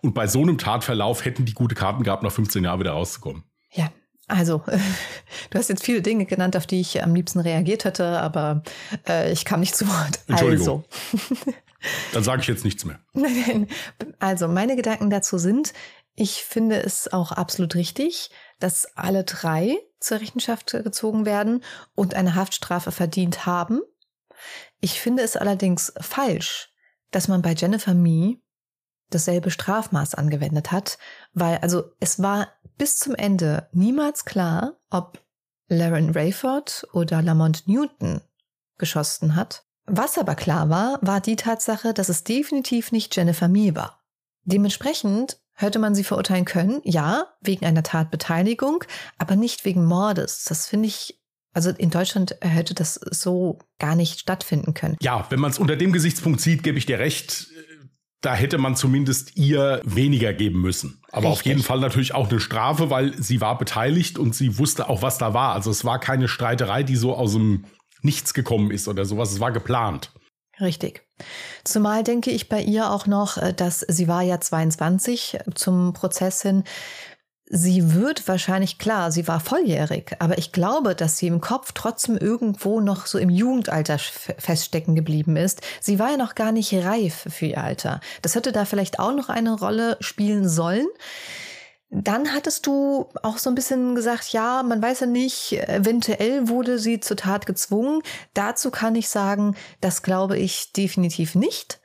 Und 0.00 0.14
bei 0.14 0.26
so 0.26 0.40
einem 0.40 0.56
Tatverlauf 0.56 1.24
hätten 1.24 1.44
die 1.44 1.52
gute 1.52 1.74
Karten 1.74 2.02
gehabt, 2.02 2.22
nach 2.22 2.32
15 2.32 2.64
Jahren 2.64 2.80
wieder 2.80 2.92
rauszukommen. 2.92 3.44
Ja, 3.72 3.90
also, 4.28 4.62
du 5.50 5.58
hast 5.58 5.68
jetzt 5.68 5.84
viele 5.84 6.02
Dinge 6.02 6.26
genannt, 6.26 6.56
auf 6.56 6.66
die 6.66 6.80
ich 6.80 7.02
am 7.02 7.14
liebsten 7.14 7.40
reagiert 7.40 7.84
hätte, 7.84 8.20
aber 8.20 8.62
äh, 9.08 9.30
ich 9.32 9.44
kam 9.44 9.60
nicht 9.60 9.76
zu 9.76 9.86
Wort. 9.88 10.20
Entschuldigung. 10.26 10.84
Also. 11.12 11.52
Dann 12.12 12.24
sage 12.24 12.42
ich 12.42 12.48
jetzt 12.48 12.64
nichts 12.64 12.84
mehr. 12.84 12.98
Nein, 13.12 13.68
also, 14.18 14.48
meine 14.48 14.74
Gedanken 14.74 15.10
dazu 15.10 15.38
sind, 15.38 15.72
ich 16.14 16.42
finde 16.42 16.82
es 16.82 17.12
auch 17.12 17.30
absolut 17.30 17.74
richtig, 17.74 18.30
dass 18.58 18.86
alle 18.96 19.24
drei 19.24 19.76
zur 20.00 20.20
Rechenschaft 20.20 20.72
gezogen 20.72 21.26
werden 21.26 21.62
und 21.94 22.14
eine 22.14 22.34
Haftstrafe 22.34 22.92
verdient 22.92 23.46
haben. 23.46 23.80
Ich 24.80 25.00
finde 25.00 25.22
es 25.22 25.36
allerdings 25.36 25.92
falsch, 26.00 26.72
dass 27.10 27.28
man 27.28 27.42
bei 27.42 27.52
Jennifer 27.52 27.94
Mee 27.94 28.40
dasselbe 29.10 29.50
Strafmaß 29.50 30.14
angewendet 30.14 30.72
hat, 30.72 30.98
weil 31.32 31.58
also 31.58 31.92
es 32.00 32.20
war 32.20 32.48
bis 32.76 32.98
zum 32.98 33.14
Ende 33.14 33.68
niemals 33.72 34.24
klar, 34.24 34.78
ob 34.90 35.24
Laren 35.68 36.10
Rayford 36.10 36.86
oder 36.92 37.22
Lamont 37.22 37.66
Newton 37.66 38.20
geschossen 38.78 39.36
hat. 39.36 39.64
Was 39.86 40.18
aber 40.18 40.34
klar 40.34 40.68
war, 40.68 40.98
war 41.02 41.20
die 41.20 41.36
Tatsache, 41.36 41.94
dass 41.94 42.08
es 42.08 42.24
definitiv 42.24 42.92
nicht 42.92 43.14
Jennifer 43.14 43.48
Mee 43.48 43.74
war. 43.74 44.04
Dementsprechend 44.44 45.40
hätte 45.56 45.78
man 45.78 45.94
sie 45.94 46.04
verurteilen 46.04 46.44
können, 46.44 46.80
ja, 46.84 47.26
wegen 47.40 47.64
einer 47.64 47.82
Tatbeteiligung, 47.82 48.84
aber 49.18 49.36
nicht 49.36 49.64
wegen 49.64 49.84
Mordes. 49.84 50.44
Das 50.44 50.68
finde 50.68 50.88
ich, 50.88 51.18
also 51.52 51.70
in 51.70 51.90
Deutschland 51.90 52.36
hätte 52.42 52.74
das 52.74 52.94
so 52.94 53.58
gar 53.78 53.96
nicht 53.96 54.20
stattfinden 54.20 54.74
können. 54.74 54.96
Ja, 55.00 55.26
wenn 55.30 55.40
man 55.40 55.50
es 55.50 55.58
unter 55.58 55.76
dem 55.76 55.92
Gesichtspunkt 55.92 56.40
sieht, 56.40 56.62
gebe 56.62 56.78
ich 56.78 56.86
dir 56.86 56.98
recht. 56.98 57.48
Da 58.20 58.34
hätte 58.34 58.58
man 58.58 58.76
zumindest 58.76 59.36
ihr 59.36 59.80
weniger 59.84 60.32
geben 60.32 60.60
müssen. 60.60 61.00
Aber 61.12 61.28
Richtig. 61.28 61.40
auf 61.40 61.46
jeden 61.46 61.62
Fall 61.62 61.80
natürlich 61.80 62.14
auch 62.14 62.28
eine 62.28 62.40
Strafe, 62.40 62.90
weil 62.90 63.14
sie 63.22 63.40
war 63.40 63.56
beteiligt 63.56 64.18
und 64.18 64.34
sie 64.34 64.58
wusste 64.58 64.88
auch, 64.88 65.02
was 65.02 65.18
da 65.18 65.32
war. 65.32 65.54
Also 65.54 65.70
es 65.70 65.84
war 65.84 66.00
keine 66.00 66.28
Streiterei, 66.28 66.82
die 66.82 66.96
so 66.96 67.14
aus 67.14 67.32
dem 67.32 67.64
Nichts 68.02 68.34
gekommen 68.34 68.70
ist 68.70 68.88
oder 68.88 69.04
sowas. 69.04 69.32
Es 69.32 69.40
war 69.40 69.52
geplant. 69.52 70.12
Richtig. 70.60 71.02
Zumal 71.64 72.02
denke 72.02 72.30
ich 72.30 72.48
bei 72.48 72.62
ihr 72.62 72.90
auch 72.90 73.06
noch, 73.06 73.36
äh, 73.36 73.52
dass 73.52 73.80
sie 73.80 74.08
war 74.08 74.22
ja 74.22 74.40
22 74.40 75.38
zum 75.54 75.92
Prozess 75.92 76.42
hin. 76.42 76.64
Sie 77.48 77.94
wird 77.94 78.26
wahrscheinlich 78.26 78.78
klar, 78.78 79.12
sie 79.12 79.28
war 79.28 79.38
volljährig, 79.38 80.16
aber 80.18 80.36
ich 80.36 80.50
glaube, 80.50 80.96
dass 80.96 81.16
sie 81.16 81.28
im 81.28 81.40
Kopf 81.40 81.70
trotzdem 81.72 82.16
irgendwo 82.16 82.80
noch 82.80 83.06
so 83.06 83.18
im 83.18 83.30
Jugendalter 83.30 83.98
feststecken 83.98 84.96
geblieben 84.96 85.36
ist. 85.36 85.60
Sie 85.80 86.00
war 86.00 86.10
ja 86.10 86.16
noch 86.16 86.34
gar 86.34 86.50
nicht 86.50 86.74
reif 86.74 87.28
für 87.30 87.46
ihr 87.46 87.62
Alter. 87.62 88.00
Das 88.22 88.34
hätte 88.34 88.50
da 88.50 88.64
vielleicht 88.64 88.98
auch 88.98 89.14
noch 89.14 89.28
eine 89.28 89.52
Rolle 89.52 89.96
spielen 90.00 90.48
sollen. 90.48 90.88
Dann 91.88 92.34
hattest 92.34 92.66
du 92.66 93.08
auch 93.22 93.38
so 93.38 93.48
ein 93.48 93.54
bisschen 93.54 93.94
gesagt, 93.94 94.32
ja, 94.32 94.62
man 94.64 94.82
weiß 94.82 95.00
ja 95.00 95.06
nicht, 95.06 95.52
eventuell 95.52 96.48
wurde 96.48 96.78
sie 96.78 96.98
zur 96.98 97.16
Tat 97.16 97.46
gezwungen. 97.46 98.02
Dazu 98.34 98.70
kann 98.70 98.96
ich 98.96 99.08
sagen, 99.08 99.56
das 99.80 100.02
glaube 100.02 100.36
ich 100.36 100.72
definitiv 100.72 101.36
nicht. 101.36 101.80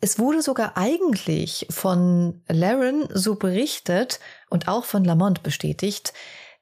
Es 0.00 0.18
wurde 0.18 0.42
sogar 0.42 0.76
eigentlich 0.76 1.66
von 1.70 2.42
Laren 2.48 3.08
so 3.12 3.36
berichtet 3.36 4.20
und 4.50 4.68
auch 4.68 4.84
von 4.84 5.04
Lamont 5.04 5.42
bestätigt, 5.42 6.12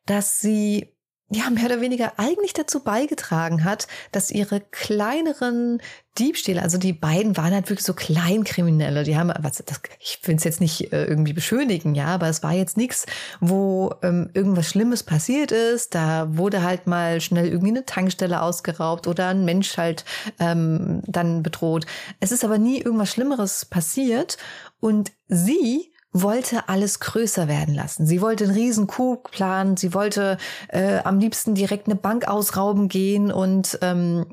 dass 0.06 0.38
sie 0.38 0.94
ja, 1.34 1.48
mehr 1.50 1.66
oder 1.66 1.80
weniger 1.80 2.12
eigentlich 2.18 2.52
dazu 2.52 2.80
beigetragen 2.80 3.64
hat, 3.64 3.86
dass 4.12 4.30
ihre 4.30 4.60
kleineren 4.60 5.80
Diebstähle, 6.18 6.60
also 6.60 6.76
die 6.76 6.92
beiden 6.92 7.38
waren 7.38 7.54
halt 7.54 7.70
wirklich 7.70 7.86
so 7.86 7.94
Kleinkriminelle, 7.94 9.02
die 9.02 9.16
haben, 9.16 9.32
was, 9.40 9.62
das, 9.64 9.80
ich 9.98 10.20
will 10.24 10.36
es 10.36 10.44
jetzt 10.44 10.60
nicht 10.60 10.92
äh, 10.92 11.06
irgendwie 11.06 11.32
beschönigen, 11.32 11.94
ja, 11.94 12.06
aber 12.06 12.28
es 12.28 12.42
war 12.42 12.52
jetzt 12.52 12.76
nichts, 12.76 13.06
wo 13.40 13.94
ähm, 14.02 14.28
irgendwas 14.34 14.68
Schlimmes 14.68 15.04
passiert 15.04 15.52
ist, 15.52 15.94
da 15.94 16.36
wurde 16.36 16.62
halt 16.62 16.86
mal 16.86 17.22
schnell 17.22 17.48
irgendwie 17.48 17.70
eine 17.70 17.86
Tankstelle 17.86 18.42
ausgeraubt 18.42 19.06
oder 19.06 19.28
ein 19.28 19.46
Mensch 19.46 19.78
halt 19.78 20.04
ähm, 20.38 21.00
dann 21.06 21.42
bedroht. 21.42 21.86
Es 22.20 22.30
ist 22.30 22.44
aber 22.44 22.58
nie 22.58 22.82
irgendwas 22.82 23.10
Schlimmeres 23.10 23.64
passiert. 23.64 24.36
Und 24.80 25.12
sie 25.28 25.91
wollte 26.12 26.68
alles 26.68 27.00
größer 27.00 27.48
werden 27.48 27.74
lassen. 27.74 28.06
Sie 28.06 28.20
wollte 28.20 28.44
einen 28.44 28.52
riesen 28.52 28.86
Coup 28.86 29.30
planen. 29.30 29.76
Sie 29.76 29.94
wollte 29.94 30.36
äh, 30.68 30.98
am 30.98 31.18
liebsten 31.18 31.54
direkt 31.54 31.86
eine 31.86 31.96
Bank 31.96 32.28
ausrauben 32.28 32.88
gehen 32.88 33.32
und 33.32 33.78
ähm, 33.80 34.26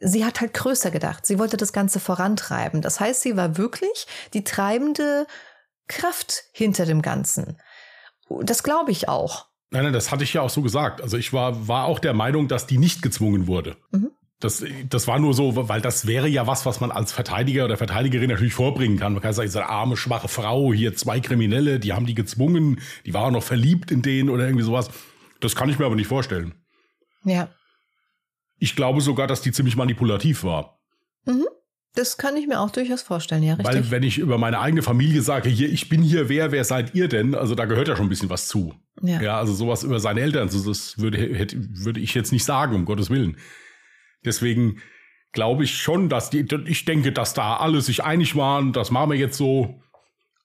sie 0.00 0.24
hat 0.24 0.40
halt 0.40 0.52
größer 0.52 0.90
gedacht. 0.90 1.24
Sie 1.24 1.38
wollte 1.38 1.56
das 1.56 1.72
Ganze 1.72 2.00
vorantreiben. 2.00 2.82
Das 2.82 2.98
heißt, 2.98 3.22
sie 3.22 3.36
war 3.36 3.56
wirklich 3.56 4.06
die 4.34 4.44
treibende 4.44 5.26
Kraft 5.86 6.44
hinter 6.52 6.86
dem 6.86 7.02
Ganzen. 7.02 7.58
Das 8.40 8.62
glaube 8.62 8.90
ich 8.90 9.08
auch. 9.08 9.46
Nein, 9.70 9.84
nein, 9.84 9.92
das 9.92 10.10
hatte 10.10 10.24
ich 10.24 10.34
ja 10.34 10.42
auch 10.42 10.50
so 10.50 10.62
gesagt. 10.62 11.00
Also 11.00 11.16
ich 11.16 11.32
war, 11.32 11.68
war 11.68 11.86
auch 11.86 11.98
der 11.98 12.14
Meinung, 12.14 12.48
dass 12.48 12.66
die 12.66 12.78
nicht 12.78 13.00
gezwungen 13.00 13.46
wurde. 13.46 13.76
Mhm. 13.90 14.10
Das, 14.42 14.64
das 14.90 15.06
war 15.06 15.20
nur 15.20 15.34
so, 15.34 15.68
weil 15.68 15.80
das 15.80 16.08
wäre 16.08 16.26
ja 16.26 16.48
was, 16.48 16.66
was 16.66 16.80
man 16.80 16.90
als 16.90 17.12
Verteidiger 17.12 17.64
oder 17.64 17.76
Verteidigerin 17.76 18.28
natürlich 18.28 18.54
vorbringen 18.54 18.98
kann. 18.98 19.12
Man 19.12 19.22
kann 19.22 19.32
sagen, 19.32 19.46
diese 19.46 19.66
arme, 19.66 19.96
schwache 19.96 20.26
Frau, 20.26 20.72
hier 20.72 20.96
zwei 20.96 21.20
Kriminelle, 21.20 21.78
die 21.78 21.92
haben 21.92 22.06
die 22.06 22.14
gezwungen, 22.16 22.80
die 23.06 23.14
waren 23.14 23.34
noch 23.34 23.44
verliebt 23.44 23.92
in 23.92 24.02
denen 24.02 24.28
oder 24.28 24.44
irgendwie 24.44 24.64
sowas. 24.64 24.90
Das 25.38 25.54
kann 25.54 25.68
ich 25.68 25.78
mir 25.78 25.86
aber 25.86 25.94
nicht 25.94 26.08
vorstellen. 26.08 26.54
Ja. 27.22 27.50
Ich 28.58 28.74
glaube 28.74 29.00
sogar, 29.00 29.28
dass 29.28 29.42
die 29.42 29.52
ziemlich 29.52 29.76
manipulativ 29.76 30.42
war. 30.42 30.80
Mhm. 31.24 31.46
Das 31.94 32.16
kann 32.16 32.36
ich 32.36 32.48
mir 32.48 32.58
auch 32.58 32.70
durchaus 32.70 33.02
vorstellen, 33.02 33.44
ja, 33.44 33.54
richtig. 33.54 33.74
Weil 33.74 33.90
wenn 33.92 34.02
ich 34.02 34.18
über 34.18 34.38
meine 34.38 34.58
eigene 34.58 34.82
Familie 34.82 35.22
sage, 35.22 35.50
hier, 35.50 35.70
ich 35.70 35.88
bin 35.88 36.02
hier, 36.02 36.28
wer, 36.28 36.50
wer 36.50 36.64
seid 36.64 36.96
ihr 36.96 37.06
denn? 37.06 37.36
Also 37.36 37.54
da 37.54 37.66
gehört 37.66 37.86
ja 37.86 37.94
schon 37.94 38.06
ein 38.06 38.08
bisschen 38.08 38.30
was 38.30 38.48
zu. 38.48 38.74
Ja, 39.02 39.22
ja 39.22 39.38
also 39.38 39.52
sowas 39.52 39.84
über 39.84 40.00
seine 40.00 40.20
Eltern, 40.20 40.48
das 40.48 40.98
würde, 40.98 41.18
hätte, 41.18 41.58
würde 41.58 42.00
ich 42.00 42.14
jetzt 42.14 42.32
nicht 42.32 42.44
sagen, 42.44 42.74
um 42.74 42.86
Gottes 42.86 43.08
Willen. 43.08 43.36
Deswegen 44.24 44.78
glaube 45.32 45.64
ich 45.64 45.78
schon, 45.78 46.08
dass 46.08 46.30
die, 46.30 46.46
ich 46.66 46.84
denke, 46.84 47.12
dass 47.12 47.34
da 47.34 47.56
alle 47.56 47.80
sich 47.80 48.04
einig 48.04 48.36
waren, 48.36 48.72
das 48.72 48.90
machen 48.90 49.10
wir 49.10 49.18
jetzt 49.18 49.36
so. 49.36 49.80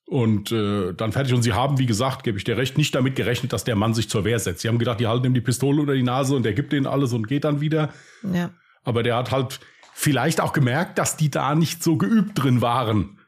Und 0.09 0.53
äh, 0.53 0.93
dann 0.93 1.11
fertig. 1.11 1.33
Und 1.33 1.41
sie 1.41 1.51
haben, 1.51 1.79
wie 1.79 1.85
gesagt, 1.85 2.23
gebe 2.23 2.37
ich 2.37 2.45
dir 2.45 2.55
recht, 2.55 2.77
nicht 2.77 2.95
damit 2.95 3.17
gerechnet, 3.17 3.51
dass 3.51 3.65
der 3.65 3.75
Mann 3.75 3.93
sich 3.93 4.09
zur 4.09 4.23
Wehr 4.23 4.39
setzt. 4.39 4.61
Sie 4.61 4.69
haben 4.69 4.79
gedacht, 4.79 5.01
die 5.01 5.07
halten 5.07 5.25
ihm 5.25 5.33
die 5.33 5.41
Pistole 5.41 5.81
unter 5.81 5.93
die 5.93 6.03
Nase 6.03 6.33
und 6.33 6.43
der 6.43 6.53
gibt 6.53 6.71
denen 6.71 6.88
alles 6.88 7.11
und 7.11 7.28
geht 7.28 7.43
dann 7.43 7.59
wieder. 7.59 7.93
Ja. 8.34 8.51
Aber 8.86 9.03
der 9.03 9.17
hat 9.17 9.32
halt 9.32 9.59
vielleicht 9.93 10.39
auch 10.39 10.53
gemerkt, 10.53 10.97
dass 10.97 11.17
die 11.17 11.30
da 11.30 11.55
nicht 11.55 11.84
so 11.84 11.97
geübt 11.97 12.41
drin 12.41 12.61
waren. 12.61 13.19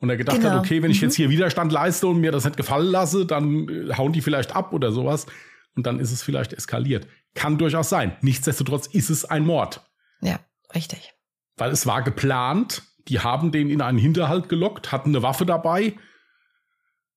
Und 0.00 0.10
er 0.10 0.18
gedacht 0.18 0.38
genau. 0.38 0.50
hat, 0.50 0.58
okay, 0.58 0.82
wenn 0.82 0.90
ich 0.90 1.00
mhm. 1.00 1.08
jetzt 1.08 1.16
hier 1.16 1.30
Widerstand 1.30 1.72
leiste 1.72 2.06
und 2.06 2.20
mir 2.20 2.32
das 2.32 2.44
nicht 2.44 2.56
gefallen 2.56 2.90
lasse, 2.90 3.24
dann 3.24 3.68
äh, 3.68 3.94
hauen 3.94 4.12
die 4.12 4.20
vielleicht 4.20 4.54
ab 4.54 4.74
oder 4.74 4.92
sowas. 4.92 5.26
Und 5.74 5.86
dann 5.86 6.00
ist 6.00 6.12
es 6.12 6.22
vielleicht 6.22 6.52
eskaliert. 6.52 7.06
Kann 7.34 7.58
durchaus 7.58 7.88
sein. 7.88 8.16
Nichtsdestotrotz 8.22 8.86
ist 8.86 9.10
es 9.10 9.24
ein 9.24 9.44
Mord. 9.46 9.88
Ja, 10.20 10.40
richtig. 10.74 11.14
Weil 11.56 11.70
es 11.70 11.86
war 11.86 12.02
geplant, 12.02 12.82
die 13.08 13.20
haben 13.20 13.52
den 13.52 13.70
in 13.70 13.82
einen 13.82 13.98
Hinterhalt 13.98 14.48
gelockt, 14.48 14.92
hatten 14.92 15.10
eine 15.10 15.22
Waffe 15.22 15.46
dabei. 15.46 15.94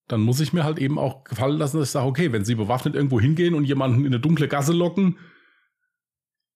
Dann 0.08 0.22
muss 0.22 0.40
ich 0.40 0.54
mir 0.54 0.64
halt 0.64 0.80
eben 0.80 1.00
auch 1.00 1.24
gefallen 1.24 1.58
lassen, 1.58 1.80
dass 1.80 1.90
ich 1.90 1.94
sage, 1.94 2.08
okay, 2.08 2.32
wenn 2.32 2.46
sie 2.46 2.56
bewaffnet 2.56 2.96
irgendwo 2.96 3.20
hingehen 3.20 3.54
und 3.54 3.66
jemanden 3.66 4.02
in 4.02 4.08
eine 4.08 4.20
dunkle 4.20 4.48
Gasse 4.48 4.74
locken, 4.74 5.18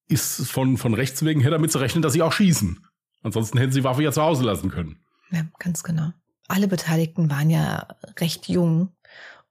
ist 0.07 0.49
von, 0.49 0.77
von 0.77 0.93
rechts 0.93 1.23
wegen 1.25 1.41
her 1.41 1.51
damit 1.51 1.71
zu 1.71 1.79
rechnen, 1.79 2.01
dass 2.01 2.13
sie 2.13 2.21
auch 2.21 2.31
schießen. 2.33 2.85
Ansonsten 3.23 3.57
hätten 3.57 3.71
sie 3.71 3.79
die 3.79 3.83
Waffe 3.83 4.03
ja 4.03 4.11
zu 4.11 4.21
Hause 4.21 4.43
lassen 4.43 4.69
können. 4.69 4.99
Ja, 5.31 5.45
ganz 5.59 5.83
genau. 5.83 6.13
alle 6.47 6.67
Beteiligten 6.67 7.29
waren 7.29 7.49
ja 7.49 7.87
recht 8.19 8.47
jung. 8.47 8.95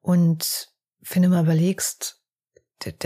Und 0.00 0.70
wenn 1.00 1.22
du 1.22 1.28
mal 1.28 1.42
überlegst, 1.42 2.22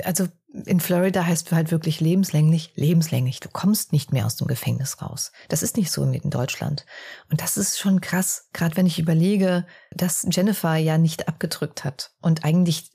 also 0.04 0.26
in 0.52 0.80
Florida 0.80 1.24
heißt 1.24 1.52
halt 1.52 1.70
wirklich 1.70 2.00
lebenslänglich, 2.00 2.72
lebenslänglich. 2.74 3.38
Du 3.38 3.48
kommst 3.48 3.92
nicht 3.92 4.12
mehr 4.12 4.26
aus 4.26 4.36
dem 4.36 4.48
Gefängnis 4.48 5.00
raus. 5.00 5.30
Das 5.48 5.62
ist 5.62 5.76
nicht 5.76 5.92
so 5.92 6.02
in 6.02 6.30
Deutschland. 6.30 6.86
Und 7.30 7.40
das 7.40 7.56
ist 7.56 7.78
schon 7.78 8.00
krass, 8.00 8.48
gerade 8.52 8.76
wenn 8.76 8.86
ich 8.86 8.98
überlege, 8.98 9.64
dass 9.92 10.26
Jennifer 10.30 10.74
ja 10.74 10.98
nicht 10.98 11.28
abgedrückt 11.28 11.84
hat 11.84 12.12
und 12.20 12.44
eigentlich 12.44 12.90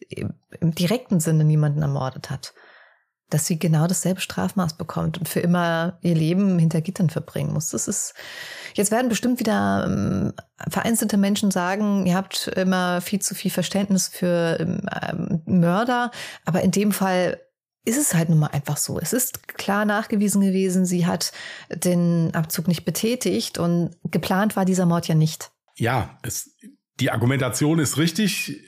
im 0.59 0.75
direkten 0.75 1.19
Sinne 1.19 1.45
niemanden 1.45 1.81
ermordet 1.81 2.29
hat 2.29 2.53
dass 3.29 3.45
sie 3.45 3.57
genau 3.57 3.87
dasselbe 3.87 4.21
Strafmaß 4.21 4.77
bekommt 4.77 5.17
und 5.17 5.27
für 5.27 5.39
immer 5.39 5.97
ihr 6.01 6.15
Leben 6.15 6.59
hinter 6.59 6.81
Gittern 6.81 7.09
verbringen 7.09 7.53
muss. 7.53 7.71
Das 7.71 7.87
ist, 7.87 8.13
jetzt 8.75 8.91
werden 8.91 9.09
bestimmt 9.09 9.39
wieder 9.39 9.85
ähm, 9.87 10.33
vereinzelte 10.69 11.17
Menschen 11.17 11.49
sagen, 11.51 12.05
ihr 12.05 12.15
habt 12.15 12.47
immer 12.49 13.01
viel 13.01 13.19
zu 13.19 13.33
viel 13.33 13.51
Verständnis 13.51 14.07
für 14.07 14.57
ähm, 14.59 15.41
Mörder, 15.45 16.11
aber 16.45 16.61
in 16.61 16.71
dem 16.71 16.91
Fall 16.91 17.41
ist 17.85 17.97
es 17.97 18.13
halt 18.13 18.29
nun 18.29 18.39
mal 18.39 18.47
einfach 18.47 18.77
so. 18.77 18.99
Es 18.99 19.13
ist 19.13 19.47
klar 19.47 19.85
nachgewiesen 19.85 20.41
gewesen, 20.41 20.85
sie 20.85 21.05
hat 21.05 21.31
den 21.69 22.33
Abzug 22.33 22.67
nicht 22.67 22.83
betätigt 22.83 23.59
und 23.59 23.95
geplant 24.03 24.55
war 24.55 24.65
dieser 24.65 24.85
Mord 24.85 25.07
ja 25.07 25.15
nicht. 25.15 25.51
Ja, 25.77 26.17
es, 26.23 26.55
die 26.99 27.11
Argumentation 27.11 27.79
ist 27.79 27.97
richtig. 27.97 28.59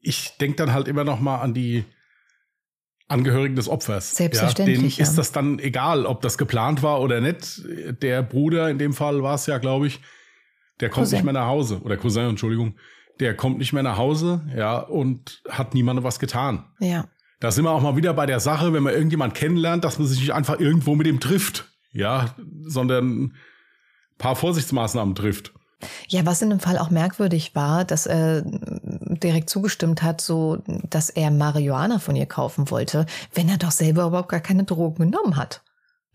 Ich 0.00 0.36
denke 0.38 0.56
dann 0.56 0.72
halt 0.72 0.88
immer 0.88 1.04
noch 1.04 1.20
mal 1.20 1.40
an 1.40 1.52
die 1.52 1.84
Angehörigen 3.08 3.56
des 3.56 3.68
Opfers. 3.68 4.14
Selbstverständlich. 4.14 4.76
Ja, 4.76 4.82
denen 4.82 5.00
ist 5.00 5.16
das 5.16 5.32
dann 5.32 5.58
egal, 5.58 6.04
ob 6.04 6.20
das 6.20 6.36
geplant 6.36 6.82
war 6.82 7.00
oder 7.00 7.20
nicht. 7.20 7.62
Der 8.02 8.22
Bruder, 8.22 8.68
in 8.68 8.78
dem 8.78 8.92
Fall 8.92 9.22
war 9.22 9.34
es 9.34 9.46
ja, 9.46 9.58
glaube 9.58 9.86
ich, 9.86 10.00
der 10.80 10.90
kommt 10.90 11.04
Cousin. 11.04 11.16
nicht 11.16 11.24
mehr 11.24 11.32
nach 11.32 11.46
Hause. 11.46 11.80
Oder 11.82 11.96
Cousin, 11.96 12.28
Entschuldigung. 12.28 12.76
Der 13.18 13.34
kommt 13.34 13.58
nicht 13.58 13.72
mehr 13.72 13.82
nach 13.82 13.96
Hause, 13.96 14.46
ja, 14.54 14.78
und 14.78 15.42
hat 15.48 15.74
niemandem 15.74 16.04
was 16.04 16.20
getan. 16.20 16.66
Ja. 16.78 17.08
Da 17.40 17.50
sind 17.50 17.64
wir 17.64 17.70
auch 17.70 17.82
mal 17.82 17.96
wieder 17.96 18.14
bei 18.14 18.26
der 18.26 18.40
Sache, 18.40 18.72
wenn 18.72 18.82
man 18.82 18.92
irgendjemand 18.92 19.34
kennenlernt, 19.34 19.84
dass 19.84 19.98
man 19.98 20.06
sich 20.06 20.20
nicht 20.20 20.32
einfach 20.32 20.60
irgendwo 20.60 20.94
mit 20.94 21.06
ihm 21.06 21.18
trifft, 21.18 21.72
ja, 21.92 22.34
sondern 22.62 23.22
ein 23.22 23.34
paar 24.18 24.36
Vorsichtsmaßnahmen 24.36 25.14
trifft. 25.14 25.52
Ja, 26.08 26.26
was 26.26 26.42
in 26.42 26.50
dem 26.50 26.60
Fall 26.60 26.78
auch 26.78 26.90
merkwürdig 26.90 27.54
war, 27.54 27.84
dass 27.84 28.06
er 28.06 28.42
direkt 28.44 29.48
zugestimmt 29.50 30.02
hat, 30.02 30.20
so, 30.20 30.58
dass 30.90 31.10
er 31.10 31.30
Marihuana 31.30 31.98
von 31.98 32.16
ihr 32.16 32.26
kaufen 32.26 32.70
wollte, 32.70 33.06
wenn 33.34 33.48
er 33.48 33.58
doch 33.58 33.70
selber 33.70 34.06
überhaupt 34.06 34.28
gar 34.28 34.40
keine 34.40 34.64
Drogen 34.64 35.10
genommen 35.10 35.36
hat. 35.36 35.62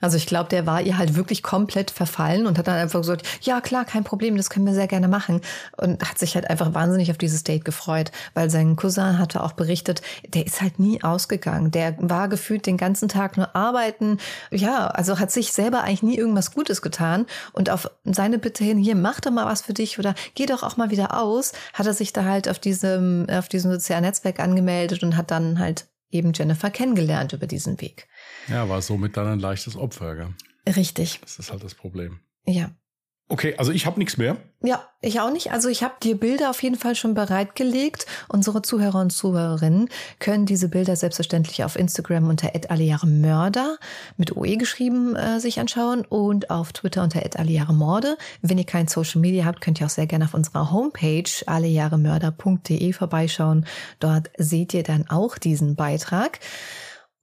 Also 0.04 0.18
ich 0.18 0.26
glaube, 0.26 0.50
der 0.50 0.66
war 0.66 0.82
ihr 0.82 0.98
halt 0.98 1.16
wirklich 1.16 1.44
komplett 1.44 1.90
verfallen 1.90 2.46
und 2.46 2.58
hat 2.58 2.68
dann 2.68 2.76
einfach 2.76 3.00
gesagt, 3.00 3.26
ja 3.40 3.62
klar, 3.62 3.86
kein 3.86 4.04
Problem, 4.04 4.36
das 4.36 4.50
können 4.50 4.66
wir 4.66 4.74
sehr 4.74 4.88
gerne 4.88 5.08
machen. 5.08 5.40
Und 5.78 6.04
hat 6.04 6.20
sich 6.20 6.36
halt 6.36 6.50
einfach 6.50 6.74
wahnsinnig 6.74 7.10
auf 7.10 7.18
dieses 7.18 7.46
Date 7.46 7.64
gefreut, 7.64 8.12
weil 8.34 8.50
sein 8.50 8.76
Cousin 8.76 9.18
hatte 9.18 9.42
auch 9.42 9.54
berichtet, 9.54 10.02
der 10.28 10.46
ist 10.46 10.62
halt 10.62 10.78
nie 10.78 11.02
ausgegangen. 11.02 11.72
Der 11.72 11.96
war 12.00 12.28
gefühlt 12.28 12.66
den 12.66 12.76
ganzen 12.76 13.08
Tag 13.08 13.38
nur 13.38 13.56
arbeiten. 13.56 14.18
Ja, 14.52 14.88
also 14.88 15.20
hat 15.20 15.32
sich 15.32 15.54
selber 15.54 15.84
eigentlich 15.84 16.04
nie 16.04 16.18
irgendwas 16.18 16.52
Gutes 16.52 16.82
getan. 16.82 17.26
Und 17.54 17.70
auf 17.70 17.90
seine 18.04 18.40
Bitte 18.40 18.66
hin, 18.66 18.78
hier, 18.78 18.96
mach 18.96 19.22
doch 19.22 19.32
mal 19.32 19.46
was 19.46 19.62
für 19.62 19.74
dich 19.74 20.00
oder 20.00 20.16
geh 20.36 20.48
doch 20.48 20.64
auch 20.64 20.76
mal 20.76 20.92
wieder 20.92 21.18
aus, 21.18 21.54
hat 21.74 21.86
er 21.86 21.94
sich 21.94 22.12
da 22.12 22.26
halt 22.26 22.50
auf 22.50 22.60
diesem, 22.60 23.28
auf 23.30 23.48
diesem 23.48 23.72
sozialen 23.72 24.04
Netzwerk 24.04 24.42
angemeldet 24.42 25.02
und 25.02 25.16
hat 25.16 25.32
dann 25.32 25.60
halt 25.60 25.86
eben 26.14 26.34
Jennifer 26.34 26.70
kennengelernt 26.70 27.34
über 27.34 27.48
diesen 27.48 27.82
Weg. 27.82 28.08
Ja, 28.48 28.70
war 28.70 28.82
somit 28.82 29.18
dann 29.18 29.28
ein 29.28 29.40
leichtes 29.40 29.76
Opfer, 29.76 30.16
gell? 30.16 30.34
Richtig. 30.76 31.20
Das 31.22 31.40
ist 31.40 31.52
halt 31.52 31.64
das 31.64 31.76
Problem. 31.76 32.20
Ja. 32.46 32.72
Okay, 33.34 33.56
also 33.58 33.72
ich 33.72 33.88
habe 33.88 33.98
nichts 33.98 34.18
mehr. 34.18 34.38
Ja, 34.62 34.88
ich 35.02 35.20
auch 35.20 35.32
nicht. 35.32 35.52
Also 35.52 35.68
ich 35.68 35.82
habe 35.82 35.96
dir 36.04 36.20
Bilder 36.20 36.52
auf 36.52 36.62
jeden 36.62 36.76
Fall 36.76 36.94
schon 36.94 37.16
bereitgelegt. 37.16 38.06
Unsere 38.30 38.62
Zuhörer 38.62 39.02
und 39.02 39.10
Zuhörerinnen 39.10 39.90
können 40.20 40.46
diese 40.46 40.70
Bilder 40.70 40.96
selbstverständlich 40.96 41.64
auf 41.64 41.76
Instagram 41.76 42.30
unter 42.30 42.52
Mörder 43.08 43.78
mit 44.18 44.38
OE 44.38 44.58
geschrieben 44.58 45.16
äh, 45.16 45.40
sich 45.40 45.60
anschauen 45.60 46.06
und 46.06 46.52
auf 46.52 46.74
Twitter 46.74 47.02
unter 47.02 47.24
Morde. 47.74 48.18
Wenn 48.44 48.60
ihr 48.60 48.68
kein 48.68 48.88
Social 48.88 49.20
Media 49.20 49.46
habt, 49.46 49.62
könnt 49.62 49.82
ihr 49.82 49.88
auch 49.88 49.90
sehr 49.90 50.06
gerne 50.06 50.26
auf 50.26 50.36
unserer 50.36 50.72
Homepage 50.72 51.24
allejahremörder.de 51.48 52.94
vorbeischauen. 52.94 53.66
Dort 54.00 54.30
seht 54.38 54.76
ihr 54.76 54.84
dann 54.84 55.10
auch 55.10 55.40
diesen 55.40 55.76
Beitrag. 55.76 56.40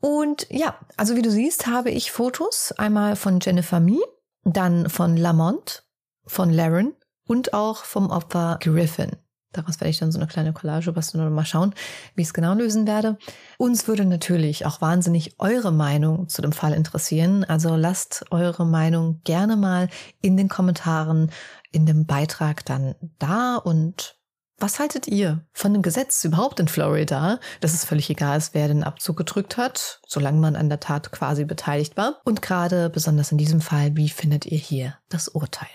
Und 0.00 0.48
ja, 0.50 0.74
also 0.96 1.14
wie 1.14 1.22
du 1.22 1.30
siehst, 1.30 1.68
habe 1.68 1.92
ich 1.92 2.10
Fotos 2.10 2.72
einmal 2.72 3.14
von 3.14 3.38
Jennifer 3.40 3.78
Mee, 3.78 4.00
dann 4.42 4.88
von 4.90 5.16
Lamont, 5.16 5.84
von 6.30 6.50
Laren 6.50 6.94
und 7.26 7.52
auch 7.52 7.84
vom 7.84 8.10
Opfer 8.10 8.58
Griffin. 8.60 9.16
Daraus 9.52 9.80
werde 9.80 9.90
ich 9.90 9.98
dann 9.98 10.12
so 10.12 10.18
eine 10.18 10.28
kleine 10.28 10.52
Collage 10.52 10.92
basteln 10.92 11.26
und 11.26 11.34
mal 11.34 11.44
schauen, 11.44 11.74
wie 12.14 12.22
ich 12.22 12.28
es 12.28 12.34
genau 12.34 12.54
lösen 12.54 12.86
werde. 12.86 13.18
Uns 13.58 13.88
würde 13.88 14.04
natürlich 14.04 14.64
auch 14.64 14.80
wahnsinnig 14.80 15.34
eure 15.40 15.72
Meinung 15.72 16.28
zu 16.28 16.40
dem 16.40 16.52
Fall 16.52 16.72
interessieren. 16.72 17.42
Also 17.44 17.74
lasst 17.74 18.24
eure 18.30 18.64
Meinung 18.64 19.20
gerne 19.24 19.56
mal 19.56 19.88
in 20.22 20.36
den 20.36 20.48
Kommentaren 20.48 21.32
in 21.72 21.84
dem 21.84 22.06
Beitrag 22.06 22.64
dann 22.64 22.94
da 23.18 23.56
und 23.56 24.16
was 24.62 24.78
haltet 24.78 25.08
ihr 25.08 25.46
von 25.54 25.72
dem 25.72 25.80
Gesetz 25.80 26.22
überhaupt 26.22 26.60
in 26.60 26.68
Florida, 26.68 27.40
dass 27.62 27.72
es 27.72 27.86
völlig 27.86 28.10
egal 28.10 28.36
ist, 28.36 28.52
wer 28.52 28.68
den 28.68 28.84
Abzug 28.84 29.16
gedrückt 29.16 29.56
hat, 29.56 30.02
solange 30.06 30.38
man 30.38 30.54
an 30.54 30.68
der 30.68 30.80
Tat 30.80 31.10
quasi 31.12 31.46
beteiligt 31.46 31.96
war? 31.96 32.20
Und 32.24 32.42
gerade 32.42 32.90
besonders 32.90 33.32
in 33.32 33.38
diesem 33.38 33.62
Fall, 33.62 33.96
wie 33.96 34.10
findet 34.10 34.44
ihr 34.44 34.58
hier 34.58 34.98
das 35.08 35.28
Urteil? 35.28 35.70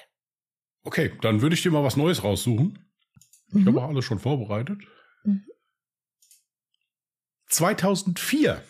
Okay, 0.86 1.11
dann 1.21 1.41
würde 1.41 1.55
ich 1.55 1.61
dir 1.61 1.71
mal 1.71 1.83
was 1.83 1.97
Neues 1.97 2.23
raussuchen. 2.23 2.79
Mhm. 3.49 3.59
Ich 3.59 3.67
habe 3.67 3.81
auch 3.81 3.89
alles 3.89 4.05
schon 4.05 4.19
vorbereitet. 4.19 4.79
Mhm. 5.23 5.43
2004. 7.47 8.61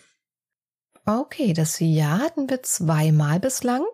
Okay, 1.04 1.52
das 1.52 1.78
Jahr 1.78 2.18
hatten 2.18 2.50
wir 2.50 2.62
zweimal 2.62 3.38
bislang. 3.38 3.84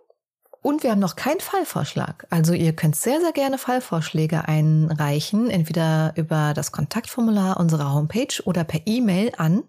Und 0.63 0.85
wir 0.85 0.93
haben 0.93 1.01
noch 1.01 1.17
keinen 1.17 1.41
Fallvorschlag. 1.41 2.27
Also 2.31 2.55
ihr 2.55 2.73
könnt 2.73 2.95
sehr, 2.95 3.21
sehr 3.21 3.33
gerne 3.33 3.59
Fallvorschläge 3.59 4.47
einreichen, 4.47 5.51
entweder 5.51 6.15
über 6.17 6.55
das 6.55 6.71
Kontaktformular 6.71 7.59
unserer 7.59 7.93
Homepage 7.93 8.41
oder 8.45 8.63
per 8.63 8.81
E-Mail 8.87 9.33
an 9.37 9.65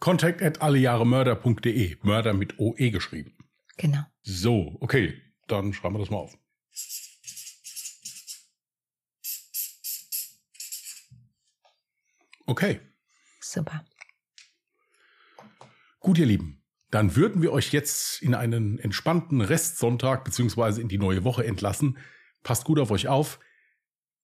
contact 0.00 0.42
at 0.42 0.60
allejahremörder.de. 0.60 1.96
Mörder 2.02 2.32
mit 2.32 2.58
OE 2.58 2.90
geschrieben. 2.90 3.36
Genau. 3.76 4.00
So, 4.22 4.76
okay, 4.80 5.14
dann 5.46 5.72
schreiben 5.72 5.94
wir 5.94 6.00
das 6.00 6.10
mal 6.10 6.18
auf. 6.18 6.36
Okay. 12.50 12.80
Super. 13.40 13.84
Gut, 16.00 16.18
ihr 16.18 16.26
Lieben 16.26 16.60
dann 16.90 17.14
würden 17.16 17.42
wir 17.42 17.52
euch 17.52 17.72
jetzt 17.72 18.20
in 18.20 18.34
einen 18.34 18.78
entspannten 18.78 19.40
Restsonntag 19.40 20.24
beziehungsweise 20.24 20.80
in 20.80 20.88
die 20.88 20.98
neue 20.98 21.24
Woche 21.24 21.44
entlassen. 21.44 21.98
Passt 22.42 22.64
gut 22.64 22.78
auf 22.78 22.90
euch 22.90 23.08
auf 23.08 23.38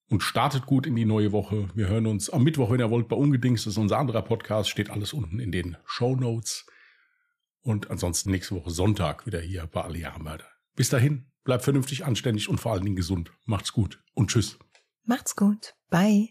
und 0.08 0.22
startet 0.22 0.66
gut 0.66 0.86
in 0.86 0.96
die 0.96 1.04
neue 1.04 1.32
Woche. 1.32 1.68
Wir 1.74 1.88
hören 1.88 2.06
uns 2.06 2.28
am 2.30 2.42
Mittwoch, 2.42 2.70
wenn 2.70 2.80
ihr 2.80 2.90
wollt, 2.90 3.08
bei 3.08 3.16
Ungedings. 3.16 3.64
Das 3.64 3.74
ist 3.74 3.78
unser 3.78 3.98
anderer 3.98 4.22
Podcast. 4.22 4.68
Steht 4.68 4.90
alles 4.90 5.12
unten 5.12 5.38
in 5.38 5.52
den 5.52 5.76
Show 5.84 6.16
Notes. 6.16 6.66
Und 7.60 7.90
ansonsten 7.90 8.30
nächste 8.30 8.54
Woche 8.54 8.70
Sonntag 8.70 9.26
wieder 9.26 9.40
hier 9.40 9.66
bei 9.66 9.82
Alle 9.82 9.98
Jahre 9.98 10.20
Mörder. 10.20 10.46
Bis 10.74 10.88
dahin, 10.88 11.30
bleibt 11.44 11.64
vernünftig, 11.64 12.04
anständig 12.04 12.48
und 12.48 12.58
vor 12.58 12.72
allen 12.72 12.84
Dingen 12.84 12.96
gesund. 12.96 13.32
Macht's 13.44 13.72
gut 13.72 14.02
und 14.14 14.30
tschüss. 14.30 14.58
Macht's 15.04 15.36
gut. 15.36 15.74
Bye. 15.88 16.30